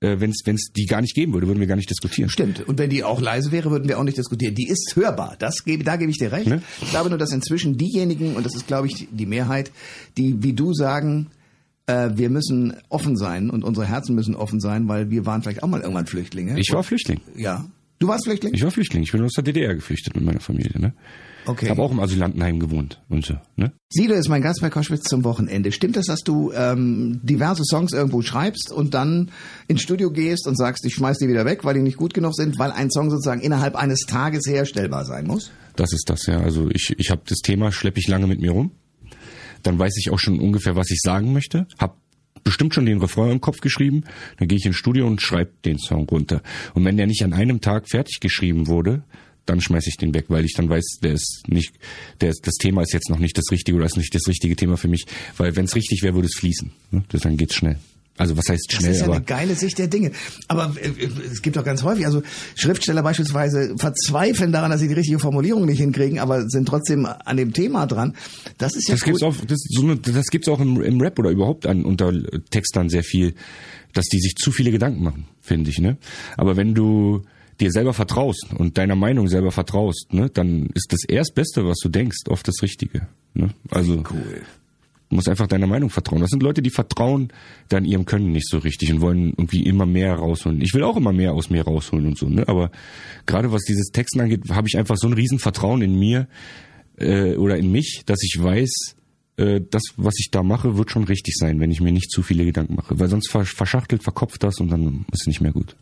äh, 0.00 0.16
wenn 0.18 0.30
es 0.30 0.72
die 0.74 0.86
gar 0.86 1.02
nicht 1.02 1.14
geben 1.14 1.34
würde, 1.34 1.46
würden 1.46 1.60
wir 1.60 1.66
gar 1.66 1.76
nicht 1.76 1.90
diskutieren. 1.90 2.30
Stimmt. 2.30 2.66
Und 2.66 2.78
wenn 2.78 2.88
die 2.88 3.04
auch 3.04 3.20
leise 3.20 3.52
wäre, 3.52 3.70
würden 3.70 3.90
wir 3.90 3.98
auch 3.98 4.04
nicht 4.04 4.16
diskutieren. 4.16 4.54
Die 4.54 4.68
ist 4.68 4.94
hörbar. 4.96 5.36
Das 5.38 5.64
gebe, 5.64 5.84
da 5.84 5.96
gebe 5.96 6.10
ich 6.10 6.16
dir 6.16 6.32
recht. 6.32 6.46
Ne? 6.46 6.62
Ich 6.80 6.88
glaube 6.88 7.10
nur, 7.10 7.18
dass 7.18 7.30
inzwischen 7.30 7.76
diejenigen, 7.76 8.36
und 8.36 8.46
das 8.46 8.54
ist, 8.54 8.66
glaube 8.66 8.86
ich, 8.86 9.06
die 9.12 9.26
Mehrheit, 9.26 9.70
die, 10.16 10.42
wie 10.42 10.54
du 10.54 10.72
sagen, 10.72 11.26
äh, 11.88 12.10
wir 12.14 12.30
müssen 12.30 12.74
offen 12.88 13.16
sein 13.16 13.50
und 13.50 13.64
unsere 13.64 13.86
Herzen 13.86 14.14
müssen 14.14 14.34
offen 14.34 14.60
sein, 14.60 14.88
weil 14.88 15.10
wir 15.10 15.26
waren 15.26 15.42
vielleicht 15.42 15.62
auch 15.62 15.68
mal 15.68 15.80
irgendwann 15.80 16.06
Flüchtlinge. 16.06 16.58
Ich 16.58 16.70
war 16.72 16.82
Flüchtling. 16.82 17.20
Ja. 17.34 17.64
Du 17.98 18.06
warst 18.06 18.24
Flüchtling? 18.24 18.54
Ich 18.54 18.62
war 18.62 18.70
Flüchtling. 18.70 19.02
Ich 19.02 19.10
bin 19.10 19.24
aus 19.24 19.32
der 19.32 19.42
DDR 19.42 19.74
geflüchtet 19.74 20.14
mit 20.14 20.24
meiner 20.24 20.38
Familie. 20.38 20.78
Ne? 20.78 20.92
Okay. 21.46 21.64
Ich 21.64 21.70
habe 21.70 21.82
auch 21.82 21.90
im 21.90 21.98
Asylantenheim 21.98 22.60
gewohnt 22.60 23.02
und 23.08 23.24
so. 23.24 23.34
Ne? 23.56 23.72
Sido 23.90 24.14
ist 24.14 24.28
mein 24.28 24.42
Gast 24.42 24.60
bei 24.60 24.70
Koschwitz 24.70 25.04
zum 25.04 25.24
Wochenende. 25.24 25.72
Stimmt 25.72 25.96
es, 25.96 26.06
dass 26.06 26.20
du 26.20 26.52
ähm, 26.52 27.20
diverse 27.24 27.64
Songs 27.64 27.92
irgendwo 27.92 28.22
schreibst 28.22 28.70
und 28.70 28.94
dann 28.94 29.30
ins 29.66 29.82
Studio 29.82 30.12
gehst 30.12 30.46
und 30.46 30.56
sagst, 30.56 30.84
ich 30.84 30.94
schmeiß 30.94 31.18
die 31.18 31.26
wieder 31.26 31.44
weg, 31.44 31.64
weil 31.64 31.74
die 31.74 31.82
nicht 31.82 31.96
gut 31.96 32.14
genug 32.14 32.36
sind, 32.36 32.58
weil 32.58 32.70
ein 32.70 32.90
Song 32.90 33.10
sozusagen 33.10 33.40
innerhalb 33.40 33.74
eines 33.74 34.00
Tages 34.00 34.46
herstellbar 34.46 35.04
sein 35.04 35.26
muss? 35.26 35.50
Das 35.74 35.92
ist 35.92 36.08
das, 36.08 36.26
ja. 36.26 36.38
Also 36.40 36.68
ich, 36.70 36.94
ich 36.98 37.10
habe 37.10 37.22
das 37.26 37.38
Thema, 37.38 37.72
schleppe 37.72 37.98
ich 37.98 38.06
lange 38.06 38.26
mit 38.26 38.40
mir 38.40 38.52
rum. 38.52 38.70
Dann 39.62 39.78
weiß 39.78 39.96
ich 39.98 40.10
auch 40.10 40.18
schon 40.18 40.40
ungefähr, 40.40 40.76
was 40.76 40.90
ich 40.90 41.00
sagen 41.00 41.32
möchte. 41.32 41.66
Hab 41.78 41.96
bestimmt 42.44 42.74
schon 42.74 42.86
den 42.86 42.98
Refrain 42.98 43.32
im 43.32 43.40
Kopf 43.40 43.60
geschrieben, 43.60 44.04
dann 44.38 44.48
gehe 44.48 44.58
ich 44.58 44.64
ins 44.64 44.76
Studio 44.76 45.06
und 45.06 45.20
schreibe 45.20 45.52
den 45.64 45.78
Song 45.78 46.08
runter. 46.08 46.42
Und 46.74 46.84
wenn 46.84 46.96
der 46.96 47.06
nicht 47.06 47.22
an 47.22 47.32
einem 47.32 47.60
Tag 47.60 47.88
fertig 47.88 48.20
geschrieben 48.20 48.68
wurde, 48.68 49.02
dann 49.44 49.60
schmeiße 49.60 49.88
ich 49.88 49.96
den 49.96 50.14
weg, 50.14 50.26
weil 50.28 50.44
ich 50.44 50.54
dann 50.54 50.68
weiß, 50.68 50.98
der 51.02 51.12
ist 51.12 51.42
nicht, 51.46 51.72
der 52.20 52.30
ist, 52.30 52.46
das 52.46 52.54
Thema 52.54 52.82
ist 52.82 52.92
jetzt 52.92 53.10
noch 53.10 53.18
nicht 53.18 53.36
das 53.38 53.50
Richtige 53.50 53.76
oder 53.76 53.86
ist 53.86 53.96
nicht 53.96 54.14
das 54.14 54.26
richtige 54.28 54.56
Thema 54.56 54.76
für 54.76 54.88
mich, 54.88 55.06
weil 55.36 55.56
wenn 55.56 55.64
es 55.64 55.74
richtig 55.74 56.02
wäre, 56.02 56.14
würde 56.14 56.28
es 56.28 56.38
fließen. 56.38 56.70
Ne? 56.90 57.02
Dann 57.08 57.36
geht's 57.36 57.54
schnell. 57.54 57.78
Also 58.18 58.36
was 58.36 58.48
heißt 58.48 58.66
Das 58.68 58.80
schnell, 58.80 58.92
ist 58.92 58.98
ja 58.98 59.06
aber 59.06 59.16
eine 59.16 59.24
geile 59.24 59.54
Sicht 59.54 59.78
der 59.78 59.86
Dinge. 59.86 60.10
Aber 60.48 60.74
äh, 60.80 60.90
es 61.32 61.40
gibt 61.40 61.56
auch 61.56 61.64
ganz 61.64 61.82
häufig, 61.82 62.04
also 62.04 62.22
Schriftsteller 62.56 63.02
beispielsweise 63.02 63.74
verzweifeln 63.78 64.52
daran, 64.52 64.70
dass 64.70 64.80
sie 64.80 64.88
die 64.88 64.94
richtige 64.94 65.18
Formulierung 65.18 65.64
nicht 65.66 65.78
hinkriegen, 65.78 66.18
aber 66.18 66.48
sind 66.48 66.66
trotzdem 66.66 67.06
an 67.06 67.36
dem 67.36 67.52
Thema 67.52 67.86
dran. 67.86 68.14
Das 68.58 68.74
ist 68.76 68.88
ja 68.88 68.96
Das 68.96 69.04
gibt's 69.04 69.22
auch, 69.22 69.36
das, 69.46 69.58
so 69.68 69.82
eine, 69.82 69.96
das 69.96 70.26
gibt's 70.26 70.48
auch 70.48 70.60
im, 70.60 70.82
im 70.82 71.00
Rap 71.00 71.18
oder 71.18 71.30
überhaupt 71.30 71.66
an 71.66 71.84
unter 71.84 72.12
Textern 72.50 72.88
sehr 72.88 73.04
viel, 73.04 73.34
dass 73.92 74.06
die 74.06 74.18
sich 74.18 74.34
zu 74.34 74.50
viele 74.52 74.70
Gedanken 74.70 75.02
machen, 75.02 75.26
finde 75.40 75.70
ich, 75.70 75.78
ne? 75.78 75.96
Aber 76.36 76.56
wenn 76.56 76.74
du 76.74 77.22
dir 77.60 77.70
selber 77.72 77.92
vertraust 77.92 78.48
und 78.56 78.78
deiner 78.78 78.94
Meinung 78.94 79.28
selber 79.28 79.50
vertraust, 79.50 80.12
ne, 80.12 80.30
dann 80.30 80.68
ist 80.74 80.92
das 80.92 81.04
Erstbeste, 81.04 81.66
was 81.66 81.78
du 81.78 81.88
denkst, 81.88 82.18
oft 82.28 82.46
das 82.46 82.62
Richtige. 82.62 83.08
Ne? 83.34 83.50
Also 83.70 84.04
cool. 84.10 84.42
Du 85.08 85.16
musst 85.16 85.28
einfach 85.28 85.46
deiner 85.46 85.66
Meinung 85.66 85.90
vertrauen. 85.90 86.20
Das 86.20 86.30
sind 86.30 86.42
Leute, 86.42 86.62
die 86.62 86.70
vertrauen 86.70 87.28
dann 87.68 87.84
ihrem 87.84 88.04
Können 88.04 88.32
nicht 88.32 88.48
so 88.48 88.58
richtig 88.58 88.92
und 88.92 89.00
wollen 89.00 89.30
irgendwie 89.36 89.62
immer 89.64 89.86
mehr 89.86 90.14
rausholen. 90.16 90.60
Ich 90.60 90.74
will 90.74 90.82
auch 90.82 90.96
immer 90.96 91.12
mehr 91.12 91.32
aus 91.32 91.50
mir 91.50 91.62
rausholen 91.64 92.06
und 92.06 92.18
so, 92.18 92.28
ne? 92.28 92.46
Aber 92.48 92.70
gerade 93.26 93.50
was 93.52 93.62
dieses 93.62 93.88
Texten 93.92 94.20
angeht, 94.20 94.42
habe 94.50 94.68
ich 94.68 94.76
einfach 94.76 94.96
so 94.96 95.06
ein 95.06 95.12
riesen 95.14 95.38
Vertrauen 95.38 95.82
in 95.82 95.98
mir 95.98 96.28
äh, 96.98 97.36
oder 97.36 97.56
in 97.56 97.70
mich, 97.72 98.02
dass 98.06 98.22
ich 98.22 98.36
weiß, 98.42 98.94
äh, 99.38 99.60
das, 99.70 99.82
was 99.96 100.14
ich 100.18 100.30
da 100.30 100.42
mache, 100.42 100.76
wird 100.76 100.90
schon 100.90 101.04
richtig 101.04 101.36
sein, 101.36 101.60
wenn 101.60 101.70
ich 101.70 101.80
mir 101.80 101.92
nicht 101.92 102.10
zu 102.10 102.22
viele 102.22 102.44
Gedanken 102.44 102.74
mache. 102.74 102.98
Weil 102.98 103.08
sonst 103.08 103.30
versch- 103.30 103.54
verschachtelt, 103.54 104.02
verkopft 104.02 104.42
das 104.42 104.58
und 104.60 104.68
dann 104.70 105.06
ist 105.12 105.22
es 105.22 105.26
nicht 105.26 105.40
mehr 105.40 105.52
gut. 105.52 105.76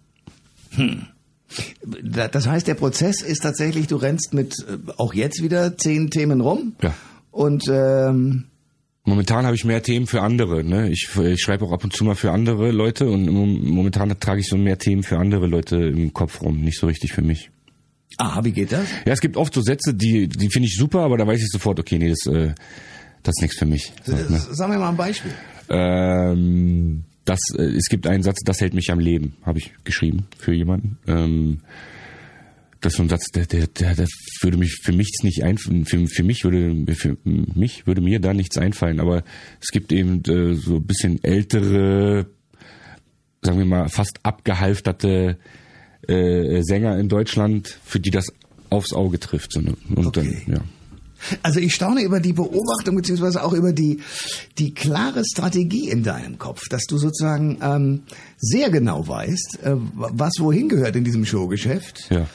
Da- 2.03 2.29
Das 2.29 2.47
heißt, 2.47 2.67
der 2.67 2.75
Prozess 2.75 3.23
ist 3.23 3.41
tatsächlich, 3.43 3.87
du 3.87 3.97
rennst 3.97 4.35
mit 4.35 4.55
äh, 4.69 4.79
auch 4.99 5.15
jetzt 5.15 5.43
wieder 5.43 5.77
zehn 5.77 6.11
Themen 6.11 6.41
rum. 6.41 6.75
Ja. 6.83 6.95
Und 7.31 7.65
ähm, 7.69 8.45
Momentan 9.07 9.47
habe 9.47 9.55
ich 9.57 9.65
mehr 9.65 9.83
Themen 9.83 10.07
für 10.07 10.21
andere. 10.21 10.63
Ne? 10.65 10.91
Ich, 10.91 11.09
ich 11.17 11.41
schreibe 11.41 11.65
auch 11.65 11.73
ab 11.73 11.85
und 11.85 11.93
zu 11.95 12.05
mal 12.05 12.15
für 12.17 12.33
andere 12.33 12.71
Leute 12.73 13.09
und 13.09 13.27
mom- 13.31 13.65
momentan 13.65 14.19
trage 14.21 14.41
ich 14.41 14.49
so 14.49 14.57
mehr 14.57 14.79
Themen 14.79 15.03
für 15.03 15.17
andere 15.19 15.47
Leute 15.47 15.77
im 15.77 16.13
Kopf 16.13 16.43
rum, 16.43 16.61
nicht 16.61 16.79
so 16.79 16.87
richtig 16.89 17.13
für 17.13 17.23
mich. 17.23 17.51
aha, 18.19 18.45
wie 18.45 18.53
geht 18.53 18.73
das? 18.73 18.87
Ja, 19.05 19.13
es 19.13 19.21
gibt 19.21 19.37
oft 19.37 19.55
so 19.55 19.61
Sätze, 19.63 19.95
die, 19.95 20.29
die 20.29 20.51
finde 20.51 20.67
ich 20.69 20.77
super, 20.77 21.01
aber 21.01 21.17
da 21.19 21.27
weiß 21.27 21.41
ich 21.41 21.49
sofort, 21.49 21.79
okay, 21.79 21.99
nee, 21.99 22.09
das, 22.11 22.27
äh, 22.27 22.53
das 23.23 23.35
ist 23.37 23.43
nichts 23.43 23.59
für 23.59 23.67
mich. 23.67 23.93
So, 24.05 24.13
ne? 24.13 24.41
Sag 24.51 24.69
mir 24.69 24.79
mal 24.79 24.89
ein 24.91 24.97
Beispiel. 24.97 25.33
ähm, 25.69 27.05
das, 27.25 27.39
äh, 27.59 27.63
es 27.63 27.89
gibt 27.89 28.07
einen 28.07 28.23
Satz, 28.23 28.39
das 28.45 28.61
hält 28.61 28.75
mich 28.75 28.91
am 28.91 28.99
Leben, 29.01 29.35
habe 29.45 29.59
ich 29.59 29.73
geschrieben 29.85 30.27
für 30.39 30.53
jemanden. 30.55 30.99
Ähm, 31.07 31.61
das 32.81 32.93
ist 32.93 32.97
so 32.99 33.03
ein 33.03 33.09
Satz, 33.09 33.31
der, 33.35 33.47
der, 33.47 33.67
der, 33.67 33.95
der 33.95 34.07
würde 34.43 34.57
mich 34.59 34.81
für 34.83 34.93
mich 34.93 35.11
nicht 35.23 35.43
einfallen. 35.43 35.85
Für, 35.87 36.07
für 36.07 36.23
mich 36.23 36.45
würde 36.45 36.95
für 36.95 37.17
mich 37.25 37.87
würde 37.87 38.01
mir 38.01 38.21
da 38.21 38.35
nichts 38.35 38.59
einfallen. 38.59 39.01
Aber 39.01 39.25
es 39.61 39.69
gibt 39.69 39.93
eben 39.93 40.23
äh, 40.25 40.55
so 40.55 40.77
ein 40.77 40.85
bisschen 40.87 41.23
ältere, 41.25 42.27
sagen 43.43 43.59
wir 43.59 43.65
mal, 43.67 43.89
fast 43.89 44.21
abgehalfterte 44.23 45.39
äh, 46.07 46.63
Sänger 46.63 46.99
in 46.99 47.09
Deutschland, 47.09 47.79
für 47.85 48.01
die 48.01 48.11
das 48.11 48.27
aufs 48.71 48.93
Auge 48.93 49.19
trifft. 49.19 49.53
So, 49.53 49.61
ne? 49.61 49.75
Und 49.95 50.07
Okay. 50.09 50.43
dann, 50.47 50.55
ja. 50.57 50.61
Also 51.43 51.61
ich 51.61 51.75
staune 51.75 52.03
über 52.03 52.21
die 52.21 52.35
Beobachtung 52.35 52.95
beziehungsweise 52.95 53.43
auch 53.43 53.55
über 53.55 53.73
die 53.73 54.01
die 54.59 54.75
klare 54.75 55.23
Strategie 55.25 55.89
in 55.89 56.03
deinem 56.03 56.39
Kopf, 56.39 56.69
dass 56.69 56.85
du 56.85 56.99
sozusagen 56.99 57.59
ähm, 57.63 58.03
sehr 58.37 58.71
genau 58.71 59.09
weißt, 59.09 59.61
äh, 59.65 59.77
was 59.95 60.35
wohin 60.39 60.69
gehört 60.69 60.95
in 60.95 61.05
diesem 61.05 61.25
Showgeschäft. 61.25 62.09
ja. 62.11 62.29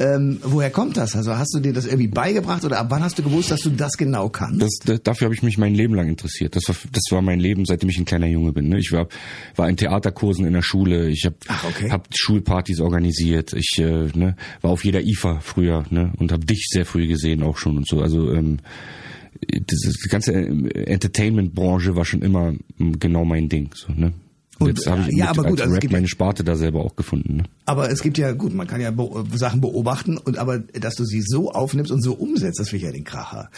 Ähm, 0.00 0.38
woher 0.42 0.70
kommt 0.70 0.96
das? 0.96 1.14
Also 1.14 1.36
hast 1.36 1.54
du 1.54 1.60
dir 1.60 1.74
das 1.74 1.84
irgendwie 1.84 2.08
beigebracht 2.08 2.64
oder 2.64 2.78
ab 2.78 2.86
wann 2.88 3.02
hast 3.02 3.18
du 3.18 3.22
gewusst, 3.22 3.50
dass 3.50 3.60
du 3.60 3.68
das 3.68 3.98
genau 3.98 4.30
kannst? 4.30 4.62
Das, 4.62 4.70
das, 4.82 5.02
dafür 5.02 5.26
habe 5.26 5.34
ich 5.34 5.42
mich 5.42 5.58
mein 5.58 5.74
Leben 5.74 5.94
lang 5.94 6.08
interessiert. 6.08 6.56
Das 6.56 6.66
war, 6.68 6.76
das 6.90 7.02
war 7.10 7.20
mein 7.20 7.38
Leben, 7.38 7.66
seitdem 7.66 7.90
ich 7.90 7.98
ein 7.98 8.06
kleiner 8.06 8.26
Junge 8.26 8.54
bin. 8.54 8.70
Ne? 8.70 8.78
Ich 8.78 8.92
war, 8.92 9.08
war 9.56 9.68
in 9.68 9.76
Theaterkursen 9.76 10.46
in 10.46 10.54
der 10.54 10.62
Schule. 10.62 11.10
Ich 11.10 11.26
habe 11.26 11.36
okay. 11.68 11.90
hab 11.90 12.08
Schulpartys 12.16 12.80
organisiert. 12.80 13.52
Ich 13.52 13.76
äh, 13.78 14.08
ne, 14.14 14.36
war 14.62 14.70
auf 14.70 14.86
jeder 14.86 15.02
IFA 15.02 15.40
früher 15.40 15.84
ne? 15.90 16.14
und 16.16 16.32
habe 16.32 16.46
dich 16.46 16.68
sehr 16.70 16.86
früh 16.86 17.06
gesehen 17.06 17.42
auch 17.42 17.58
schon 17.58 17.76
und 17.76 17.86
so. 17.86 18.00
Also 18.00 18.32
ähm, 18.32 18.56
das, 19.50 19.80
die 20.02 20.08
ganze 20.08 20.32
äh, 20.32 20.84
Entertainment-Branche 20.84 21.94
war 21.94 22.06
schon 22.06 22.22
immer 22.22 22.54
ähm, 22.78 22.98
genau 22.98 23.26
mein 23.26 23.50
Ding. 23.50 23.70
So, 23.74 23.92
ne? 23.92 24.14
Und, 24.60 24.68
jetzt 24.68 24.86
habe 24.86 25.02
ich 25.08 25.16
ja, 25.16 25.30
mit, 25.30 25.38
aber 25.38 25.48
gut, 25.48 25.52
als 25.52 25.60
also 25.62 25.70
es 25.70 25.74
Rap 25.76 25.80
gibt- 25.80 25.92
meine 25.92 26.08
Sparte 26.08 26.44
da 26.44 26.54
selber 26.54 26.84
auch 26.84 26.94
gefunden. 26.94 27.38
Ne? 27.38 27.42
Aber 27.66 27.90
es 27.90 28.02
gibt 28.02 28.18
ja, 28.18 28.32
gut, 28.32 28.54
man 28.54 28.66
kann 28.66 28.80
ja 28.80 28.90
be 28.90 29.08
Sachen 29.34 29.60
beobachten 29.60 30.18
und 30.18 30.38
aber, 30.38 30.58
dass 30.58 30.94
du 30.94 31.04
sie 31.04 31.22
so 31.24 31.50
aufnimmst 31.50 31.90
und 31.90 32.02
so 32.02 32.12
umsetzt, 32.12 32.60
das 32.60 32.68
finde 32.68 32.76
ich 32.84 32.86
ja 32.90 32.92
den 32.92 33.04
Kracher. 33.04 33.50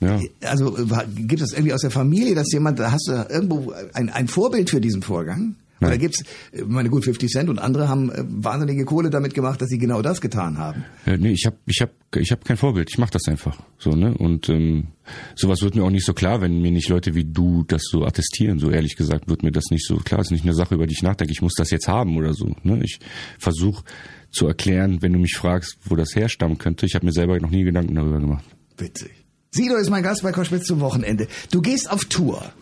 Ja. 0.00 0.18
Also 0.42 0.76
gibt 1.16 1.40
es 1.42 1.52
irgendwie 1.52 1.72
aus 1.72 1.82
der 1.82 1.90
Familie, 1.90 2.34
dass 2.34 2.50
jemand, 2.52 2.78
da 2.78 2.90
hast 2.90 3.06
du 3.06 3.12
irgendwo 3.32 3.72
ein, 3.92 4.08
ein 4.08 4.28
Vorbild 4.28 4.70
für 4.70 4.80
diesen 4.80 5.02
Vorgang? 5.02 5.54
Oder 5.80 5.90
Nein. 5.90 5.98
gibt's, 5.98 6.22
äh, 6.52 6.62
meine 6.66 6.90
gut 6.90 7.04
50 7.04 7.30
Cent 7.30 7.48
und 7.48 7.58
andere 7.58 7.88
haben 7.88 8.10
äh, 8.10 8.22
wahnsinnige 8.26 8.84
Kohle 8.84 9.10
damit 9.10 9.34
gemacht, 9.34 9.60
dass 9.62 9.68
sie 9.68 9.78
genau 9.78 10.02
das 10.02 10.20
getan 10.20 10.58
haben. 10.58 10.84
Ja, 11.06 11.16
nee, 11.16 11.32
ich 11.32 11.46
habe 11.46 11.56
ich 11.66 11.80
hab, 11.80 11.90
ich 12.14 12.30
hab 12.30 12.44
kein 12.44 12.56
Vorbild. 12.56 12.90
Ich 12.90 12.98
mache 12.98 13.12
das 13.12 13.26
einfach 13.28 13.58
so, 13.78 13.90
ne? 13.90 14.14
Und 14.16 14.48
ähm, 14.48 14.88
sowas 15.34 15.62
wird 15.62 15.74
mir 15.74 15.82
auch 15.82 15.90
nicht 15.90 16.04
so 16.04 16.12
klar, 16.12 16.40
wenn 16.40 16.60
mir 16.60 16.70
nicht 16.70 16.88
Leute 16.88 17.14
wie 17.14 17.24
du 17.24 17.64
das 17.66 17.82
so 17.84 18.04
attestieren. 18.04 18.58
So 18.58 18.70
ehrlich 18.70 18.96
gesagt 18.96 19.28
wird 19.28 19.42
mir 19.42 19.52
das 19.52 19.64
nicht 19.70 19.86
so 19.86 19.96
klar. 19.96 20.20
Es 20.20 20.26
ist 20.26 20.32
nicht 20.32 20.44
eine 20.44 20.54
Sache, 20.54 20.74
über 20.74 20.86
die 20.86 20.94
ich 20.94 21.02
nachdenke. 21.02 21.32
Ich 21.32 21.42
muss 21.42 21.54
das 21.54 21.70
jetzt 21.70 21.88
haben 21.88 22.16
oder 22.16 22.34
so. 22.34 22.54
Ne? 22.62 22.80
Ich 22.84 22.98
versuche 23.38 23.84
zu 24.30 24.46
erklären, 24.46 25.00
wenn 25.00 25.12
du 25.12 25.18
mich 25.18 25.36
fragst, 25.36 25.78
wo 25.84 25.96
das 25.96 26.14
herstammen 26.14 26.58
könnte. 26.58 26.86
Ich 26.86 26.94
habe 26.94 27.06
mir 27.06 27.12
selber 27.12 27.38
noch 27.40 27.50
nie 27.50 27.64
Gedanken 27.64 27.94
darüber 27.94 28.20
gemacht. 28.20 28.44
Witzig. 28.76 29.10
Sido 29.52 29.76
ist 29.76 29.90
mein 29.90 30.04
Gast 30.04 30.22
bei 30.22 30.30
Koschwitz 30.30 30.66
zum 30.66 30.78
Wochenende. 30.80 31.26
Du 31.50 31.60
gehst 31.60 31.90
auf 31.90 32.04
Tour. 32.04 32.52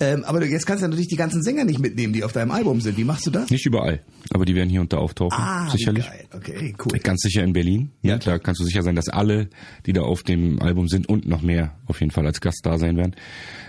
Ähm, 0.00 0.24
aber 0.24 0.44
jetzt 0.46 0.66
kannst 0.66 0.82
du 0.82 0.86
natürlich 0.88 1.08
die 1.08 1.16
ganzen 1.16 1.42
Sänger 1.42 1.64
nicht 1.64 1.78
mitnehmen, 1.78 2.12
die 2.12 2.24
auf 2.24 2.32
deinem 2.32 2.50
Album 2.50 2.80
sind. 2.80 2.96
Wie 2.96 3.04
machst 3.04 3.26
du 3.26 3.30
das? 3.30 3.50
Nicht 3.50 3.66
überall, 3.66 4.00
aber 4.30 4.44
die 4.44 4.54
werden 4.54 4.68
hier 4.70 4.80
und 4.80 4.92
da 4.92 4.98
auftauchen, 4.98 5.36
Ah, 5.38 5.68
sicherlich. 5.70 6.06
geil. 6.06 6.24
Okay, 6.34 6.74
cool. 6.84 6.98
Ganz 6.98 7.20
sicher 7.22 7.42
in 7.44 7.52
Berlin. 7.52 7.90
Ja. 8.02 8.12
Ja. 8.12 8.18
Da 8.18 8.38
kannst 8.38 8.60
du 8.60 8.64
sicher 8.64 8.82
sein, 8.82 8.94
dass 8.96 9.08
alle, 9.08 9.48
die 9.86 9.92
da 9.92 10.02
auf 10.02 10.22
dem 10.22 10.60
Album 10.60 10.88
sind 10.88 11.08
und 11.08 11.26
noch 11.26 11.42
mehr 11.42 11.74
auf 11.86 12.00
jeden 12.00 12.10
Fall 12.12 12.26
als 12.26 12.40
Gast 12.40 12.60
da 12.64 12.78
sein 12.78 12.96
werden. 12.96 13.14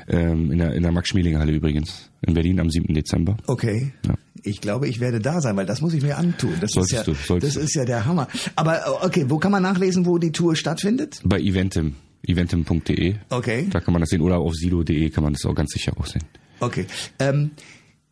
Ähm, 0.07 0.51
in 0.51 0.57
der, 0.57 0.73
in 0.73 0.83
der 0.83 0.91
Max-Schmeling-Halle 0.91 1.53
übrigens. 1.53 2.09
In 2.25 2.33
Berlin 2.33 2.59
am 2.59 2.69
7. 2.69 2.93
Dezember. 2.93 3.37
Okay. 3.47 3.93
Ja. 4.05 4.15
Ich 4.45 4.59
glaube, 4.59 4.89
ich 4.89 4.99
werde 4.99 5.19
da 5.21 5.39
sein, 5.39 5.55
weil 5.55 5.65
das 5.65 5.79
muss 5.79 5.93
ich 5.93 6.03
mir 6.03 6.17
antun. 6.17 6.51
Das 6.59 6.71
Solltest 6.71 6.93
ist 6.93 6.97
ja, 6.97 7.03
du, 7.05 7.13
solltest 7.13 7.55
das 7.55 7.63
ist 7.63 7.75
ja 7.75 7.85
der 7.85 8.05
Hammer. 8.05 8.27
Aber 8.57 8.99
okay, 9.05 9.25
wo 9.29 9.37
kann 9.37 9.51
man 9.53 9.63
nachlesen, 9.63 10.05
wo 10.05 10.17
die 10.17 10.33
Tour 10.33 10.57
stattfindet? 10.57 11.21
Bei 11.23 11.39
Eventim, 11.39 11.95
eventim.de. 12.25 13.15
Okay. 13.29 13.67
Da 13.69 13.79
kann 13.79 13.93
man 13.93 14.01
das 14.01 14.09
sehen 14.09 14.21
oder 14.21 14.37
auf 14.37 14.53
silo.de 14.53 15.09
kann 15.09 15.23
man 15.23 15.33
das 15.33 15.45
auch 15.45 15.55
ganz 15.55 15.71
sicher 15.71 15.93
auch 15.97 16.05
sehen. 16.05 16.23
Okay. 16.59 16.85
Ähm, 17.19 17.51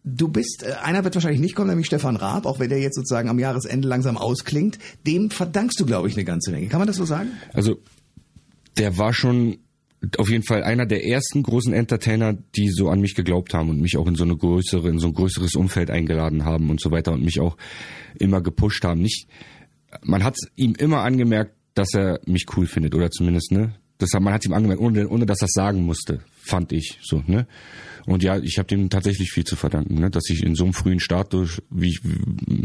du 0.03 0.27
bist, 0.27 0.63
äh, 0.63 0.73
einer 0.83 1.03
wird 1.03 1.15
wahrscheinlich 1.15 1.41
nicht 1.41 1.55
kommen, 1.55 1.69
nämlich 1.69 1.87
Stefan 1.87 2.15
Raab, 2.15 2.45
auch 2.45 2.59
wenn 2.59 2.69
der 2.69 2.79
jetzt 2.79 2.95
sozusagen 2.95 3.29
am 3.29 3.39
Jahresende 3.39 3.87
langsam 3.87 4.17
ausklingt. 4.17 4.79
Dem 5.07 5.29
verdankst 5.31 5.79
du, 5.79 5.85
glaube 5.85 6.07
ich, 6.07 6.15
eine 6.15 6.25
ganze 6.25 6.51
Menge. 6.51 6.67
Kann 6.67 6.79
man 6.79 6.87
das 6.87 6.97
so 6.97 7.05
sagen? 7.05 7.29
Also 7.53 7.77
der 8.77 8.97
war 8.97 9.13
schon 9.13 9.59
auf 10.17 10.29
jeden 10.29 10.43
Fall 10.43 10.63
einer 10.63 10.85
der 10.85 11.05
ersten 11.05 11.43
großen 11.43 11.73
Entertainer, 11.73 12.33
die 12.33 12.69
so 12.69 12.89
an 12.89 13.01
mich 13.01 13.13
geglaubt 13.13 13.53
haben 13.53 13.69
und 13.69 13.79
mich 13.79 13.97
auch 13.97 14.07
in 14.07 14.15
so 14.15 14.23
eine 14.23 14.35
größere, 14.35 14.89
in 14.89 14.97
so 14.97 15.07
ein 15.07 15.13
größeres 15.13 15.55
Umfeld 15.55 15.91
eingeladen 15.91 16.43
haben 16.43 16.69
und 16.69 16.81
so 16.81 16.89
weiter 16.89 17.11
und 17.11 17.23
mich 17.23 17.39
auch 17.39 17.55
immer 18.17 18.41
gepusht 18.41 18.83
haben. 18.83 19.01
Nicht, 19.01 19.27
man 20.01 20.23
hat 20.23 20.37
ihm 20.55 20.73
immer 20.73 21.01
angemerkt, 21.01 21.55
dass 21.75 21.93
er 21.93 22.19
mich 22.25 22.45
cool 22.55 22.65
findet 22.65 22.95
oder 22.95 23.11
zumindest 23.11 23.51
ne, 23.51 23.75
das 24.01 24.09
hat, 24.13 24.21
man 24.21 24.33
hat 24.33 24.45
ihm 24.45 24.53
angemerkt, 24.53 24.81
ohne, 24.81 25.07
ohne 25.07 25.25
dass 25.25 25.41
er 25.41 25.45
es 25.45 25.53
sagen 25.53 25.83
musste, 25.83 26.21
fand 26.41 26.71
ich 26.71 26.97
so 27.01 27.23
ne. 27.27 27.47
Und 28.07 28.23
ja, 28.23 28.39
ich 28.39 28.57
habe 28.57 28.67
dem 28.67 28.89
tatsächlich 28.89 29.31
viel 29.31 29.43
zu 29.43 29.55
verdanken, 29.55 29.95
ne, 29.99 30.09
dass 30.09 30.23
ich 30.29 30.43
in 30.43 30.55
so 30.55 30.63
einem 30.63 30.73
frühen 30.73 30.99
Status, 30.99 31.61
wie 31.69 31.89
ich 31.89 32.01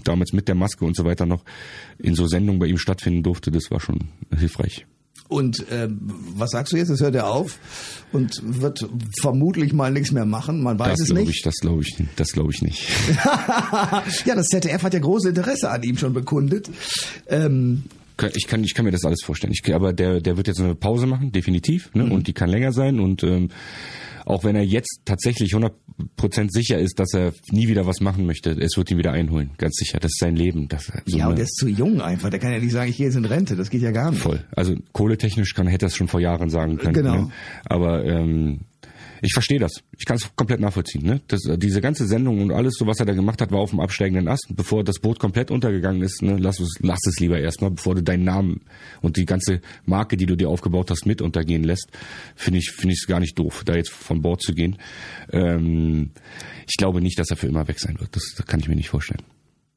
damals 0.03 0.33
mit 0.33 0.49
der 0.49 0.55
Maske 0.55 0.85
und 0.85 0.97
so 0.97 1.05
weiter 1.05 1.27
noch 1.27 1.45
in 1.99 2.15
so 2.15 2.27
Sendungen 2.27 2.59
bei 2.59 2.67
ihm 2.67 2.79
stattfinden 2.79 3.23
durfte, 3.23 3.51
das 3.51 3.71
war 3.71 3.81
schon 3.81 4.09
hilfreich. 4.35 4.87
Und 5.29 5.67
ähm, 5.73 5.99
was 6.37 6.51
sagst 6.51 6.73
du 6.73 6.77
jetzt? 6.77 6.89
Es 6.89 7.01
hört 7.01 7.17
er 7.17 7.27
auf 7.29 7.59
und 8.13 8.41
wird 8.45 8.89
vermutlich 9.21 9.73
mal 9.73 9.91
nichts 9.91 10.13
mehr 10.13 10.25
machen. 10.25 10.63
Man 10.63 10.79
weiß 10.79 10.99
Das 10.99 11.09
es 11.09 11.15
nicht. 11.15 11.29
ich, 11.29 11.43
das 11.43 11.57
glaube 11.57 11.83
ich, 11.83 11.97
das 12.15 12.29
glaube 12.33 12.53
ich 12.53 12.63
nicht. 12.63 12.89
ja, 14.25 14.35
das 14.37 14.47
ZDF 14.47 14.83
hat 14.85 14.95
ja 14.95 15.01
große 15.01 15.31
Interesse 15.31 15.71
an 15.71 15.83
ihm 15.83 15.99
schon 15.99 16.13
bekundet. 16.13 16.71
Ähm, 17.27 17.85
Ich 18.35 18.47
kann, 18.47 18.65
ich 18.65 18.75
kann 18.75 18.85
mir 18.85 18.93
das 18.93 19.05
alles 19.05 19.23
vorstellen. 19.23 19.53
Ich, 19.53 19.75
aber 19.75 19.93
der, 19.93 20.21
der 20.21 20.37
wird 20.37 20.47
jetzt 20.49 20.61
eine 20.61 20.75
Pause 20.75 21.07
machen, 21.07 21.33
definitiv, 21.33 21.91
Mhm. 21.95 22.03
ne? 22.09 22.15
und 22.15 22.27
die 22.29 22.33
kann 22.33 22.49
länger 22.49 22.73
sein. 22.73 22.99
Und 23.01 23.23
ähm, 23.23 23.49
auch 24.25 24.43
wenn 24.43 24.57
er 24.57 24.65
jetzt 24.65 25.01
tatsächlich 25.05 25.53
100% 25.55 26.51
sicher 26.51 26.79
ist, 26.79 26.99
dass 26.99 27.15
er 27.15 27.33
nie 27.51 27.69
wieder 27.69 27.87
was 27.87 28.01
machen 28.01 28.27
möchte, 28.27 28.51
es 28.53 28.77
wird 28.77 28.91
ihn 28.91 28.99
wieder 28.99 29.13
einholen, 29.13 29.51
ganz 29.59 29.77
sicher. 29.77 29.99
Das 30.01 30.11
ist 30.13 30.19
sein 30.19 30.35
Leben. 30.35 30.67
Das, 30.69 30.91
so 31.05 31.17
ja, 31.19 31.29
und 31.29 31.37
der 31.37 31.45
ist 31.45 31.57
zu 31.57 31.69
jung 31.69 32.01
einfach. 32.01 32.31
Der 32.31 32.41
kann 32.41 32.53
ja 32.53 32.59
nicht 32.59 32.73
sagen, 32.73 32.91
ich 32.91 32.97
gehe 32.97 33.07
jetzt 33.07 33.17
in 33.17 33.25
Rente. 33.25 33.55
Das 33.55 33.71
geht 33.71 33.83
ja 33.83 33.91
gar 33.93 34.11
nicht. 34.11 34.21
voll. 34.23 34.45
Also 34.55 34.75
kohletechnisch 34.93 35.55
kann, 35.55 35.67
hätte 35.67 35.87
er 35.87 35.89
es 35.89 35.97
schon 35.97 36.09
vor 36.09 36.21
Jahren 36.21 36.51
sagen 36.51 36.77
können. 36.79 36.95
Genau. 36.95 37.15
Ne? 37.17 37.31
Aber 37.67 38.05
ähm, 38.05 38.61
Ich 39.27 39.33
verstehe 39.33 39.59
das. 39.59 39.83
Ich 39.99 40.05
kann 40.05 40.17
es 40.19 40.31
komplett 40.37 40.61
nachvollziehen. 40.61 41.05
Ne? 41.05 41.21
Das, 41.27 41.45
äh, 41.47 41.59
diese 41.59 41.81
ganze 41.81 42.07
Sendung 42.07 42.41
und 42.41 42.53
alles, 42.53 42.75
so 42.79 42.87
was 42.87 43.01
er 43.01 43.07
da 43.07 43.13
gemacht 43.13 43.41
hat, 43.41 43.51
war 43.51 43.59
auf 43.59 43.71
dem 43.71 43.81
absteigenden 43.81 44.29
Ast. 44.29 44.47
Bevor 44.51 44.85
das 44.85 45.01
Boot 45.01 45.19
komplett 45.19 45.51
untergegangen 45.51 46.01
ist, 46.03 46.23
ne, 46.23 46.37
lass, 46.39 46.61
es, 46.61 46.77
lass 46.81 47.01
es 47.09 47.19
lieber 47.19 47.39
erstmal, 47.41 47.73
bevor 47.73 47.97
du 47.97 48.05
deinen 48.05 48.23
Namen 48.23 48.61
und 49.03 49.17
die 49.17 49.25
ganze 49.25 49.61
Marke, 49.85 50.17
die 50.17 50.27
du 50.27 50.37
dir 50.37 50.49
aufgebaut 50.49 50.93
hast, 50.93 51.07
mit 51.07 51.21
untergehen 51.23 51.65
lässt. 51.65 51.89
Finde 52.37 52.61
ich 52.61 52.71
finde 52.71 52.93
ich 52.95 53.01
es 53.03 53.09
gar 53.09 53.19
nicht 53.19 53.37
doof, 53.37 53.65
da 53.65 53.75
jetzt 53.75 53.91
von 53.91 54.23
Bord 54.23 54.43
zu 54.43 54.55
gehen. 54.55 54.77
Ähm, 55.33 56.11
ich 56.69 56.77
glaube 56.77 57.01
nicht, 57.01 57.19
dass 57.19 57.31
er 57.31 57.37
für 57.37 57.49
immer 57.49 57.67
weg 57.67 57.81
sein 57.81 57.99
wird. 57.99 58.15
Das, 58.15 58.35
das 58.37 58.47
kann 58.47 58.61
ich 58.61 58.69
mir 58.69 58.77
nicht 58.77 58.91
vorstellen. 58.91 59.23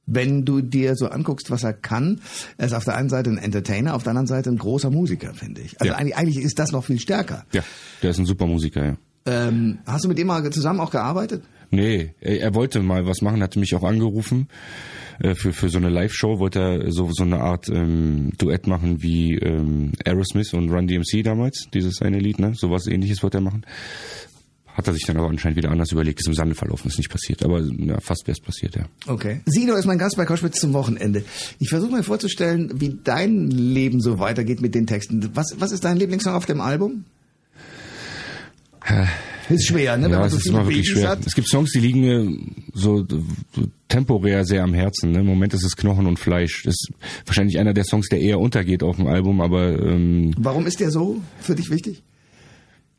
Wenn 0.05 0.43
du 0.43 0.61
dir 0.61 0.95
so 0.95 1.07
anguckst, 1.07 1.51
was 1.51 1.63
er 1.63 1.73
kann, 1.73 2.21
er 2.57 2.65
ist 2.67 2.73
auf 2.73 2.83
der 2.83 2.95
einen 2.95 3.09
Seite 3.09 3.29
ein 3.29 3.37
Entertainer, 3.37 3.93
auf 3.95 4.03
der 4.03 4.11
anderen 4.11 4.27
Seite 4.27 4.49
ein 4.49 4.57
großer 4.57 4.89
Musiker, 4.89 5.33
finde 5.35 5.61
ich. 5.61 5.79
Also 5.79 5.91
Ja. 5.93 5.99
eigentlich, 5.99 6.15
eigentlich 6.15 6.37
ist 6.37 6.57
das 6.57 6.71
noch 6.71 6.83
viel 6.85 6.99
stärker. 6.99 7.45
Ja, 7.51 7.63
der 8.01 8.09
ist 8.11 8.17
ein 8.19 8.25
super 8.25 8.47
Musiker, 8.47 8.85
ja. 8.85 8.97
Ähm, 9.25 9.79
hast 9.85 10.05
du 10.05 10.09
mit 10.09 10.17
dem 10.17 10.27
mal 10.27 10.49
zusammen 10.51 10.79
auch 10.79 10.91
gearbeitet? 10.91 11.43
Nee, 11.71 12.13
er, 12.19 12.55
wollte 12.55 12.81
mal 12.81 13.05
was 13.05 13.21
machen, 13.21 13.43
hatte 13.43 13.59
mich 13.59 13.75
auch 13.75 13.83
angerufen 13.83 14.47
äh, 15.19 15.35
für 15.35 15.53
für 15.53 15.69
so 15.69 15.77
eine 15.77 15.89
Live-Show, 15.89 16.39
wollte 16.39 16.59
er 16.59 16.91
so 16.91 17.11
so 17.11 17.23
eine 17.23 17.39
Art 17.41 17.69
ähm, 17.69 18.31
Duett 18.37 18.65
machen 18.65 19.03
wie 19.03 19.35
ähm, 19.35 19.91
Aerosmith 20.03 20.53
und 20.53 20.71
Run 20.71 20.87
DMC 20.87 21.23
damals, 21.23 21.67
dieses 21.73 22.01
eine 22.01 22.19
Lied, 22.19 22.39
ne? 22.39 22.53
Sowas 22.55 22.87
ähnliches 22.87 23.21
wollte 23.21 23.37
er 23.37 23.41
machen. 23.41 23.65
Hat 24.79 24.87
er 24.87 24.93
sich 24.93 25.03
dann 25.05 25.17
aber 25.17 25.27
anscheinend 25.27 25.57
wieder 25.57 25.71
anders 25.71 25.91
überlegt, 25.91 26.21
ist 26.21 26.27
im 26.27 26.33
Sande 26.33 26.55
verlaufen, 26.55 26.87
ist 26.87 26.97
nicht 26.97 27.11
passiert. 27.11 27.43
Aber 27.43 27.59
ja, 27.59 27.99
fast 27.99 28.25
wäre 28.25 28.37
es 28.37 28.39
passiert, 28.39 28.77
ja. 28.77 28.85
Okay. 29.07 29.41
Sido 29.45 29.75
ist 29.75 29.85
mein 29.85 29.97
Gast 29.97 30.15
bei 30.15 30.25
Koschwitz 30.25 30.59
zum 30.61 30.71
Wochenende. 30.73 31.25
Ich 31.59 31.69
versuche 31.69 31.91
mir 31.91 32.03
vorzustellen, 32.03 32.71
wie 32.79 32.97
dein 33.03 33.49
Leben 33.51 33.99
so 33.99 34.19
weitergeht 34.19 34.61
mit 34.61 34.75
den 34.75 34.87
Texten. 34.87 35.31
Was, 35.33 35.55
was 35.59 35.73
ist 35.73 35.83
dein 35.83 35.97
Lieblingssong 35.97 36.33
auf 36.33 36.45
dem 36.45 36.61
Album? 36.61 37.03
Ist 39.49 39.67
schwer, 39.67 39.97
ne? 39.97 40.09
ja, 40.09 40.19
man 40.19 40.27
es 40.27 40.33
so 40.33 40.37
ist 40.37 40.47
immer 40.47 40.65
wirklich 40.65 40.89
schwer. 40.89 41.09
hat. 41.09 41.25
Es 41.25 41.33
gibt 41.33 41.47
Songs, 41.47 41.71
die 41.71 41.79
liegen 41.79 42.01
mir 42.01 42.37
so, 42.73 43.05
so 43.07 43.67
temporär 43.87 44.45
sehr 44.45 44.63
am 44.63 44.73
Herzen. 44.73 45.11
Ne? 45.11 45.19
Im 45.19 45.25
Moment 45.25 45.53
ist 45.53 45.63
es 45.63 45.75
Knochen 45.75 46.05
und 46.05 46.19
Fleisch. 46.19 46.63
Das 46.63 46.75
ist 46.75 46.91
wahrscheinlich 47.25 47.57
einer 47.57 47.73
der 47.73 47.83
Songs, 47.83 48.09
der 48.09 48.21
eher 48.21 48.39
untergeht 48.39 48.83
auf 48.83 48.97
dem 48.97 49.07
Album, 49.07 49.41
aber 49.41 49.79
ähm, 49.79 50.33
Warum 50.37 50.67
ist 50.67 50.79
der 50.79 50.91
so 50.91 51.21
für 51.41 51.55
dich 51.55 51.69
wichtig? 51.71 52.03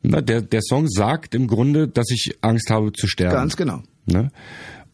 na, 0.03 0.21
der, 0.21 0.41
der 0.41 0.61
Song 0.61 0.87
sagt 0.89 1.35
im 1.35 1.47
Grunde, 1.47 1.87
dass 1.87 2.09
ich 2.09 2.37
Angst 2.41 2.69
habe 2.69 2.91
zu 2.91 3.07
sterben. 3.07 3.35
Ganz 3.35 3.55
genau. 3.55 3.83
Ne? 4.05 4.31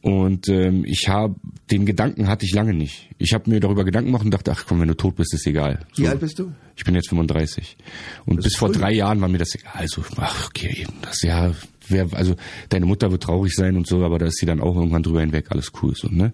Und 0.02 0.48
ähm, 0.50 0.84
ich 0.86 1.10
habe 1.10 1.36
den 1.72 1.86
Gedanken 1.86 2.28
hatte 2.28 2.46
ich 2.46 2.54
lange 2.54 2.74
nicht. 2.74 3.10
Ich 3.18 3.34
habe 3.34 3.50
mir 3.50 3.60
darüber 3.60 3.84
Gedanken 3.84 4.08
gemacht 4.12 4.26
und 4.26 4.34
dachte, 4.34 4.52
ach 4.52 4.66
komm, 4.68 4.80
wenn 4.82 4.88
du 4.88 4.96
tot 4.96 5.16
bist, 5.16 5.34
ist 5.34 5.48
egal. 5.48 5.86
So. 5.94 6.04
Wie 6.04 6.08
alt 6.08 6.20
bist 6.20 6.40
du? 6.40 6.52
Ich 6.78 6.84
bin 6.84 6.94
jetzt 6.96 7.10
35. 7.10 7.76
Und 8.26 8.44
bis 8.44 8.56
vor 8.56 8.72
drei 8.72 8.94
Jahren 8.94 9.20
war 9.20 9.28
mir 9.28 9.40
das 9.40 9.56
egal. 9.56 9.74
Also, 9.74 10.04
ach, 10.18 10.48
okay, 10.48 10.86
das 11.02 11.24
ja, 11.24 11.54
wer, 11.90 12.08
also 12.14 12.36
deine 12.70 12.86
Mutter 12.86 13.10
wird 13.12 13.24
traurig 13.24 13.54
sein 13.54 13.76
und 13.78 13.88
so, 13.88 14.04
aber 14.04 14.20
da 14.20 14.28
ist 14.28 14.38
sie 14.38 14.46
dann 14.46 14.62
auch 14.62 14.76
irgendwann 14.76 15.02
drüber 15.04 15.22
hinweg, 15.22 15.48
alles 15.50 15.72
cool 15.82 15.94
so, 15.96 16.08
ne? 16.08 16.34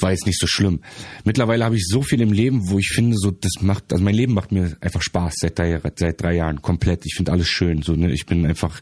War 0.00 0.12
jetzt 0.12 0.26
nicht 0.26 0.38
so 0.38 0.46
schlimm. 0.46 0.80
Mittlerweile 1.24 1.64
habe 1.64 1.76
ich 1.76 1.86
so 1.88 2.02
viel 2.02 2.20
im 2.20 2.32
Leben, 2.32 2.70
wo 2.70 2.78
ich 2.78 2.92
finde, 2.94 3.16
so, 3.18 3.32
das 3.32 3.54
macht, 3.62 3.92
also 3.92 4.04
mein 4.04 4.14
Leben 4.14 4.32
macht 4.32 4.52
mir 4.52 4.76
einfach 4.80 5.02
Spaß 5.02 5.34
seit 5.38 5.58
drei, 5.58 5.80
seit 5.96 6.22
drei 6.22 6.36
Jahren, 6.36 6.62
komplett. 6.62 7.04
Ich 7.04 7.14
finde 7.16 7.32
alles 7.32 7.48
schön, 7.48 7.82
so, 7.82 7.94
ne? 7.94 8.12
Ich 8.12 8.26
bin 8.26 8.46
einfach 8.46 8.80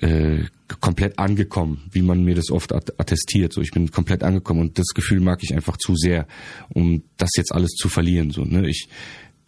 äh, 0.00 0.44
komplett 0.80 1.18
angekommen, 1.18 1.88
wie 1.92 2.02
man 2.02 2.24
mir 2.24 2.34
das 2.34 2.50
oft 2.50 2.72
at- 2.72 2.98
attestiert. 2.98 3.52
So, 3.52 3.60
ich 3.60 3.70
bin 3.70 3.90
komplett 3.90 4.22
angekommen 4.22 4.60
und 4.60 4.78
das 4.78 4.88
Gefühl 4.94 5.20
mag 5.20 5.40
ich 5.42 5.54
einfach 5.54 5.76
zu 5.76 5.94
sehr, 5.94 6.26
um 6.70 7.02
das 7.16 7.30
jetzt 7.36 7.52
alles 7.52 7.72
zu 7.72 7.88
verlieren. 7.88 8.30
So, 8.30 8.44
ne? 8.44 8.68
Ich 8.68 8.88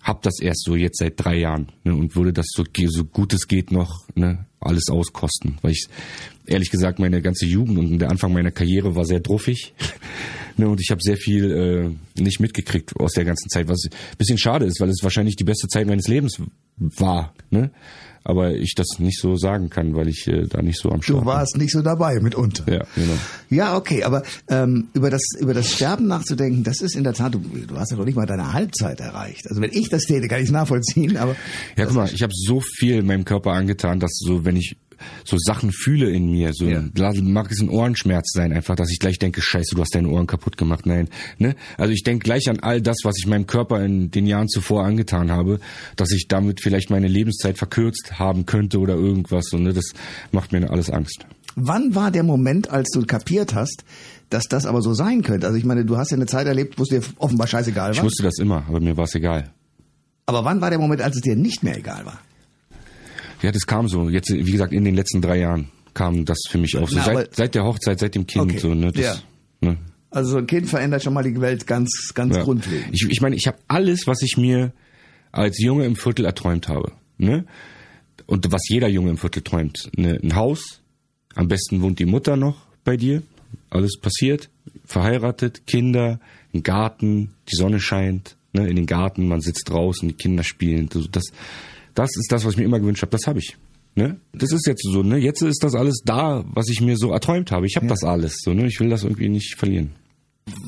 hab 0.07 0.23
das 0.23 0.39
erst 0.41 0.63
so 0.63 0.77
jetzt 0.77 0.99
seit 0.99 1.15
drei 1.17 1.37
Jahren 1.37 1.73
ne? 1.83 1.95
und 1.95 2.15
würde 2.15 2.33
das 2.33 2.47
so, 2.51 2.65
so 2.87 3.05
gut 3.05 3.35
es 3.35 3.49
geht 3.49 3.73
noch 3.73 4.07
ne? 4.15 4.47
alles 4.61 4.89
auskosten, 4.89 5.59
weil 5.63 5.73
ich 5.73 5.89
ehrlich 6.47 6.71
gesagt 6.71 7.01
meine 7.01 7.21
ganze 7.21 7.45
Jugend 7.45 7.79
und 7.79 7.99
der 7.99 8.11
Anfang 8.11 8.33
meiner 8.33 8.53
Karriere 8.53 8.95
war 8.95 9.05
sehr 9.05 9.21
druffig. 9.21 9.75
Ne, 10.59 10.67
und 10.71 10.81
ich 10.81 10.91
habe 10.91 11.03
sehr 11.03 11.19
viel 11.19 11.51
äh, 12.17 12.23
nicht 12.23 12.41
mitgekriegt 12.41 12.97
aus 12.99 13.13
der 13.13 13.27
ganzen 13.27 13.51
Zeit, 13.51 13.69
was 13.69 13.85
ein 13.85 14.17
bisschen 14.17 14.39
schade 14.39 14.65
ist, 14.65 14.81
weil 14.81 14.89
es 14.89 15.03
wahrscheinlich 15.03 15.37
die 15.37 15.45
beste 15.45 15.69
Zeit 15.69 15.87
meines 15.87 16.09
Lebens 16.09 16.41
war. 16.79 17.35
Ne? 17.51 17.73
Aber 18.29 18.55
ich 18.55 18.75
das 18.75 18.99
nicht 18.99 19.21
so 19.21 19.37
sagen 19.37 19.71
kann, 19.71 19.95
weil 19.95 20.09
ich 20.09 20.27
äh, 20.27 20.49
da 20.49 20.61
nicht 20.61 20.81
so 20.81 20.91
am 20.91 21.01
Start 21.01 21.21
Du 21.23 21.27
warst 21.27 21.57
nicht 21.57 21.71
so 21.71 21.81
dabei 21.81 22.19
mitunter. 22.21 22.65
bin. 22.65 22.75
Ja, 22.75 22.85
genau. 22.97 23.13
Ja, 23.51 23.77
okay, 23.77 24.03
aber 24.03 24.25
ähm, 24.49 24.89
über 24.95 25.11
das 25.11 25.23
über 25.39 25.55
das 25.55 25.71
Sterben 25.73 26.09
nachzudenken, 26.09 26.65
das 26.65 26.81
ist 26.81 26.97
in 26.97 27.05
der 27.05 27.13
Tat, 27.13 27.35
du, 27.35 27.39
du 27.39 27.77
hast 27.77 27.93
ja 27.93 27.97
noch 27.97 28.05
nicht 28.05 28.17
mal 28.17 28.27
deine 28.27 28.53
Halbzeit 28.53 28.99
erreicht. 28.99 29.49
Also 29.49 29.63
wenn 29.63 29.71
ich 29.73 29.89
das 29.91 30.03
täte, 30.07 30.27
kann 30.27 30.41
ich 30.41 30.47
es 30.47 30.51
nachvollziehen, 30.51 31.17
aber 31.17 31.37
Ja, 31.77 31.85
guck 31.87 31.95
mal, 31.95 32.11
ich 32.13 32.23
habe 32.25 32.33
so 32.35 32.61
viel 32.61 33.05
meinem 33.05 33.25
Körper 33.25 33.53
angetan, 33.53 34.01
dass 34.01 34.11
so, 34.19 34.45
wenn 34.45 34.57
ich 34.57 34.77
so 35.25 35.37
Sachen 35.39 35.73
fühle 35.73 36.11
in 36.11 36.31
mir, 36.31 36.53
so 36.55 36.67
Ja. 36.67 36.83
mag 37.23 37.51
es 37.51 37.61
ein 37.61 37.69
Ohrenschmerz 37.69 38.31
sein, 38.33 38.53
einfach, 38.53 38.77
dass 38.77 38.91
ich 38.91 38.99
gleich 38.99 39.19
denke, 39.19 39.41
scheiße, 39.43 39.75
du 39.75 39.81
hast 39.81 39.95
deine 39.95 40.09
Ohren 40.09 40.27
kaputt 40.27 40.57
gemacht. 40.57 40.87
Nein, 40.87 41.09
ne? 41.39 41.55
Also 41.79 41.93
ich 41.93 42.03
denke 42.03 42.25
gleich 42.25 42.49
an 42.49 42.61
all 42.61 42.81
das, 42.81 42.99
was 43.05 43.15
ich 43.19 43.27
meinem 43.27 43.47
Körper 43.47 43.85
in 43.85 44.11
den 44.11 44.27
Jahren 44.27 44.49
zuvor 44.49 44.85
angetan 44.85 45.31
habe, 45.31 45.61
dass 45.97 46.11
ich 46.13 46.27
damit 46.29 46.61
vielleicht 46.61 46.91
meine 46.91 47.09
Lebenszeit 47.09 47.59
verkürzt 47.59 48.19
haben 48.19 48.47
könnte 48.47 48.79
oder 48.79 48.95
irgendwas. 48.95 49.53
Und 49.53 49.63
ne, 49.65 49.73
das 49.73 49.93
macht 50.33 50.53
mir 50.53 50.71
alles 50.71 50.91
Angst. 50.91 51.27
wann 51.57 51.95
war 51.95 52.11
der 52.11 52.23
Moment, 52.23 52.71
als 52.71 52.91
du 52.93 53.03
kapiert 53.07 53.55
hast, 53.55 53.85
dass 54.31 54.45
das 54.45 54.67
aber 54.67 54.83
so 54.83 54.93
sein 54.93 55.23
könnte? 55.23 55.47
Also 55.47 55.59
ich 55.59 55.65
meine, 55.65 55.85
du 55.85 55.97
hast 55.97 56.11
ja 56.11 56.17
eine 56.17 56.27
Zeit 56.27 56.47
erlebt, 56.47 56.79
wo 56.79 56.83
es 56.83 56.89
dir 56.89 57.01
offenbar 57.19 57.47
scheißegal 57.47 57.93
Ich 57.93 57.99
war. 57.99 58.05
wusste 58.05 58.23
das 58.25 58.39
immer, 58.39 58.65
aber 58.69 58.81
mir 58.81 58.97
war 58.97 59.05
es 59.05 59.15
egal. 59.15 59.51
Aber 60.27 60.45
wann 60.45 60.61
war 60.61 60.71
der 60.71 60.79
Moment, 60.81 61.01
als 61.03 61.17
es 61.17 61.23
dir 61.23 61.37
nicht 61.37 61.63
mehr 61.63 61.79
egal 61.79 62.05
war? 62.05 62.19
Ja, 63.43 63.53
das 63.53 63.67
kam 63.67 63.89
so. 63.89 64.09
Jetzt, 64.09 64.31
wie 64.33 64.51
gesagt, 64.53 64.73
in 64.73 64.85
den 64.85 64.95
letzten 64.95 65.21
drei 65.23 65.39
Jahren 65.39 65.69
kam 65.95 66.25
das 66.25 66.39
für 66.49 66.59
mich 66.59 66.77
auf. 66.77 66.91
So 66.91 66.97
Na, 66.97 67.05
seit, 67.05 67.35
seit 67.35 67.55
der 67.55 67.65
Hochzeit, 67.65 67.99
seit 67.99 68.15
dem 68.15 68.27
Kind, 68.27 68.45
Okay. 68.51 68.59
so, 68.59 68.75
ne? 68.75 68.93
Das, 68.93 69.05
Ja. 69.05 69.17
ne? 69.61 69.77
Also 70.11 70.31
so 70.33 70.37
ein 70.39 70.47
Kind 70.47 70.69
verändert 70.69 71.03
schon 71.03 71.13
mal 71.15 71.23
die 71.23 71.39
Welt 71.41 71.67
ganz 71.67 72.13
ganz 72.15 72.37
Ja. 72.37 72.43
grundlegend. 72.45 72.89
Ich, 72.93 73.07
ich 73.11 73.21
meine, 73.21 73.37
ich 73.37 73.47
habe 73.47 73.59
alles, 73.69 74.07
was 74.07 74.23
ich 74.23 74.37
mir 74.37 74.73
als 75.33 75.59
Junge 75.61 75.85
im 75.85 75.97
Viertel 75.97 76.25
erträumt 76.25 76.69
habe. 76.69 76.93
Ne? 77.19 77.45
Und 78.27 78.51
was 78.51 78.63
jeder 78.69 78.89
Junge 78.89 79.11
im 79.11 79.19
Viertel 79.19 79.43
träumt. 79.43 79.91
Ne, 79.97 80.19
ein 80.23 80.35
Haus, 80.35 80.81
am 81.35 81.49
besten 81.49 81.83
wohnt 81.83 81.99
die 81.99 82.07
Mutter 82.07 82.37
noch 82.37 82.57
bei 82.85 82.97
dir. 82.97 83.23
Alles 83.71 83.99
passiert, 84.01 84.49
verheiratet, 84.85 85.67
Kinder, 85.67 86.19
ein 86.55 86.63
Garten, 86.63 87.33
die 87.51 87.57
Sonne 87.57 87.79
scheint, 87.81 88.37
ne, 88.53 88.67
in 88.69 88.77
den 88.77 88.87
Garten, 88.87 89.29
man 89.29 89.41
sitzt 89.43 89.69
draußen, 89.69 90.09
die 90.09 90.15
Kinder 90.15 90.43
spielen. 90.45 90.89
Das, 91.13 91.25
das 91.97 92.11
ist 92.17 92.31
das, 92.31 92.45
was 92.45 92.53
ich 92.53 92.59
mir 92.59 92.65
immer 92.65 92.79
gewünscht 92.79 93.03
habe. 93.03 93.11
Das 93.11 93.27
habe 93.27 93.41
ich. 93.41 93.57
Ne? 93.97 94.21
Das 94.35 94.53
ist 94.53 94.67
jetzt 94.67 94.83
so, 94.85 95.03
ne? 95.03 95.17
Jetzt 95.17 95.41
ist 95.43 95.65
das 95.65 95.75
alles 95.75 96.03
da, 96.05 96.45
was 96.53 96.69
ich 96.69 96.83
mir 96.83 96.97
so 96.97 97.11
erträumt 97.13 97.51
habe. 97.51 97.67
Ich 97.67 97.77
habe 97.77 97.87
das 97.87 98.05
alles. 98.05 98.37
So, 98.43 98.53
ne? 98.53 98.67
Ich 98.67 98.79
will 98.79 98.91
das 98.91 99.05
irgendwie 99.05 99.31
nicht 99.31 99.57
verlieren. 99.57 99.93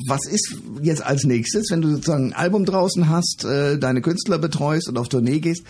Was 0.07 0.25
ist 0.25 0.57
jetzt 0.81 1.03
als 1.03 1.23
nächstes, 1.23 1.67
wenn 1.69 1.81
du 1.81 1.89
sozusagen 1.89 2.29
ein 2.29 2.33
Album 2.33 2.65
draußen 2.65 3.07
hast, 3.07 3.45
äh, 3.45 3.77
deine 3.77 4.01
Künstler 4.01 4.39
betreust 4.39 4.89
und 4.89 4.97
auf 4.97 5.07
Tournee 5.07 5.39
gehst? 5.39 5.63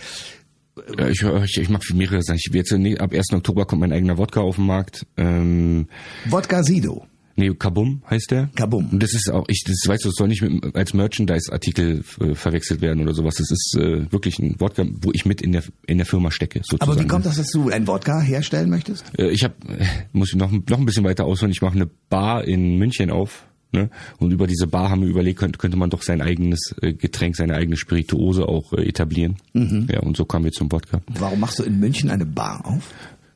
Ja, 0.98 1.10
ich, 1.10 1.22
ich, 1.22 1.58
ich 1.58 1.70
mag 1.70 1.84
mehrere 1.94 2.24
Sachen. 2.24 2.38
Ich, 2.38 2.50
jetzt, 2.54 2.74
ab 2.74 3.14
1. 3.14 3.34
Oktober 3.34 3.66
kommt 3.66 3.82
mein 3.82 3.92
eigener 3.92 4.18
Wodka 4.18 4.40
auf 4.40 4.56
den 4.56 4.66
Markt. 4.66 5.06
Ähm, 5.18 5.88
Wodka 6.30 6.64
Sido. 6.64 7.06
Nee, 7.40 7.54
Kabum 7.56 8.04
heißt 8.10 8.32
der. 8.32 8.50
Kabum. 8.56 8.90
Und 8.92 9.02
das 9.02 9.14
ist 9.14 9.30
auch, 9.32 9.46
ich, 9.48 9.64
das 9.66 9.78
weißt 9.88 10.06
du, 10.06 10.10
das 10.10 10.16
soll 10.16 10.28
nicht 10.28 10.42
mit, 10.42 10.76
als 10.76 10.94
Merchandise-Artikel 10.94 12.04
äh, 12.20 12.36
verwechselt 12.36 12.82
werden 12.82 13.02
oder 13.02 13.14
sowas. 13.14 13.36
Das 13.36 13.50
ist 13.50 13.78
äh, 13.80 14.12
wirklich 14.12 14.40
ein 14.40 14.60
Wodka, 14.60 14.86
wo 15.02 15.12
ich 15.14 15.26
mit 15.26 15.42
in 15.42 15.54
der 15.54 15.64
in 15.88 15.98
der 15.98 16.06
Firma 16.06 16.32
stecke. 16.32 16.60
Sozusagen. 16.60 16.92
Aber 16.92 17.02
wie 17.02 17.08
kommt 17.08 17.26
das, 17.26 17.38
dass 17.38 17.50
du 17.52 17.70
ein 17.70 17.88
Wodka 17.88 18.20
herstellen 18.20 18.70
möchtest? 18.70 19.06
Äh, 19.18 19.30
ich 19.30 19.44
habe, 19.44 19.56
muss 20.12 20.30
ich 20.30 20.36
noch, 20.36 20.52
noch 20.52 20.78
ein 20.78 20.86
bisschen 20.86 21.04
weiter 21.04 21.26
ausholen. 21.26 21.52
Ich 21.52 21.62
mache 21.62 21.76
eine 21.76 21.90
Bar 22.10 22.46
in 22.46 22.78
München 22.78 23.10
auf. 23.10 23.46
Ne? 23.72 23.90
Und 24.18 24.32
über 24.32 24.48
diese 24.48 24.66
Bar 24.66 24.90
haben 24.90 25.02
wir 25.02 25.10
überlegt, 25.10 25.40
könnte, 25.40 25.60
könnte 25.60 25.78
man 25.78 25.92
doch 25.92 26.02
sein 26.02 26.22
eigenes 26.22 26.74
äh, 26.82 26.94
Getränk, 26.94 27.36
seine 27.36 27.54
eigene 27.54 27.78
Spirituose 27.78 28.48
auch 28.48 28.74
äh, 28.74 28.88
etablieren. 28.88 29.38
Ja, 29.54 30.00
und 30.00 30.18
so 30.18 30.26
kamen 30.26 30.46
wir 30.46 30.52
zum 30.52 30.72
Wodka. 30.72 31.02
Warum 31.08 31.40
machst 31.40 31.60
du 31.60 31.64
in 31.64 31.80
München 31.80 32.10
eine 32.10 32.26
Bar 32.26 32.66
auf? 32.66 32.92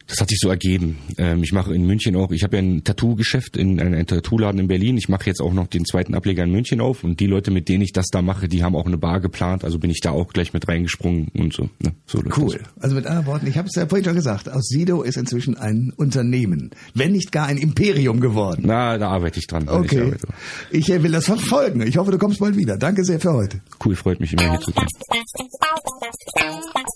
Das 0.08 0.20
hat 0.20 0.30
sich 0.30 0.40
so 0.40 0.50
ergeben. 0.50 0.98
Ähm, 1.18 1.44
ich 1.44 1.54
mache 1.54 1.74
in 1.74 1.86
München 1.86 2.16
auch, 2.16 2.32
ich 2.32 2.44
habe 2.44 2.58
ja 2.58 2.62
ein 2.62 2.84
Tattoo-Geschäft 2.84 3.56
in 3.58 3.80
ein, 3.80 3.94
ein 3.94 4.06
Tattoo-Laden 4.06 4.60
in 4.60 4.68
Berlin. 4.68 4.98
Ich 4.98 5.08
mache 5.10 5.26
jetzt 5.28 5.42
auch 5.42 5.54
noch 5.54 5.68
den 5.68 5.86
zweiten 5.86 6.14
Ableger 6.14 6.44
in 6.44 6.52
München 6.52 6.82
auf 6.82 7.04
und 7.04 7.20
die 7.20 7.26
Leute, 7.28 7.52
mit 7.52 7.70
denen 7.70 7.84
ich 7.84 7.94
das 7.94 8.08
da 8.08 8.22
mache, 8.22 8.48
die 8.48 8.64
haben 8.64 8.76
auch 8.76 8.86
eine 8.86 8.98
Bar 8.98 9.22
geplant. 9.22 9.64
Also 9.64 9.80
bin 9.80 9.90
ich 9.90 10.02
da 10.02 10.12
auch 10.12 10.34
gleich 10.34 10.54
mit 10.54 10.68
reingesprungen 10.68 11.30
und 11.34 11.54
so. 11.54 11.70
Ne? 11.80 11.94
so 12.06 12.22
Cool. 12.36 12.60
Also 12.80 12.96
mit 12.96 13.06
anderen 13.08 13.26
Worten, 13.28 13.48
ich 13.48 13.58
habe 13.58 13.68
es 13.68 13.76
ja 13.76 13.88
vorhin 13.88 14.06
schon 14.06 14.16
gesagt, 14.16 14.50
aus 14.50 14.68
Sido 14.68 15.04
ist 15.04 15.18
inzwischen 15.18 15.58
ein 15.58 15.94
Unternehmen, 15.96 16.72
wenn 16.94 17.14
nicht 17.14 17.32
gar 17.32 17.48
ein 17.48 17.58
Imperium 17.58 18.20
geworden. 18.20 18.64
Das. 18.64 18.68
Na, 18.68 18.98
da 18.98 19.10
arbeite 19.10 19.40
ich 19.40 19.48
dran. 19.48 19.64
Ich 19.64 19.70
Okay. 19.70 20.02
arbeite. 20.02 20.28
Ich 20.72 20.90
äh, 20.92 21.02
will 21.02 21.12
das 21.12 21.26
verfolgen. 21.26 21.82
Ich 21.88 21.98
hoffe, 21.98 22.12
du 22.12 22.18
kommst 22.18 22.40
bald 22.40 22.58
wieder. 22.58 22.78
Danke 22.78 23.04
sehr 23.06 23.20
für 23.20 23.34
heute. 23.34 23.62
Cool, 23.84 23.96
freut 23.96 24.20
mich 24.20 24.34
immer 24.34 24.50
hier 24.50 24.60
zu 24.60 24.72
sein. 24.72 24.88